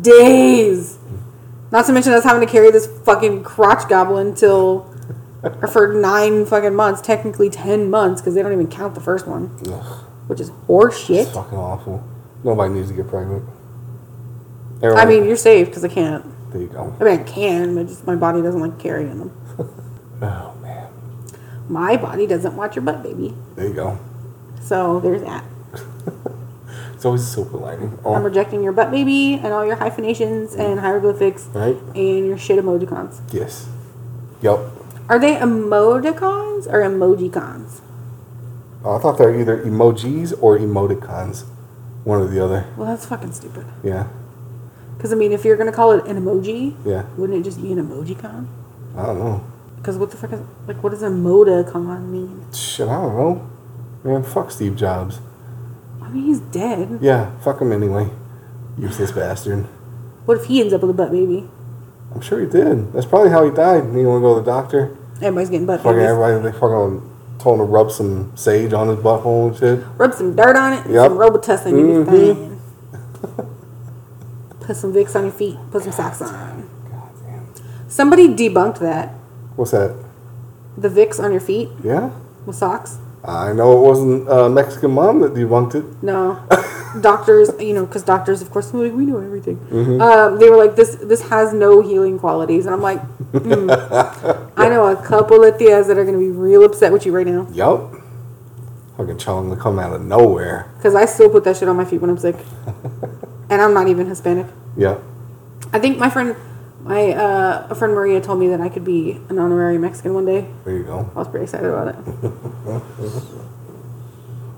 Days. 0.01 0.97
Not 1.71 1.85
to 1.87 1.91
mention 1.93 2.13
us 2.13 2.23
having 2.23 2.45
to 2.45 2.51
carry 2.51 2.71
this 2.71 2.87
fucking 3.03 3.43
crotch 3.43 3.89
goblin 3.89 4.35
till 4.35 4.89
or 5.43 5.67
for 5.67 5.93
nine 5.93 6.45
fucking 6.45 6.73
months, 6.75 7.01
technically 7.01 7.49
ten 7.49 7.89
months, 7.89 8.21
because 8.21 8.35
they 8.35 8.41
don't 8.41 8.53
even 8.53 8.67
count 8.67 8.95
the 8.95 9.01
first 9.01 9.27
one, 9.27 9.51
Ugh, 9.69 10.02
which 10.27 10.39
is 10.39 10.49
horseshit. 10.67 11.23
it's 11.23 11.31
fucking 11.31 11.57
awful. 11.57 12.03
Nobody 12.43 12.73
needs 12.73 12.89
to 12.89 12.93
get 12.95 13.07
pregnant. 13.07 13.43
I 14.83 15.05
mean, 15.05 15.25
you're 15.25 15.37
safe 15.37 15.67
because 15.67 15.83
I 15.85 15.87
can't. 15.87 16.25
there 16.51 16.61
you 16.61 16.67
go. 16.67 16.95
I 16.99 17.03
mean, 17.03 17.19
I 17.19 17.23
can, 17.23 17.75
but 17.75 17.87
just 17.87 18.05
my 18.05 18.15
body 18.15 18.41
doesn't 18.41 18.59
like 18.61 18.79
carrying 18.79 19.17
them. 19.19 19.31
Oh 20.21 20.55
man, 20.61 20.87
My 21.67 21.97
body 21.97 22.25
doesn't 22.27 22.55
want 22.55 22.75
your 22.77 22.83
butt, 22.83 23.03
baby. 23.03 23.33
there 23.55 23.67
you 23.67 23.73
go. 23.73 23.99
So 24.61 24.99
there's 25.01 25.21
that. 25.23 25.43
It's 26.93 27.03
always 27.05 27.23
a 27.23 27.25
silver 27.25 27.57
lining. 27.57 27.99
I'm 27.99 28.05
Oh, 28.05 28.21
rejecting 28.21 28.63
your 28.63 28.71
butt, 28.71 28.89
baby, 28.89 29.33
and 29.33 29.47
all 29.51 29.65
your 29.65 29.75
hyphenations 29.75 30.55
and 30.55 30.79
hieroglyphics 30.79 31.47
right? 31.53 31.75
and 31.95 32.25
your 32.25 32.37
shit 32.37 32.57
emojicons. 32.63 33.19
Yes. 33.33 33.67
Yep. 34.41 34.59
Are 35.09 35.19
they 35.19 35.35
emoticons 35.35 36.65
or 36.67 36.79
emojicons? 36.81 37.81
Oh, 38.83 38.95
I 38.97 38.99
thought 38.99 39.17
they 39.17 39.25
were 39.25 39.39
either 39.39 39.63
emojis 39.63 40.33
or 40.41 40.57
emoticons. 40.57 41.45
One 42.03 42.19
or 42.19 42.27
the 42.27 42.43
other. 42.43 42.65
Well, 42.75 42.87
that's 42.87 43.05
fucking 43.05 43.31
stupid. 43.31 43.65
Yeah. 43.83 44.07
Because 44.97 45.13
I 45.13 45.15
mean, 45.15 45.31
if 45.31 45.45
you're 45.45 45.55
gonna 45.55 45.71
call 45.71 45.91
it 45.93 46.05
an 46.05 46.17
emoji, 46.21 46.75
Yeah. 46.85 47.03
wouldn't 47.17 47.39
it 47.39 47.43
just 47.43 47.61
be 47.61 47.71
an 47.71 47.77
emojicon? 47.79 48.47
I 48.97 49.05
don't 49.05 49.19
know. 49.19 49.41
Because 49.77 49.97
what 49.97 50.11
the 50.11 50.17
fuck 50.17 50.33
is 50.33 50.41
like? 50.67 50.83
What 50.83 50.89
does 50.91 51.01
emoticon 51.01 52.09
mean? 52.09 52.41
Shit, 52.53 52.87
I 52.89 53.01
don't 53.01 53.15
know. 53.15 53.41
Man, 54.03 54.23
fuck 54.23 54.51
Steve 54.51 54.75
Jobs. 54.75 55.19
I 56.01 56.09
mean, 56.09 56.25
he's 56.25 56.39
dead. 56.39 56.99
Yeah, 57.01 57.31
fuck 57.39 57.61
him 57.61 57.71
anyway. 57.71 58.09
Useless 58.77 59.11
bastard. 59.11 59.65
What 60.25 60.37
if 60.39 60.45
he 60.45 60.59
ends 60.61 60.73
up 60.73 60.81
with 60.81 60.89
a 60.89 60.93
butt 60.93 61.11
baby? 61.11 61.49
I'm 62.13 62.21
sure 62.21 62.39
he 62.39 62.45
did. 62.45 62.91
That's 62.93 63.05
probably 63.05 63.29
how 63.29 63.45
he 63.45 63.51
died. 63.51 63.85
You 63.95 64.07
want 64.07 64.21
to 64.21 64.27
go 64.27 64.35
to 64.35 64.41
the 64.41 64.45
doctor? 64.51 64.95
Everybody's 65.21 65.49
getting 65.49 65.65
butt 65.65 65.79
Fucking 65.81 65.97
babies. 65.99 66.09
everybody, 66.11 66.43
they 66.43 66.51
fucking 66.51 67.09
told 67.43 67.59
him 67.59 67.65
to 67.67 67.71
rub 67.71 67.91
some 67.91 68.35
sage 68.35 68.73
on 68.73 68.87
his 68.87 68.97
butthole 68.97 69.49
and 69.49 69.57
shit. 69.57 69.79
Rub 69.97 70.13
some 70.13 70.35
dirt 70.35 70.55
on 70.55 70.73
it. 70.73 70.87
Yep. 70.89 71.09
Some 71.11 71.17
Robitussin. 71.17 71.73
Mhm. 71.73 72.05
Mm-hmm. 72.05 73.35
fine. 73.35 73.47
Put 74.61 74.75
some 74.77 74.93
Vicks 74.93 75.15
on 75.15 75.23
your 75.23 75.31
feet. 75.31 75.57
Put 75.71 75.83
some 75.83 75.91
socks 75.91 76.21
on. 76.21 76.69
God 76.89 77.09
damn. 77.25 77.89
Somebody 77.89 78.29
debunked 78.29 78.79
that. 78.79 79.09
What's 79.57 79.71
that? 79.71 79.93
The 80.77 80.89
Vicks 80.89 81.21
on 81.21 81.31
your 81.31 81.41
feet 81.41 81.69
Yeah? 81.83 82.11
with 82.45 82.55
socks. 82.55 82.97
I 83.25 83.53
know 83.53 83.77
it 83.77 83.87
wasn't 83.87 84.29
a 84.29 84.49
Mexican 84.49 84.91
mom 84.91 85.19
that 85.21 85.33
debunked 85.33 85.75
it. 85.75 85.85
No, 86.03 86.39
doctors, 87.01 87.49
you 87.59 87.73
know, 87.73 87.85
because 87.85 88.03
doctors, 88.03 88.41
of 88.41 88.49
course, 88.51 88.73
like, 88.73 88.93
we 88.93 89.05
know 89.05 89.19
everything. 89.19 89.57
Mm-hmm. 89.57 90.01
Um, 90.01 90.39
they 90.39 90.49
were 90.49 90.57
like, 90.57 90.75
this 90.75 90.95
this 90.95 91.21
has 91.29 91.53
no 91.53 91.81
healing 91.81 92.19
qualities, 92.19 92.65
and 92.65 92.73
I'm 92.75 92.81
like, 92.81 93.01
mm. 93.31 94.51
I 94.57 94.69
know 94.69 94.87
a 94.87 94.95
couple 94.95 95.43
of 95.43 95.55
tías 95.55 95.87
that 95.87 95.97
are 95.97 96.05
gonna 96.05 96.17
be 96.17 96.29
real 96.29 96.63
upset 96.63 96.91
with 96.91 97.05
you 97.05 97.11
right 97.15 97.27
now, 97.27 97.47
Yup. 97.51 97.93
Fucking 98.97 99.17
telling 99.17 99.49
them 99.49 99.57
to 99.57 99.63
come 99.63 99.79
out 99.79 99.93
of 99.93 100.05
nowhere. 100.05 100.71
because 100.77 100.93
I 100.95 101.05
still 101.05 101.29
put 101.29 101.43
that 101.45 101.57
shit 101.57 101.67
on 101.67 101.75
my 101.75 101.85
feet 101.85 101.99
when 102.01 102.09
I'm 102.09 102.17
sick, 102.17 102.35
and 103.49 103.61
I'm 103.61 103.73
not 103.73 103.87
even 103.87 104.07
Hispanic. 104.07 104.47
Yeah. 104.77 104.99
I 105.71 105.79
think 105.79 105.97
my 105.97 106.09
friend, 106.09 106.35
my 106.83 107.11
uh, 107.13 107.67
a 107.69 107.75
friend 107.75 107.93
Maria 107.95 108.21
told 108.21 108.39
me 108.39 108.47
that 108.49 108.61
I 108.61 108.69
could 108.69 108.85
be 108.85 109.19
an 109.29 109.39
honorary 109.39 109.77
Mexican 109.79 110.13
one 110.13 110.25
day. 110.25 110.47
There 110.65 110.75
you 110.75 110.83
go. 110.83 111.09
I 111.15 111.19
was 111.19 111.27
pretty 111.27 111.45
excited 111.45 111.69
about 111.69 111.95
it. 111.95 111.95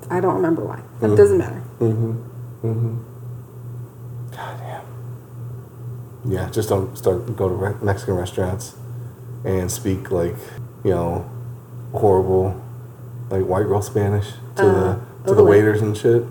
I 0.09 0.19
don't 0.19 0.35
remember 0.35 0.63
why. 0.65 0.81
It 1.01 1.15
doesn't 1.15 1.37
matter. 1.37 1.61
God 4.31 4.57
damn. 4.59 4.83
Yeah, 6.25 6.49
just 6.49 6.69
don't 6.69 6.95
start 6.97 7.35
go 7.35 7.49
to 7.49 7.55
re- 7.55 7.75
Mexican 7.81 8.15
restaurants 8.15 8.75
and 9.43 9.71
speak 9.71 10.11
like 10.11 10.35
you 10.83 10.91
know 10.91 11.29
horrible 11.93 12.59
like 13.29 13.43
white 13.45 13.63
girl 13.67 13.81
Spanish 13.81 14.33
to 14.57 14.63
Uh, 14.67 14.99
the 15.23 15.29
to 15.29 15.35
the 15.35 15.43
waiters 15.43 15.81
and 15.81 15.95
shit. 15.97 16.23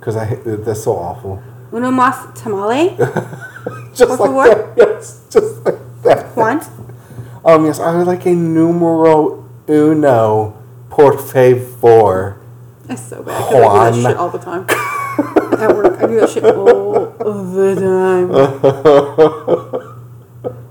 Cause 0.00 0.16
I 0.16 0.24
hate- 0.26 0.44
that's 0.64 0.82
so 0.84 0.96
awful. 0.96 1.42
Uno 1.72 1.90
más 1.90 2.32
tamale, 2.34 2.96
Just 3.94 4.16
Por 4.16 4.28
like 4.28 4.48
favor? 4.48 4.74
that. 4.74 4.76
Yes, 4.78 5.20
just 5.28 5.64
like 5.64 5.78
that. 6.02 6.26
Juan. 6.36 6.60
Um, 7.44 7.66
yes, 7.66 7.78
I 7.80 7.94
would 7.96 8.06
like 8.06 8.24
a 8.26 8.34
numero 8.34 9.44
uno, 9.68 10.54
por 10.88 11.18
favor. 11.18 12.37
That's 12.88 13.06
so 13.06 13.22
bad. 13.22 13.42
I 13.52 13.90
do 13.90 14.02
that 14.02 14.08
shit 14.08 14.16
all 14.16 14.30
the 14.30 14.38
time. 14.38 14.64
At 15.60 15.76
work, 15.76 16.00
I 16.00 16.06
do 16.06 16.20
that 16.20 16.30
shit 16.30 16.44
all 16.44 17.10
the 17.18 17.74
time. 17.74 18.32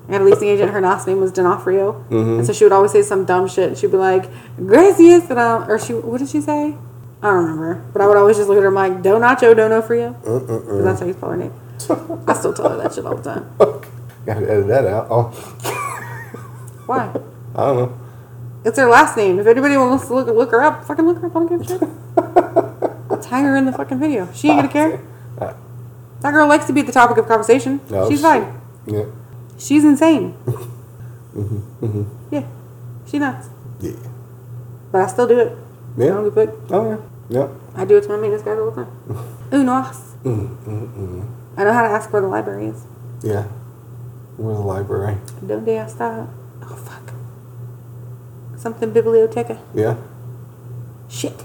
I 0.09 0.13
had 0.13 0.21
a 0.21 0.23
leasing 0.23 0.47
agent. 0.47 0.71
Her 0.71 0.81
last 0.81 1.05
name 1.05 1.19
was 1.19 1.31
D'Onofrio, 1.31 2.05
mm-hmm. 2.09 2.39
and 2.39 2.45
so 2.45 2.53
she 2.53 2.63
would 2.63 2.71
always 2.71 2.91
say 2.91 3.03
some 3.03 3.25
dumb 3.25 3.47
shit. 3.47 3.69
And 3.69 3.77
she'd 3.77 3.91
be 3.91 3.97
like, 3.97 4.31
"Gracias," 4.55 5.29
and 5.29 5.39
I, 5.39 5.67
or 5.67 5.77
she, 5.77 5.93
what 5.93 6.19
did 6.19 6.29
she 6.29 6.41
say? 6.41 6.75
I 7.21 7.27
don't 7.27 7.43
remember. 7.43 7.85
But 7.93 8.01
I 8.01 8.07
would 8.07 8.17
always 8.17 8.37
just 8.37 8.47
look 8.47 8.57
at 8.57 8.61
her 8.61 8.69
and 8.69 8.79
I'm 8.79 8.93
like, 8.93 9.03
"Do 9.03 9.09
nacho, 9.11 9.85
frio," 9.85 10.13
because 10.13 10.83
that's 10.83 10.99
how 11.01 11.05
you 11.05 11.13
spell 11.13 11.29
her 11.29 11.37
name. 11.37 11.53
I 12.27 12.33
still 12.33 12.53
tell 12.53 12.69
her 12.69 12.77
that 12.77 12.93
shit 12.93 13.05
all 13.05 13.15
the 13.15 13.23
time. 13.23 13.51
Gotta 14.25 14.49
edit 14.49 14.67
that 14.67 14.85
out. 14.87 15.07
Oh, 15.09 15.29
Why? 16.87 17.13
I 17.55 17.65
don't 17.67 17.77
know. 17.77 18.06
It's 18.65 18.77
her 18.77 18.87
last 18.89 19.15
name. 19.17 19.39
If 19.39 19.47
anybody 19.47 19.77
wants 19.77 20.07
to 20.07 20.13
look 20.15 20.27
look 20.27 20.51
her 20.51 20.61
up, 20.61 20.83
fucking 20.85 21.05
look 21.05 21.19
her 21.19 21.27
up. 21.27 21.35
I 21.35 21.39
don't 21.39 21.47
give 21.47 21.61
a 21.61 21.65
shit. 21.65 23.21
Tag 23.23 23.43
her 23.43 23.55
in 23.55 23.65
the 23.65 23.71
fucking 23.73 23.99
video. 23.99 24.27
She 24.33 24.49
ain't 24.49 24.59
gonna 24.59 24.71
care. 24.71 25.01
Uh, 25.39 25.53
That 26.21 26.31
girl 26.31 26.47
likes 26.47 26.65
to 26.67 26.73
be 26.73 26.81
the 26.81 26.91
topic 26.91 27.17
of 27.17 27.27
conversation. 27.27 27.79
No, 27.89 28.09
She's 28.09 28.19
she- 28.19 28.23
fine. 28.23 28.53
yeah. 28.85 29.05
She's 29.57 29.83
insane. 29.85 30.31
hmm 31.33 31.61
hmm 31.81 32.03
Yeah, 32.31 32.43
she 33.05 33.19
nuts. 33.19 33.49
Yeah. 33.79 33.93
But 34.91 35.01
I 35.01 35.07
still 35.07 35.27
do 35.27 35.39
it. 35.39 35.51
I 35.97 36.01
Yeah. 36.03 36.07
don't 36.13 36.23
give 36.25 36.37
a 36.37 36.45
fuck. 36.47 36.55
Oh, 36.71 36.89
yeah. 36.89 36.97
Yep. 37.41 37.49
I 37.75 37.85
do 37.85 37.97
it 37.97 38.01
to 38.03 38.09
my 38.09 38.17
maintenance 38.17 38.43
guys 38.43 38.57
all 38.57 38.71
the 38.71 38.71
whole 38.71 38.85
time. 38.85 38.93
Unos. 39.51 40.15
Mm, 40.23 40.57
mm, 40.65 40.87
mm. 40.97 41.25
I 41.57 41.63
know 41.63 41.73
how 41.73 41.81
to 41.83 41.89
ask 41.89 42.11
where 42.11 42.21
the 42.21 42.27
library 42.27 42.67
is. 42.67 42.85
Yeah. 43.23 43.43
Where's 44.37 44.57
the 44.57 44.63
library? 44.63 45.17
Donde 45.45 45.77
está? 45.85 46.27
Oh 46.63 46.75
fuck. 46.75 47.06
Something 48.67 48.91
biblioteca. 48.91 49.57
Yeah. 49.73 49.95
Shit. 51.07 51.39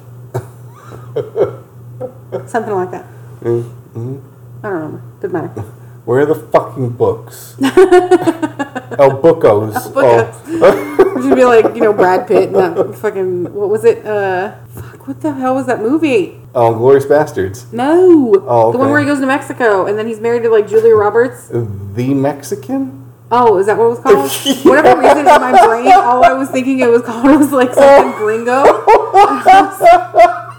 Something 2.51 2.75
like 2.75 2.91
that. 2.91 3.07
Mm-hmm. 3.43 4.19
I 4.65 4.69
don't 4.69 4.73
remember. 4.73 5.03
Doesn't 5.21 5.33
matter. 5.33 5.61
Where 6.05 6.23
are 6.23 6.27
the 6.27 6.35
fucking 6.35 6.91
books? 6.99 7.55
El 7.63 9.23
Bookos. 9.23 9.75
Bookos. 9.95 10.99
It 11.23 11.23
should 11.23 11.37
be 11.37 11.45
like, 11.45 11.77
you 11.77 11.83
know, 11.83 11.93
Brad 11.93 12.27
Pitt 12.27 12.49
and 12.49 12.57
that 12.57 12.97
fucking, 12.97 13.55
what 13.55 13.69
was 13.69 13.85
it? 13.85 14.05
Uh, 14.05 14.57
fuck, 14.67 15.07
what 15.07 15.21
the 15.21 15.33
hell 15.33 15.55
was 15.55 15.67
that 15.67 15.81
movie? 15.81 16.41
Oh, 16.57 16.75
oh 16.75 16.75
Glorious 16.75 17.07
Bastards. 17.07 17.73
No. 17.73 18.35
Oh, 18.49 18.73
The 18.73 18.79
one 18.79 18.91
where 18.91 18.99
he 18.99 19.07
goes 19.07 19.21
to 19.21 19.27
Mexico 19.27 19.87
and 19.87 19.97
then 19.97 20.09
he's 20.09 20.19
married 20.19 20.43
to 20.43 20.49
like 20.49 20.67
Julia 20.67 20.97
Roberts. 20.97 21.49
The 21.53 22.15
Mexican? 22.15 23.02
Oh, 23.35 23.57
is 23.57 23.65
that 23.67 23.79
what 23.79 23.87
it 23.87 23.89
was 23.89 23.99
called? 24.01 24.31
Whatever 24.67 25.01
reason 25.01 25.21
in 25.21 25.25
my 25.25 25.67
brain, 25.67 25.91
all 25.91 26.23
I 26.23 26.35
was 26.35 26.51
thinking 26.51 26.81
it 26.81 26.89
was 26.91 27.01
called 27.03 27.25
was 27.39 27.51
like 27.51 27.73
something 27.73 28.13
gringo. 28.19 28.63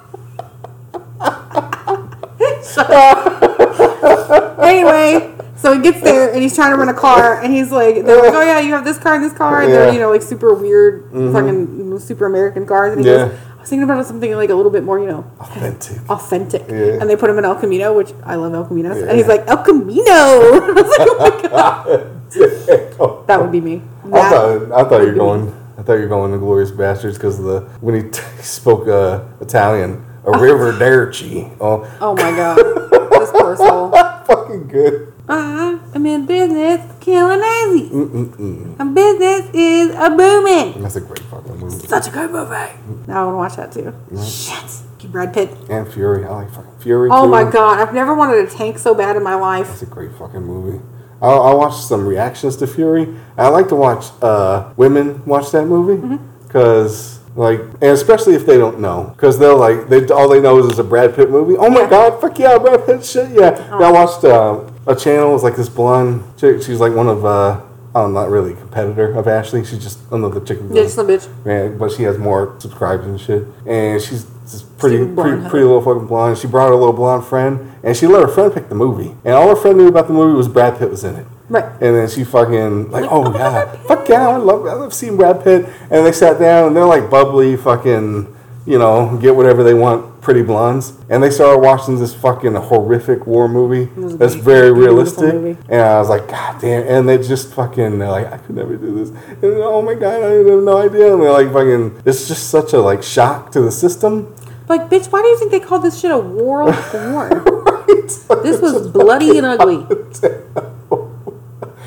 Anyway, 4.60 5.36
so 5.56 5.74
he 5.74 5.82
gets 5.82 6.02
there 6.02 6.32
and 6.34 6.42
he's 6.42 6.56
trying 6.56 6.72
to 6.72 6.78
rent 6.78 6.90
a 6.90 6.94
car 6.94 7.42
and 7.42 7.54
he's 7.54 7.72
like, 7.72 7.96
they're 8.06 8.22
like, 8.22 8.34
oh 8.34 8.42
yeah, 8.42 8.60
you 8.60 8.72
have 8.74 8.84
this 8.84 8.98
car 8.98 9.16
and 9.16 9.24
this 9.24 9.34
car, 9.34 9.62
and 9.62 9.72
they're 9.72 9.94
you 9.94 10.00
know 10.00 10.10
like 10.10 10.22
super 10.22 10.54
weird, 10.54 11.04
mm-hmm. 11.12 11.34
fucking 11.34 12.00
super 12.00 12.26
American 12.26 12.66
cars, 12.66 12.94
and 12.96 13.06
he 13.06 13.12
Yeah. 13.12 13.28
goes, 13.28 13.38
I 13.58 13.60
was 13.62 13.70
thinking 13.70 13.84
about 13.84 14.06
something 14.06 14.34
like 14.34 14.50
a 14.50 14.56
little 14.56 14.72
bit 14.72 14.84
more, 14.84 15.00
you 15.00 15.06
know, 15.06 15.26
Authentic. 15.40 16.10
authentic. 16.10 16.64
Yeah. 16.68 17.00
And 17.00 17.10
they 17.10 17.16
put 17.16 17.30
him 17.30 17.38
in 17.38 17.46
El 17.46 17.56
Camino, 17.56 17.94
which 17.94 18.12
I 18.26 18.36
love 18.36 18.54
El 18.54 18.66
Caminos, 18.66 19.00
Yeah. 19.00 19.08
and 19.08 19.18
he's 19.18 19.28
like 19.28 19.48
El 19.48 19.64
Camino. 19.64 20.04
I 20.10 20.72
was 20.76 20.98
like, 20.98 21.08
oh 21.10 21.18
my 21.20 21.50
god, 21.50 22.13
that 23.28 23.38
would 23.42 23.52
be 23.52 23.62
me. 23.62 23.82
I 24.06 24.30
thought 24.30 24.72
I 24.72 24.84
thought 24.84 25.02
you 25.02 25.08
were 25.08 25.14
going. 25.14 25.60
I 25.78 25.82
thought 25.82 25.94
you 25.94 26.02
were 26.02 26.08
going 26.08 26.32
to 26.32 26.38
Glorious 26.38 26.72
Bastards 26.72 27.18
because 27.18 27.38
the 27.38 27.62
when 27.82 27.96
he, 27.96 28.12
spoke 28.42 28.88
uh, 28.88 29.24
Italian, 29.42 30.06
Arrivederci. 30.24 31.56
Oh, 31.60 31.90
Oh 32.00 32.16
my 32.16 32.32
god. 32.32 32.58
this 32.58 33.32
poor 33.32 33.56
soul. 33.56 33.92
fucking 34.26 34.68
good. 34.68 35.14
Uh, 35.28 35.80
I'm 35.94 36.06
in 36.06 36.26
business 36.26 36.82
killing. 37.00 37.40
Mm-mm-mm. 37.40 38.80
And 38.80 38.96
business 38.96 39.50
is 39.54 39.96
a 39.96 40.10
booming. 40.10 40.82
That's 40.82 40.98
a 40.98 41.02
great 41.02 41.20
fucking 41.20 41.58
movie. 41.58 41.88
Such 41.88 42.08
a 42.08 42.12
good 42.12 42.32
movie. 42.32 42.74
Now 43.08 43.24
I 43.30 43.32
want 43.32 43.34
to 43.34 43.38
watch 43.38 43.56
that 43.56 43.72
too. 43.72 43.94
Shit. 44.22 44.82
Keep 45.00 45.12
Brad 45.12 45.34
Pitt. 45.34 45.50
And 45.70 45.92
Fury. 45.92 46.26
I 46.26 46.30
like 46.30 46.52
fucking 46.52 46.80
Fury. 46.80 47.10
Oh 47.12 47.24
too. 47.24 47.30
my 47.30 47.50
god. 47.50 47.80
I've 47.80 47.94
never 47.94 48.14
wanted 48.14 48.46
a 48.46 48.50
tank 48.50 48.78
so 48.80 48.94
bad 48.94 49.16
in 49.16 49.24
my 49.24 49.36
life. 49.36 49.68
That's 49.68 49.82
a 49.84 49.86
great 49.86 50.12
fucking 50.14 50.44
movie. 50.44 50.84
I, 51.24 51.30
I 51.32 51.54
watched 51.54 51.84
some 51.88 52.06
reactions 52.06 52.58
to 52.58 52.68
Fury. 52.68 53.08
I 53.38 53.48
like 53.48 53.70
to 53.70 53.76
watch 53.76 54.06
uh, 54.22 54.72
women 54.78 55.24
watch 55.26 55.52
that 55.52 55.66
movie 55.66 56.02
Mm-hmm. 56.02 56.18
because, 56.48 57.20
like, 57.36 57.60
and 57.62 57.92
especially 58.00 58.36
if 58.36 58.46
they 58.46 58.58
don't 58.58 58.80
know, 58.80 59.12
because 59.16 59.40
they're 59.40 59.56
like 59.56 59.90
they 59.90 60.06
all 60.10 60.28
they 60.30 60.42
know 60.42 60.60
is 60.60 60.68
it's 60.68 60.80
a 60.80 60.84
Brad 60.84 61.16
Pitt 61.16 61.30
movie. 61.32 61.56
Oh 61.58 61.70
my 61.70 61.82
Yeah. 61.82 61.90
god, 61.90 62.22
fuck 62.22 62.38
yeah, 62.38 62.58
Brad 62.60 62.86
Pitt 62.86 63.04
shit, 63.06 63.32
yeah. 63.32 63.70
I 63.72 63.92
watched 63.92 64.24
uh, 64.24 64.60
a 64.86 64.96
channel. 64.96 65.30
It 65.32 65.34
was 65.34 65.44
like 65.44 65.56
this 65.56 65.70
blonde 65.70 66.24
chick. 66.38 66.62
She's 66.62 66.80
like 66.80 66.94
one 66.94 67.08
of 67.08 67.26
uh, 67.26 67.62
I'm 67.96 68.14
not 68.14 68.30
really 68.30 68.54
a 68.54 68.56
competitor 68.56 69.14
of 69.14 69.28
Ashley. 69.28 69.64
She's 69.66 69.82
just 69.84 70.00
another 70.12 70.42
chicken. 70.42 70.76
Yeah, 70.76 70.84
just 70.84 70.98
a 70.98 71.04
bitch. 71.04 71.28
Man, 71.46 71.78
but 71.78 71.92
she 71.92 72.04
has 72.04 72.18
more 72.18 72.56
subscribers 72.60 73.06
and 73.08 73.20
shit. 73.22 73.44
And 73.68 74.02
she's 74.02 74.26
just 74.50 74.78
pretty, 74.78 74.98
pretty, 75.14 75.42
pretty 75.50 75.66
little 75.66 75.82
fucking 75.82 76.08
blonde. 76.08 76.38
She 76.38 76.48
brought 76.48 76.70
her 76.70 76.76
little 76.76 76.94
blonde 76.94 77.26
friend, 77.26 77.74
and 77.84 77.96
she 77.96 78.08
let 78.08 78.22
her 78.22 78.28
friend 78.28 78.54
pick 78.54 78.70
the 78.70 78.76
movie. 78.76 79.16
And 79.24 79.34
all 79.34 79.50
her 79.50 79.56
friend 79.56 79.78
knew 79.78 79.88
about 79.88 80.08
the 80.08 80.14
movie 80.14 80.36
was 80.36 80.48
Brad 80.48 80.78
Pitt 80.78 80.90
was 80.90 81.04
in 81.04 81.16
it. 81.16 81.28
Right. 81.50 81.66
And 81.66 81.96
then 81.96 82.10
she 82.10 82.24
fucking 82.24 82.92
like, 82.92 83.04
Like, 83.04 83.12
oh 83.12 83.26
oh 83.26 83.32
God, 83.32 83.80
fuck 83.88 84.08
yeah, 84.10 84.28
I 84.28 84.38
love, 84.38 84.66
I 84.66 84.74
love 84.74 84.94
seeing 84.94 85.18
Brad 85.18 85.44
Pitt. 85.44 85.66
And 85.90 86.06
they 86.06 86.12
sat 86.12 86.40
down, 86.40 86.68
and 86.68 86.76
they're 86.76 86.86
like 86.86 87.10
bubbly, 87.10 87.56
fucking, 87.56 88.33
you 88.66 88.80
know, 88.80 89.18
get 89.22 89.36
whatever 89.36 89.64
they 89.64 89.74
want, 89.74 90.22
pretty 90.22 90.42
blondes. 90.42 90.94
And 91.10 91.22
they 91.22 91.30
started 91.30 91.60
watching 91.60 92.00
this 92.00 92.14
fucking 92.16 92.54
horrific 92.56 93.28
war 93.28 93.50
movie 93.50 93.90
that's 94.18 94.36
very 94.36 94.72
realistic. 94.72 95.34
movie. 95.34 95.58
And 95.70 95.82
I 95.82 96.00
was 96.00 96.08
like, 96.10 96.28
God 96.30 96.62
damn. 96.62 96.84
And 96.88 97.10
they 97.10 97.18
just 97.18 97.54
fucking, 97.54 98.00
they're 98.00 98.10
like, 98.10 98.32
I 98.32 98.38
could 98.38 98.56
never 98.56 98.78
do 98.78 98.96
this. 98.96 99.10
And 99.10 99.44
oh 99.64 99.82
my 99.82 99.96
God, 99.96 100.24
I 100.24 100.30
have 100.32 100.46
no 100.64 100.78
idea. 100.78 101.14
And 101.14 101.22
they're 101.22 101.32
like, 101.32 101.52
fucking, 101.52 102.02
it's 102.06 102.28
just 102.28 102.50
such 102.50 102.72
a 102.74 102.80
like 102.80 103.04
shock 103.04 103.52
to 103.52 103.62
the 103.62 103.72
system. 103.72 104.34
Like, 104.70 104.90
bitch, 104.90 105.12
why 105.12 105.22
do 105.22 105.28
you 105.28 105.38
think 105.38 105.52
they 105.52 105.60
called 105.60 105.84
this 105.84 106.00
shit 106.00 106.12
a 106.12 106.18
war 106.18 106.64
war? 106.94 107.28
Right? 107.30 108.08
This 108.44 108.62
was 108.62 108.88
bloody 108.88 109.38
and 109.38 109.46
ugly. 109.46 109.86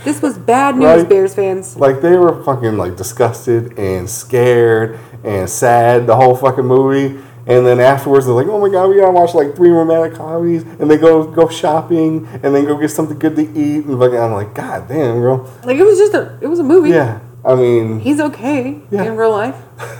This 0.04 0.22
was 0.22 0.38
bad 0.38 0.76
news, 0.76 0.84
Right. 0.84 1.08
Bears 1.08 1.34
fans. 1.34 1.76
Like 1.76 2.00
they 2.00 2.16
were 2.16 2.44
fucking 2.44 2.76
like 2.76 2.96
disgusted 2.96 3.76
and 3.76 4.08
scared 4.08 5.00
and 5.26 5.48
sad 5.50 6.06
the 6.06 6.16
whole 6.16 6.34
fucking 6.36 6.64
movie. 6.64 7.20
And 7.48 7.64
then 7.64 7.78
afterwards 7.78 8.26
they're 8.26 8.34
like, 8.34 8.48
oh 8.48 8.58
my 8.60 8.68
god, 8.68 8.88
we 8.88 8.96
gotta 8.96 9.12
watch 9.12 9.32
like 9.34 9.54
three 9.54 9.70
romantic 9.70 10.18
comedies. 10.18 10.62
And 10.62 10.90
they 10.90 10.96
go 10.96 11.24
go 11.30 11.48
shopping 11.48 12.26
and 12.42 12.54
then 12.54 12.64
go 12.64 12.76
get 12.76 12.88
something 12.90 13.18
good 13.18 13.36
to 13.36 13.42
eat. 13.42 13.84
And 13.84 13.98
fucking, 14.00 14.18
I'm 14.18 14.32
like, 14.32 14.52
god 14.54 14.88
damn, 14.88 15.20
girl!" 15.20 15.48
Like, 15.64 15.76
it 15.76 15.84
was 15.84 15.96
just 15.98 16.14
a, 16.14 16.38
it 16.40 16.46
was 16.48 16.58
a 16.58 16.64
movie. 16.64 16.90
Yeah, 16.90 17.20
I 17.44 17.54
mean, 17.54 18.00
He's 18.00 18.18
okay 18.20 18.80
Yeah. 18.90 19.04
in 19.04 19.16
real 19.16 19.30
life. 19.30 19.56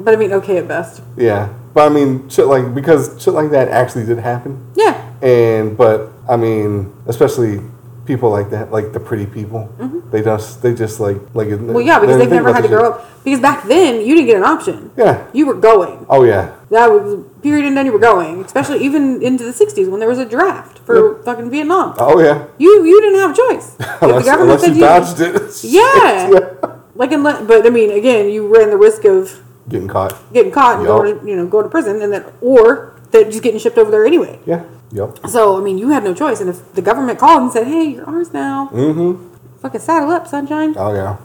But 0.00 0.14
I 0.14 0.16
mean, 0.16 0.32
okay 0.32 0.56
at 0.56 0.66
best. 0.66 1.02
yeah. 1.16 1.52
But 1.74 1.90
I 1.90 1.94
mean, 1.94 2.28
shit 2.30 2.46
like 2.46 2.74
because 2.74 3.22
shit 3.22 3.34
like 3.34 3.50
that 3.50 3.68
actually 3.68 4.04
did 4.06 4.18
happen. 4.18 4.66
Yeah. 4.74 4.96
And 5.22 5.76
but 5.76 6.10
I 6.28 6.36
mean, 6.36 6.92
especially 7.06 7.60
people 8.06 8.30
like 8.30 8.50
that, 8.50 8.72
like 8.72 8.92
the 8.92 9.00
pretty 9.00 9.26
people, 9.26 9.68
they 10.10 10.22
just 10.22 10.62
they 10.62 10.74
just 10.74 11.00
like 11.00 11.18
like. 11.34 11.48
Mm-hmm. 11.48 11.72
Well, 11.72 11.82
yeah, 11.82 11.98
because 11.98 12.18
they've 12.18 12.30
never 12.30 12.52
had 12.52 12.62
to 12.62 12.68
grow 12.68 12.92
up. 12.92 13.24
Because 13.24 13.40
back 13.40 13.68
then, 13.68 14.00
you 14.06 14.14
didn't 14.14 14.26
get 14.26 14.36
an 14.36 14.44
option. 14.44 14.90
Yeah. 14.96 15.26
You 15.32 15.46
were 15.46 15.54
going. 15.54 16.06
Oh 16.08 16.24
yeah. 16.24 16.56
That 16.70 16.90
was 16.90 17.24
period, 17.42 17.66
and 17.66 17.76
then 17.76 17.86
you 17.86 17.92
were 17.92 17.98
going. 17.98 18.44
Especially 18.44 18.82
even 18.84 19.22
into 19.22 19.44
the 19.44 19.52
'60s 19.52 19.90
when 19.90 20.00
there 20.00 20.08
was 20.08 20.18
a 20.18 20.24
draft 20.24 20.78
for 20.80 21.22
fucking 21.22 21.50
Vietnam. 21.50 21.94
Oh 21.98 22.18
yeah. 22.20 22.46
You 22.58 22.84
you 22.84 23.00
didn't 23.00 23.20
have 23.20 23.32
a 23.32 23.34
choice. 23.34 23.76
Unless, 24.00 24.26
unless 24.28 24.66
you 24.66 24.80
dodged 24.80 25.20
it. 25.20 25.64
Yeah. 25.64 26.76
Like, 26.94 27.12
unless, 27.12 27.46
but 27.46 27.64
I 27.66 27.70
mean, 27.70 27.90
again, 27.90 28.28
you 28.28 28.46
ran 28.46 28.68
the 28.70 28.76
risk 28.76 29.04
of 29.04 29.42
Getting 29.68 29.88
caught. 29.88 30.12
getting 30.32 30.50
caught 30.52 30.78
and 30.78 30.86
going 30.86 31.18
to 31.20 31.26
you 31.26 31.36
know 31.36 31.46
going 31.46 31.64
to 31.64 31.70
prison, 31.70 32.02
and 32.02 32.12
then 32.12 32.24
or 32.40 32.99
that 33.12 33.30
just 33.30 33.42
getting 33.42 33.58
shipped 33.60 33.78
over 33.78 33.90
there 33.90 34.04
anyway. 34.06 34.38
Yeah. 34.46 34.64
Yep. 34.92 35.28
So 35.28 35.56
I 35.56 35.60
mean, 35.60 35.78
you 35.78 35.90
had 35.90 36.02
no 36.04 36.14
choice. 36.14 36.40
And 36.40 36.50
if 36.50 36.72
the 36.74 36.82
government 36.82 37.18
called 37.18 37.42
and 37.42 37.52
said, 37.52 37.66
"Hey, 37.66 37.84
you're 37.94 38.08
ours 38.08 38.32
now," 38.32 38.68
Mm-hmm. 38.72 39.58
fucking 39.62 39.80
saddle 39.80 40.10
up, 40.10 40.26
sunshine. 40.26 40.74
Oh 40.76 40.92
yeah. 40.94 41.16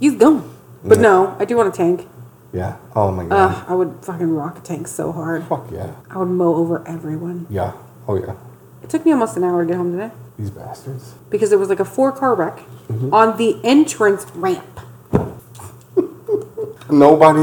He's 0.00 0.14
gone. 0.14 0.48
But 0.84 0.98
Yeah. 0.98 1.02
no, 1.02 1.36
I 1.38 1.44
do 1.44 1.56
want 1.56 1.68
a 1.68 1.76
tank. 1.76 2.08
Yeah. 2.52 2.76
Oh 2.94 3.10
my 3.10 3.24
god. 3.24 3.32
Ugh, 3.50 3.64
I 3.68 3.74
would 3.74 3.94
fucking 4.02 4.30
rock 4.34 4.58
a 4.58 4.60
tank 4.60 4.86
so 4.88 5.10
hard. 5.12 5.44
Fuck 5.44 5.70
yeah. 5.72 5.92
I 6.10 6.18
would 6.18 6.28
mow 6.28 6.54
over 6.54 6.86
everyone. 6.86 7.46
Yeah. 7.50 7.72
Oh 8.06 8.16
yeah. 8.16 8.34
It 8.82 8.90
took 8.90 9.04
me 9.06 9.12
almost 9.12 9.36
an 9.36 9.44
hour 9.44 9.62
to 9.62 9.68
get 9.68 9.76
home 9.76 9.92
today 9.92 10.10
These 10.38 10.50
bastards. 10.50 11.14
because 11.30 11.50
there 11.50 11.58
was 11.58 11.68
like 11.68 11.80
a 11.80 11.84
four 11.84 12.12
car 12.12 12.34
wreck 12.34 12.58
Mm-hmm. 12.90 13.14
on 13.14 13.36
the 13.38 13.58
entrance 13.64 14.26
ramp. 14.34 14.80
Nobody. 16.90 17.40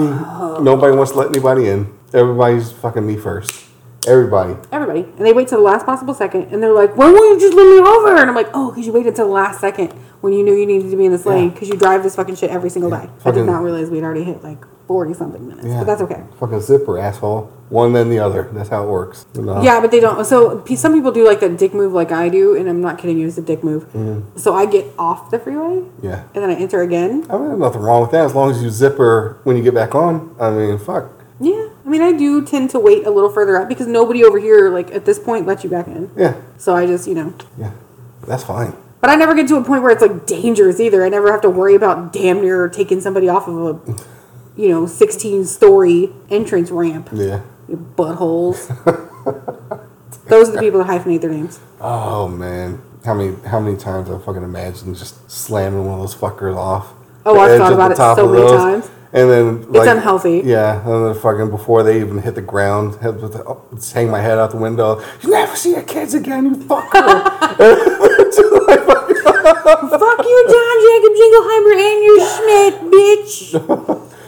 Nobody 0.63 0.95
wants 0.95 1.11
to 1.13 1.17
let 1.17 1.29
anybody 1.29 1.67
in. 1.69 1.87
Everybody's 2.13 2.71
fucking 2.71 3.05
me 3.05 3.17
first. 3.17 3.65
Everybody. 4.07 4.55
Everybody. 4.71 5.01
And 5.01 5.25
they 5.25 5.33
wait 5.33 5.47
till 5.49 5.57
the 5.59 5.63
last 5.63 5.85
possible 5.85 6.13
second 6.13 6.43
and 6.53 6.63
they're 6.63 6.73
like, 6.73 6.95
why 6.95 7.11
won't 7.11 7.39
you 7.41 7.47
just 7.47 7.55
let 7.55 7.65
me 7.69 7.79
over? 7.79 8.15
And 8.15 8.29
I'm 8.29 8.35
like, 8.35 8.49
oh, 8.53 8.71
because 8.71 8.87
you 8.87 8.93
waited 8.93 9.15
till 9.15 9.27
the 9.27 9.31
last 9.33 9.59
second 9.59 9.91
when 10.21 10.33
you 10.33 10.43
knew 10.43 10.55
you 10.55 10.65
needed 10.65 10.89
to 10.89 10.97
be 10.97 11.05
in 11.05 11.11
this 11.11 11.25
lane 11.25 11.45
Yeah. 11.45 11.49
because 11.53 11.67
you 11.69 11.75
drive 11.77 12.01
this 12.03 12.15
fucking 12.15 12.35
shit 12.35 12.49
every 12.49 12.69
single 12.69 12.89
day. 12.89 12.97
I 12.97 13.07
Fucking- 13.19 13.45
did 13.45 13.51
not 13.51 13.61
realize 13.61 13.89
we'd 13.89 14.03
already 14.03 14.23
hit 14.23 14.41
like 14.43 14.63
40 14.87 15.13
something 15.13 15.47
minutes, 15.47 15.67
Yeah. 15.67 15.79
but 15.79 15.83
that's 15.85 16.01
okay. 16.01 16.23
Fucking 16.39 16.61
zipper 16.61 16.97
asshole. 16.97 17.51
One 17.69 17.93
then 17.93 18.09
the 18.09 18.17
other. 18.19 18.49
That's 18.53 18.69
how 18.69 18.83
it 18.83 18.89
works. 18.89 19.27
You 19.35 19.43
know? 19.43 19.61
Yeah, 19.61 19.79
but 19.81 19.91
they 19.91 19.99
don't. 19.99 20.25
So 20.25 20.59
pe- 20.59 20.75
some 20.75 20.93
people 20.93 21.11
do 21.11 21.23
like 21.27 21.41
that 21.41 21.57
dick 21.59 21.73
move 21.75 21.93
like 21.93 22.11
I 22.11 22.29
do, 22.29 22.55
and 22.55 22.67
I'm 22.67 22.81
not 22.81 22.97
kidding 22.97 23.19
you, 23.19 23.27
it's 23.27 23.37
a 23.37 23.43
dick 23.43 23.63
move. 23.63 23.83
Mm-hmm. 23.93 24.37
So 24.39 24.55
I 24.55 24.65
get 24.65 24.87
off 24.97 25.29
the 25.29 25.37
freeway 25.37 25.83
Yeah. 26.01 26.23
and 26.33 26.43
then 26.43 26.49
I 26.49 26.55
enter 26.55 26.81
again. 26.81 27.27
I 27.29 27.37
mean, 27.37 27.49
there's 27.49 27.59
nothing 27.59 27.81
wrong 27.81 28.01
with 28.01 28.11
that 28.11 28.25
as 28.25 28.33
long 28.33 28.49
as 28.49 28.63
you 28.63 28.69
zipper 28.71 29.37
when 29.43 29.57
you 29.57 29.61
get 29.63 29.75
back 29.75 29.93
on. 29.93 30.35
I 30.39 30.49
mean, 30.49 30.77
fuck. 30.79 31.11
Yeah, 31.39 31.67
I 31.89 31.91
mean, 31.91 32.03
I 32.03 32.11
do 32.11 32.45
tend 32.45 32.69
to 32.69 32.79
wait 32.79 33.07
a 33.07 33.09
little 33.09 33.31
further 33.31 33.57
up 33.57 33.67
because 33.67 33.87
nobody 33.87 34.23
over 34.23 34.37
here, 34.37 34.69
like 34.69 34.91
at 34.91 35.05
this 35.05 35.17
point, 35.17 35.47
lets 35.47 35.63
you 35.63 35.71
back 35.71 35.87
in. 35.87 36.11
Yeah. 36.15 36.39
So 36.55 36.75
I 36.75 36.85
just, 36.85 37.07
you 37.07 37.15
know, 37.15 37.33
Yeah. 37.57 37.71
That's 38.27 38.43
fine. 38.43 38.75
but 39.01 39.09
I 39.09 39.15
never 39.15 39.33
get 39.33 39.47
to 39.47 39.55
a 39.55 39.63
point 39.63 39.81
where 39.81 39.89
it's 39.89 40.01
like 40.03 40.27
dangerous 40.27 40.79
either. 40.79 41.03
I 41.03 41.09
never 41.09 41.31
have 41.31 41.41
to 41.41 41.49
worry 41.49 41.73
about 41.73 42.13
damn 42.13 42.41
near 42.41 42.69
taking 42.69 43.01
somebody 43.01 43.27
off 43.27 43.47
of 43.47 43.55
a, 43.87 43.95
you 44.55 44.69
know, 44.69 44.85
16 44.85 45.45
story 45.45 46.11
entrance 46.29 46.69
ramp. 46.69 47.09
Yeah. 47.11 47.41
You 47.67 47.77
buttholes. 47.97 48.67
Those 50.27 50.49
are 50.49 50.51
the 50.51 50.59
people 50.59 50.83
that 50.83 50.87
hyphenate 50.87 51.21
their 51.21 51.31
names. 51.31 51.59
Oh 51.81 52.27
man, 52.27 52.83
how 53.03 53.15
many 53.15 53.35
how 53.47 53.59
many 53.59 53.77
times 53.77 54.11
I 54.11 54.19
fucking 54.19 54.43
imagined 54.43 54.95
just 54.95 55.31
slamming 55.31 55.85
one 55.85 55.95
of 55.95 56.01
those 56.01 56.13
fuckers 56.13 56.55
off. 56.55 56.93
Oh, 57.25 57.39
I've 57.39 57.57
thought 57.57 57.73
about 57.73 57.91
it 57.93 57.97
so 57.97 58.27
many 58.27 58.41
those, 58.41 58.51
times. 58.51 58.89
And 59.11 59.27
then 59.29 59.61
like, 59.71 59.81
it's 59.81 59.87
unhealthy. 59.87 60.41
Yeah, 60.45 60.87
and 60.87 61.07
then 61.07 61.15
fucking 61.15 61.49
before 61.49 61.81
they 61.81 61.99
even 61.99 62.19
hit 62.19 62.35
the 62.35 62.43
ground, 62.43 62.93
had 63.01 63.19
with 63.19 63.33
the, 63.33 63.43
oh, 63.43 63.65
just 63.73 63.91
hang 63.93 64.11
my 64.11 64.21
head 64.21 64.37
out 64.37 64.51
the 64.51 64.57
window. 64.57 65.01
You 65.21 65.31
never 65.31 65.55
see 65.55 65.71
your 65.71 65.81
kids 65.81 66.13
again, 66.13 66.45
you 66.45 66.55
fucker. 66.55 66.91
Fuck 69.89 70.25
you, 70.25 70.45
John 70.49 70.77
Jacob 70.85 71.13
Jingleheimer 71.19 71.75
and 71.89 71.99
your 72.05 72.19
Schmidt, 72.29 72.75
bitch. 72.91 73.33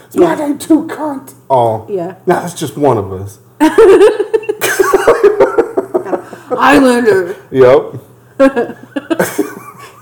It's 0.06 0.16
my 0.16 0.34
name 0.34 0.58
too, 0.58 0.86
cunt. 0.88 1.34
Oh. 1.48 1.86
Yeah. 1.88 2.16
Nah, 2.26 2.40
that's 2.40 2.54
just 2.54 2.76
one 2.76 2.98
of 2.98 3.12
us. 3.12 3.38
Islander. 6.58 7.36
Yep. 7.50 7.94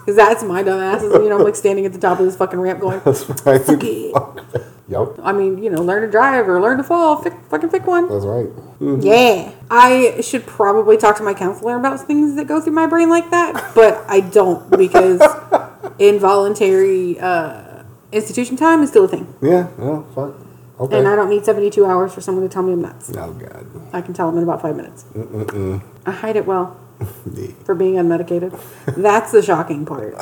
Because 0.01 0.16
that's 0.16 0.42
my 0.42 0.62
dumb 0.62 0.80
asses. 0.80 1.12
You 1.12 1.28
know, 1.28 1.38
I'm 1.38 1.44
like 1.44 1.57
standing 1.57 1.86
at 1.86 1.92
the 1.92 1.98
top 1.98 2.18
of 2.18 2.26
this 2.26 2.36
fucking 2.36 2.59
ramp 2.59 2.80
going, 2.80 3.01
That's 3.05 3.28
right. 3.46 3.61
it. 3.68 4.62
Yep. 4.90 5.20
I 5.22 5.30
mean, 5.32 5.62
you 5.62 5.70
know, 5.70 5.82
learn 5.82 6.03
to 6.03 6.11
drive 6.11 6.48
or 6.48 6.61
learn 6.61 6.78
to 6.78 6.82
fall. 6.82 7.22
Fick, 7.22 7.32
fucking 7.48 7.68
pick 7.70 7.86
one. 7.86 8.09
That's 8.09 8.24
right. 8.24 8.48
Mm. 8.80 9.05
Yeah. 9.05 9.53
I 9.70 10.20
should 10.20 10.44
probably 10.46 10.96
talk 10.96 11.16
to 11.18 11.22
my 11.22 11.32
counselor 11.32 11.76
about 11.76 12.01
things 12.09 12.34
that 12.34 12.48
go 12.48 12.61
through 12.61 12.72
my 12.72 12.88
brain 12.88 13.09
like 13.09 13.30
that, 13.30 13.72
but 13.76 14.05
I 14.09 14.18
don't 14.18 14.68
because 14.76 15.20
involuntary 16.01 17.20
uh, 17.20 17.84
institution 18.11 18.57
time 18.57 18.82
is 18.82 18.90
still 18.90 19.05
a 19.05 19.09
thing. 19.09 19.32
Yeah. 19.40 19.68
Well, 19.78 20.05
fuck. 20.12 20.34
Okay. 20.80 20.98
And 20.98 21.07
I 21.07 21.14
don't 21.14 21.28
need 21.30 21.44
72 21.44 21.86
hours 21.86 22.12
for 22.12 22.20
someone 22.20 22.42
to 22.42 22.53
tell 22.53 22.62
me 22.64 22.72
I'm 22.72 22.82
nuts. 22.82 23.12
oh 23.16 23.32
God. 23.32 23.66
I 23.92 24.01
can 24.01 24.12
tell 24.12 24.28
them 24.28 24.38
in 24.38 24.42
about 24.42 24.61
five 24.61 24.74
minutes. 24.74 25.05
Mm-mm-mm. 25.14 25.82
I 26.05 26.11
hide 26.11 26.34
it 26.34 26.46
well 26.46 26.76
Yeah. 26.76 26.89
for 27.64 27.74
being 27.74 27.94
unmedicated. 27.94 28.59
That's 28.96 29.32
the 29.32 29.42
shocking 29.42 29.84
part. 29.86 30.14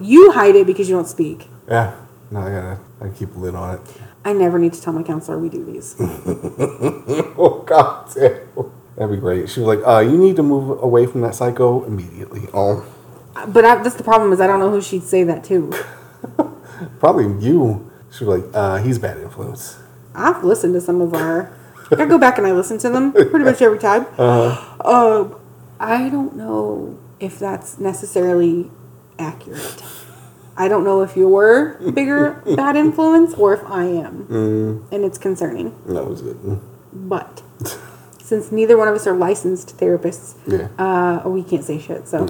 You 0.00 0.32
hide 0.32 0.56
it 0.56 0.66
because 0.66 0.88
you 0.88 0.96
don't 0.96 1.08
speak. 1.08 1.48
Yeah. 1.68 1.94
No, 2.30 2.40
I 2.40 2.50
gotta. 2.50 2.78
I 3.00 3.08
keep 3.10 3.34
a 3.36 3.38
lid 3.38 3.54
on 3.54 3.74
it. 3.76 3.80
I 4.24 4.32
never 4.32 4.58
need 4.58 4.72
to 4.72 4.80
tell 4.80 4.92
my 4.92 5.02
counselor 5.02 5.38
we 5.38 5.48
do 5.48 5.64
these. 5.64 5.94
Oh 7.36 7.62
God. 7.66 8.10
damn. 8.14 8.40
That'd 8.96 9.10
be 9.14 9.20
great. 9.20 9.50
She 9.50 9.60
was 9.60 9.66
like, 9.76 9.86
uh, 9.86 9.98
you 10.00 10.16
need 10.16 10.36
to 10.36 10.42
move 10.42 10.82
away 10.82 11.06
from 11.06 11.20
that 11.22 11.34
psycho 11.34 11.84
immediately. 11.84 12.42
Oh, 12.54 12.86
But 13.48 13.64
I, 13.64 13.82
that's 13.82 13.96
the 13.96 14.04
problem 14.04 14.32
is 14.32 14.40
I 14.40 14.46
don't 14.46 14.60
know 14.60 14.70
who 14.70 14.80
she'd 14.80 15.02
say 15.02 15.24
that 15.24 15.42
to. 15.44 15.72
probably 17.00 17.24
you. 17.44 17.90
She 18.10 18.24
was 18.24 18.40
like, 18.40 18.50
uh, 18.54 18.76
he's 18.78 18.98
bad 18.98 19.18
influence. 19.18 19.78
I've 20.14 20.44
listened 20.44 20.74
to 20.74 20.80
some 20.80 21.00
of 21.00 21.12
our. 21.14 21.52
I 21.98 22.06
go 22.06 22.18
back 22.18 22.38
and 22.38 22.46
I 22.46 22.52
listen 22.52 22.78
to 22.78 22.88
them 22.88 23.12
pretty 23.12 23.44
much 23.44 23.60
every 23.60 23.78
time. 23.78 24.06
Uh, 24.16 25.28
I 25.84 26.08
don't 26.08 26.36
know 26.36 26.98
if 27.20 27.38
that's 27.38 27.78
necessarily 27.78 28.70
accurate. 29.18 29.82
I 30.56 30.68
don't 30.68 30.84
know 30.84 31.02
if 31.02 31.16
you're 31.16 31.78
bigger 31.92 32.42
bad 32.56 32.76
influence 32.76 33.34
or 33.34 33.54
if 33.54 33.64
I 33.66 33.84
am, 33.84 34.86
and 34.90 35.04
it's 35.04 35.18
concerning. 35.18 35.74
That 35.86 36.06
was 36.06 36.22
good. 36.22 36.60
But 36.92 37.42
since 38.22 38.52
neither 38.52 38.76
one 38.76 38.88
of 38.88 38.94
us 38.94 39.06
are 39.06 39.14
licensed 39.16 39.76
therapists, 39.78 40.34
Yeah. 40.46 40.68
uh, 40.78 41.28
we 41.28 41.42
can't 41.42 41.64
say 41.64 41.78
shit. 41.78 42.06
So 42.08 42.24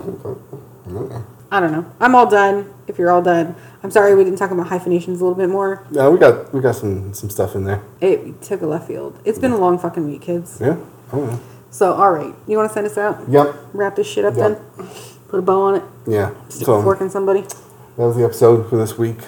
Yeah. 0.89 1.23
I 1.53 1.61
don't 1.61 1.71
know. 1.73 1.87
I'm 2.01 2.15
all 2.15 2.27
done. 2.29 2.73
If 2.89 2.99
you're 2.99 3.11
all 3.13 3.23
done, 3.23 3.55
I'm 3.83 3.91
sorry 3.91 4.15
we 4.15 4.25
didn't 4.25 4.39
talk 4.39 4.51
about 4.51 4.67
hyphenations 4.69 5.21
a 5.21 5.25
little 5.25 5.37
bit 5.39 5.49
more. 5.49 5.87
Yeah, 5.91 6.09
we 6.09 6.19
got 6.19 6.53
we 6.53 6.61
got 6.61 6.75
some 6.77 7.15
some 7.15 7.31
stuff 7.31 7.55
in 7.55 7.65
there. 7.65 7.81
It 8.01 8.43
took 8.43 8.61
a 8.63 8.67
left 8.67 8.89
field. 8.89 9.19
It's 9.25 9.39
been 9.39 9.53
a 9.53 9.59
long 9.59 9.79
fucking 9.79 10.05
week, 10.07 10.23
kids. 10.23 10.59
Yeah. 10.61 10.77
Oh 11.13 11.25
yeah. 11.27 11.39
So, 11.75 11.93
all 11.95 12.13
right. 12.13 12.33
You 12.47 12.57
want 12.57 12.71
to 12.71 12.73
send 12.73 12.87
us 12.87 12.97
out? 12.97 13.29
Yep. 13.29 13.53
Wrap 13.73 13.97
this 13.97 14.07
shit 14.07 14.25
up 14.25 14.37
Yeah. 14.37 14.51
then? 14.51 14.87
Put 15.29 15.39
a 15.41 15.43
bow 15.43 15.63
on 15.63 15.75
it? 15.75 15.83
Yeah. 16.07 16.31
Stick 16.49 16.67
So 16.67 16.81
fork 16.81 17.01
in 17.01 17.11
somebody? 17.11 17.41
that 17.43 18.07
was 18.07 18.15
the 18.15 18.23
episode 18.25 18.71
for 18.71 18.77
this 18.77 18.97
week. 18.97 19.19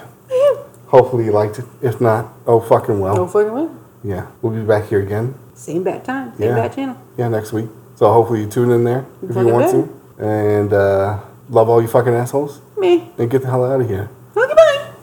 Hopefully 0.86 1.24
you 1.24 1.32
liked 1.32 1.59
it. 1.59 1.64
If 1.82 2.01
not, 2.01 2.32
oh 2.47 2.61
fucking 2.61 3.01
well. 3.01 3.16
No 3.16 3.26
fucking 3.26 3.53
way. 3.53 3.66
Yeah. 4.05 4.26
We'll 4.42 4.53
be 4.53 4.62
back 4.62 4.86
here 4.86 5.01
again. 5.01 5.34
Same 5.55 5.82
bad 5.82 6.05
time. 6.05 6.32
Same 6.38 6.51
Yeah. 6.51 6.55
bad 6.55 6.72
channel. 6.72 6.97
Yeah, 7.16 7.26
next 7.28 7.53
week. 7.53 7.66
So 7.97 8.12
hopefully 8.12 8.42
you 8.42 8.47
tune 8.47 8.70
in 8.70 8.84
there 8.84 9.07
if 9.28 9.34
you 9.34 9.49
want 9.49 9.64
better. 9.66 9.82
to. 9.82 10.24
And 10.24 10.72
uh, 10.72 11.18
love 11.51 11.68
all 11.68 11.82
you 11.82 11.88
fucking 11.88 12.14
assholes. 12.14 12.61
Me. 12.78 13.11
And 13.18 13.28
get 13.28 13.42
the 13.42 13.49
hell 13.49 13.64
out 13.64 13.80
of 13.80 13.88
here. 13.88 14.09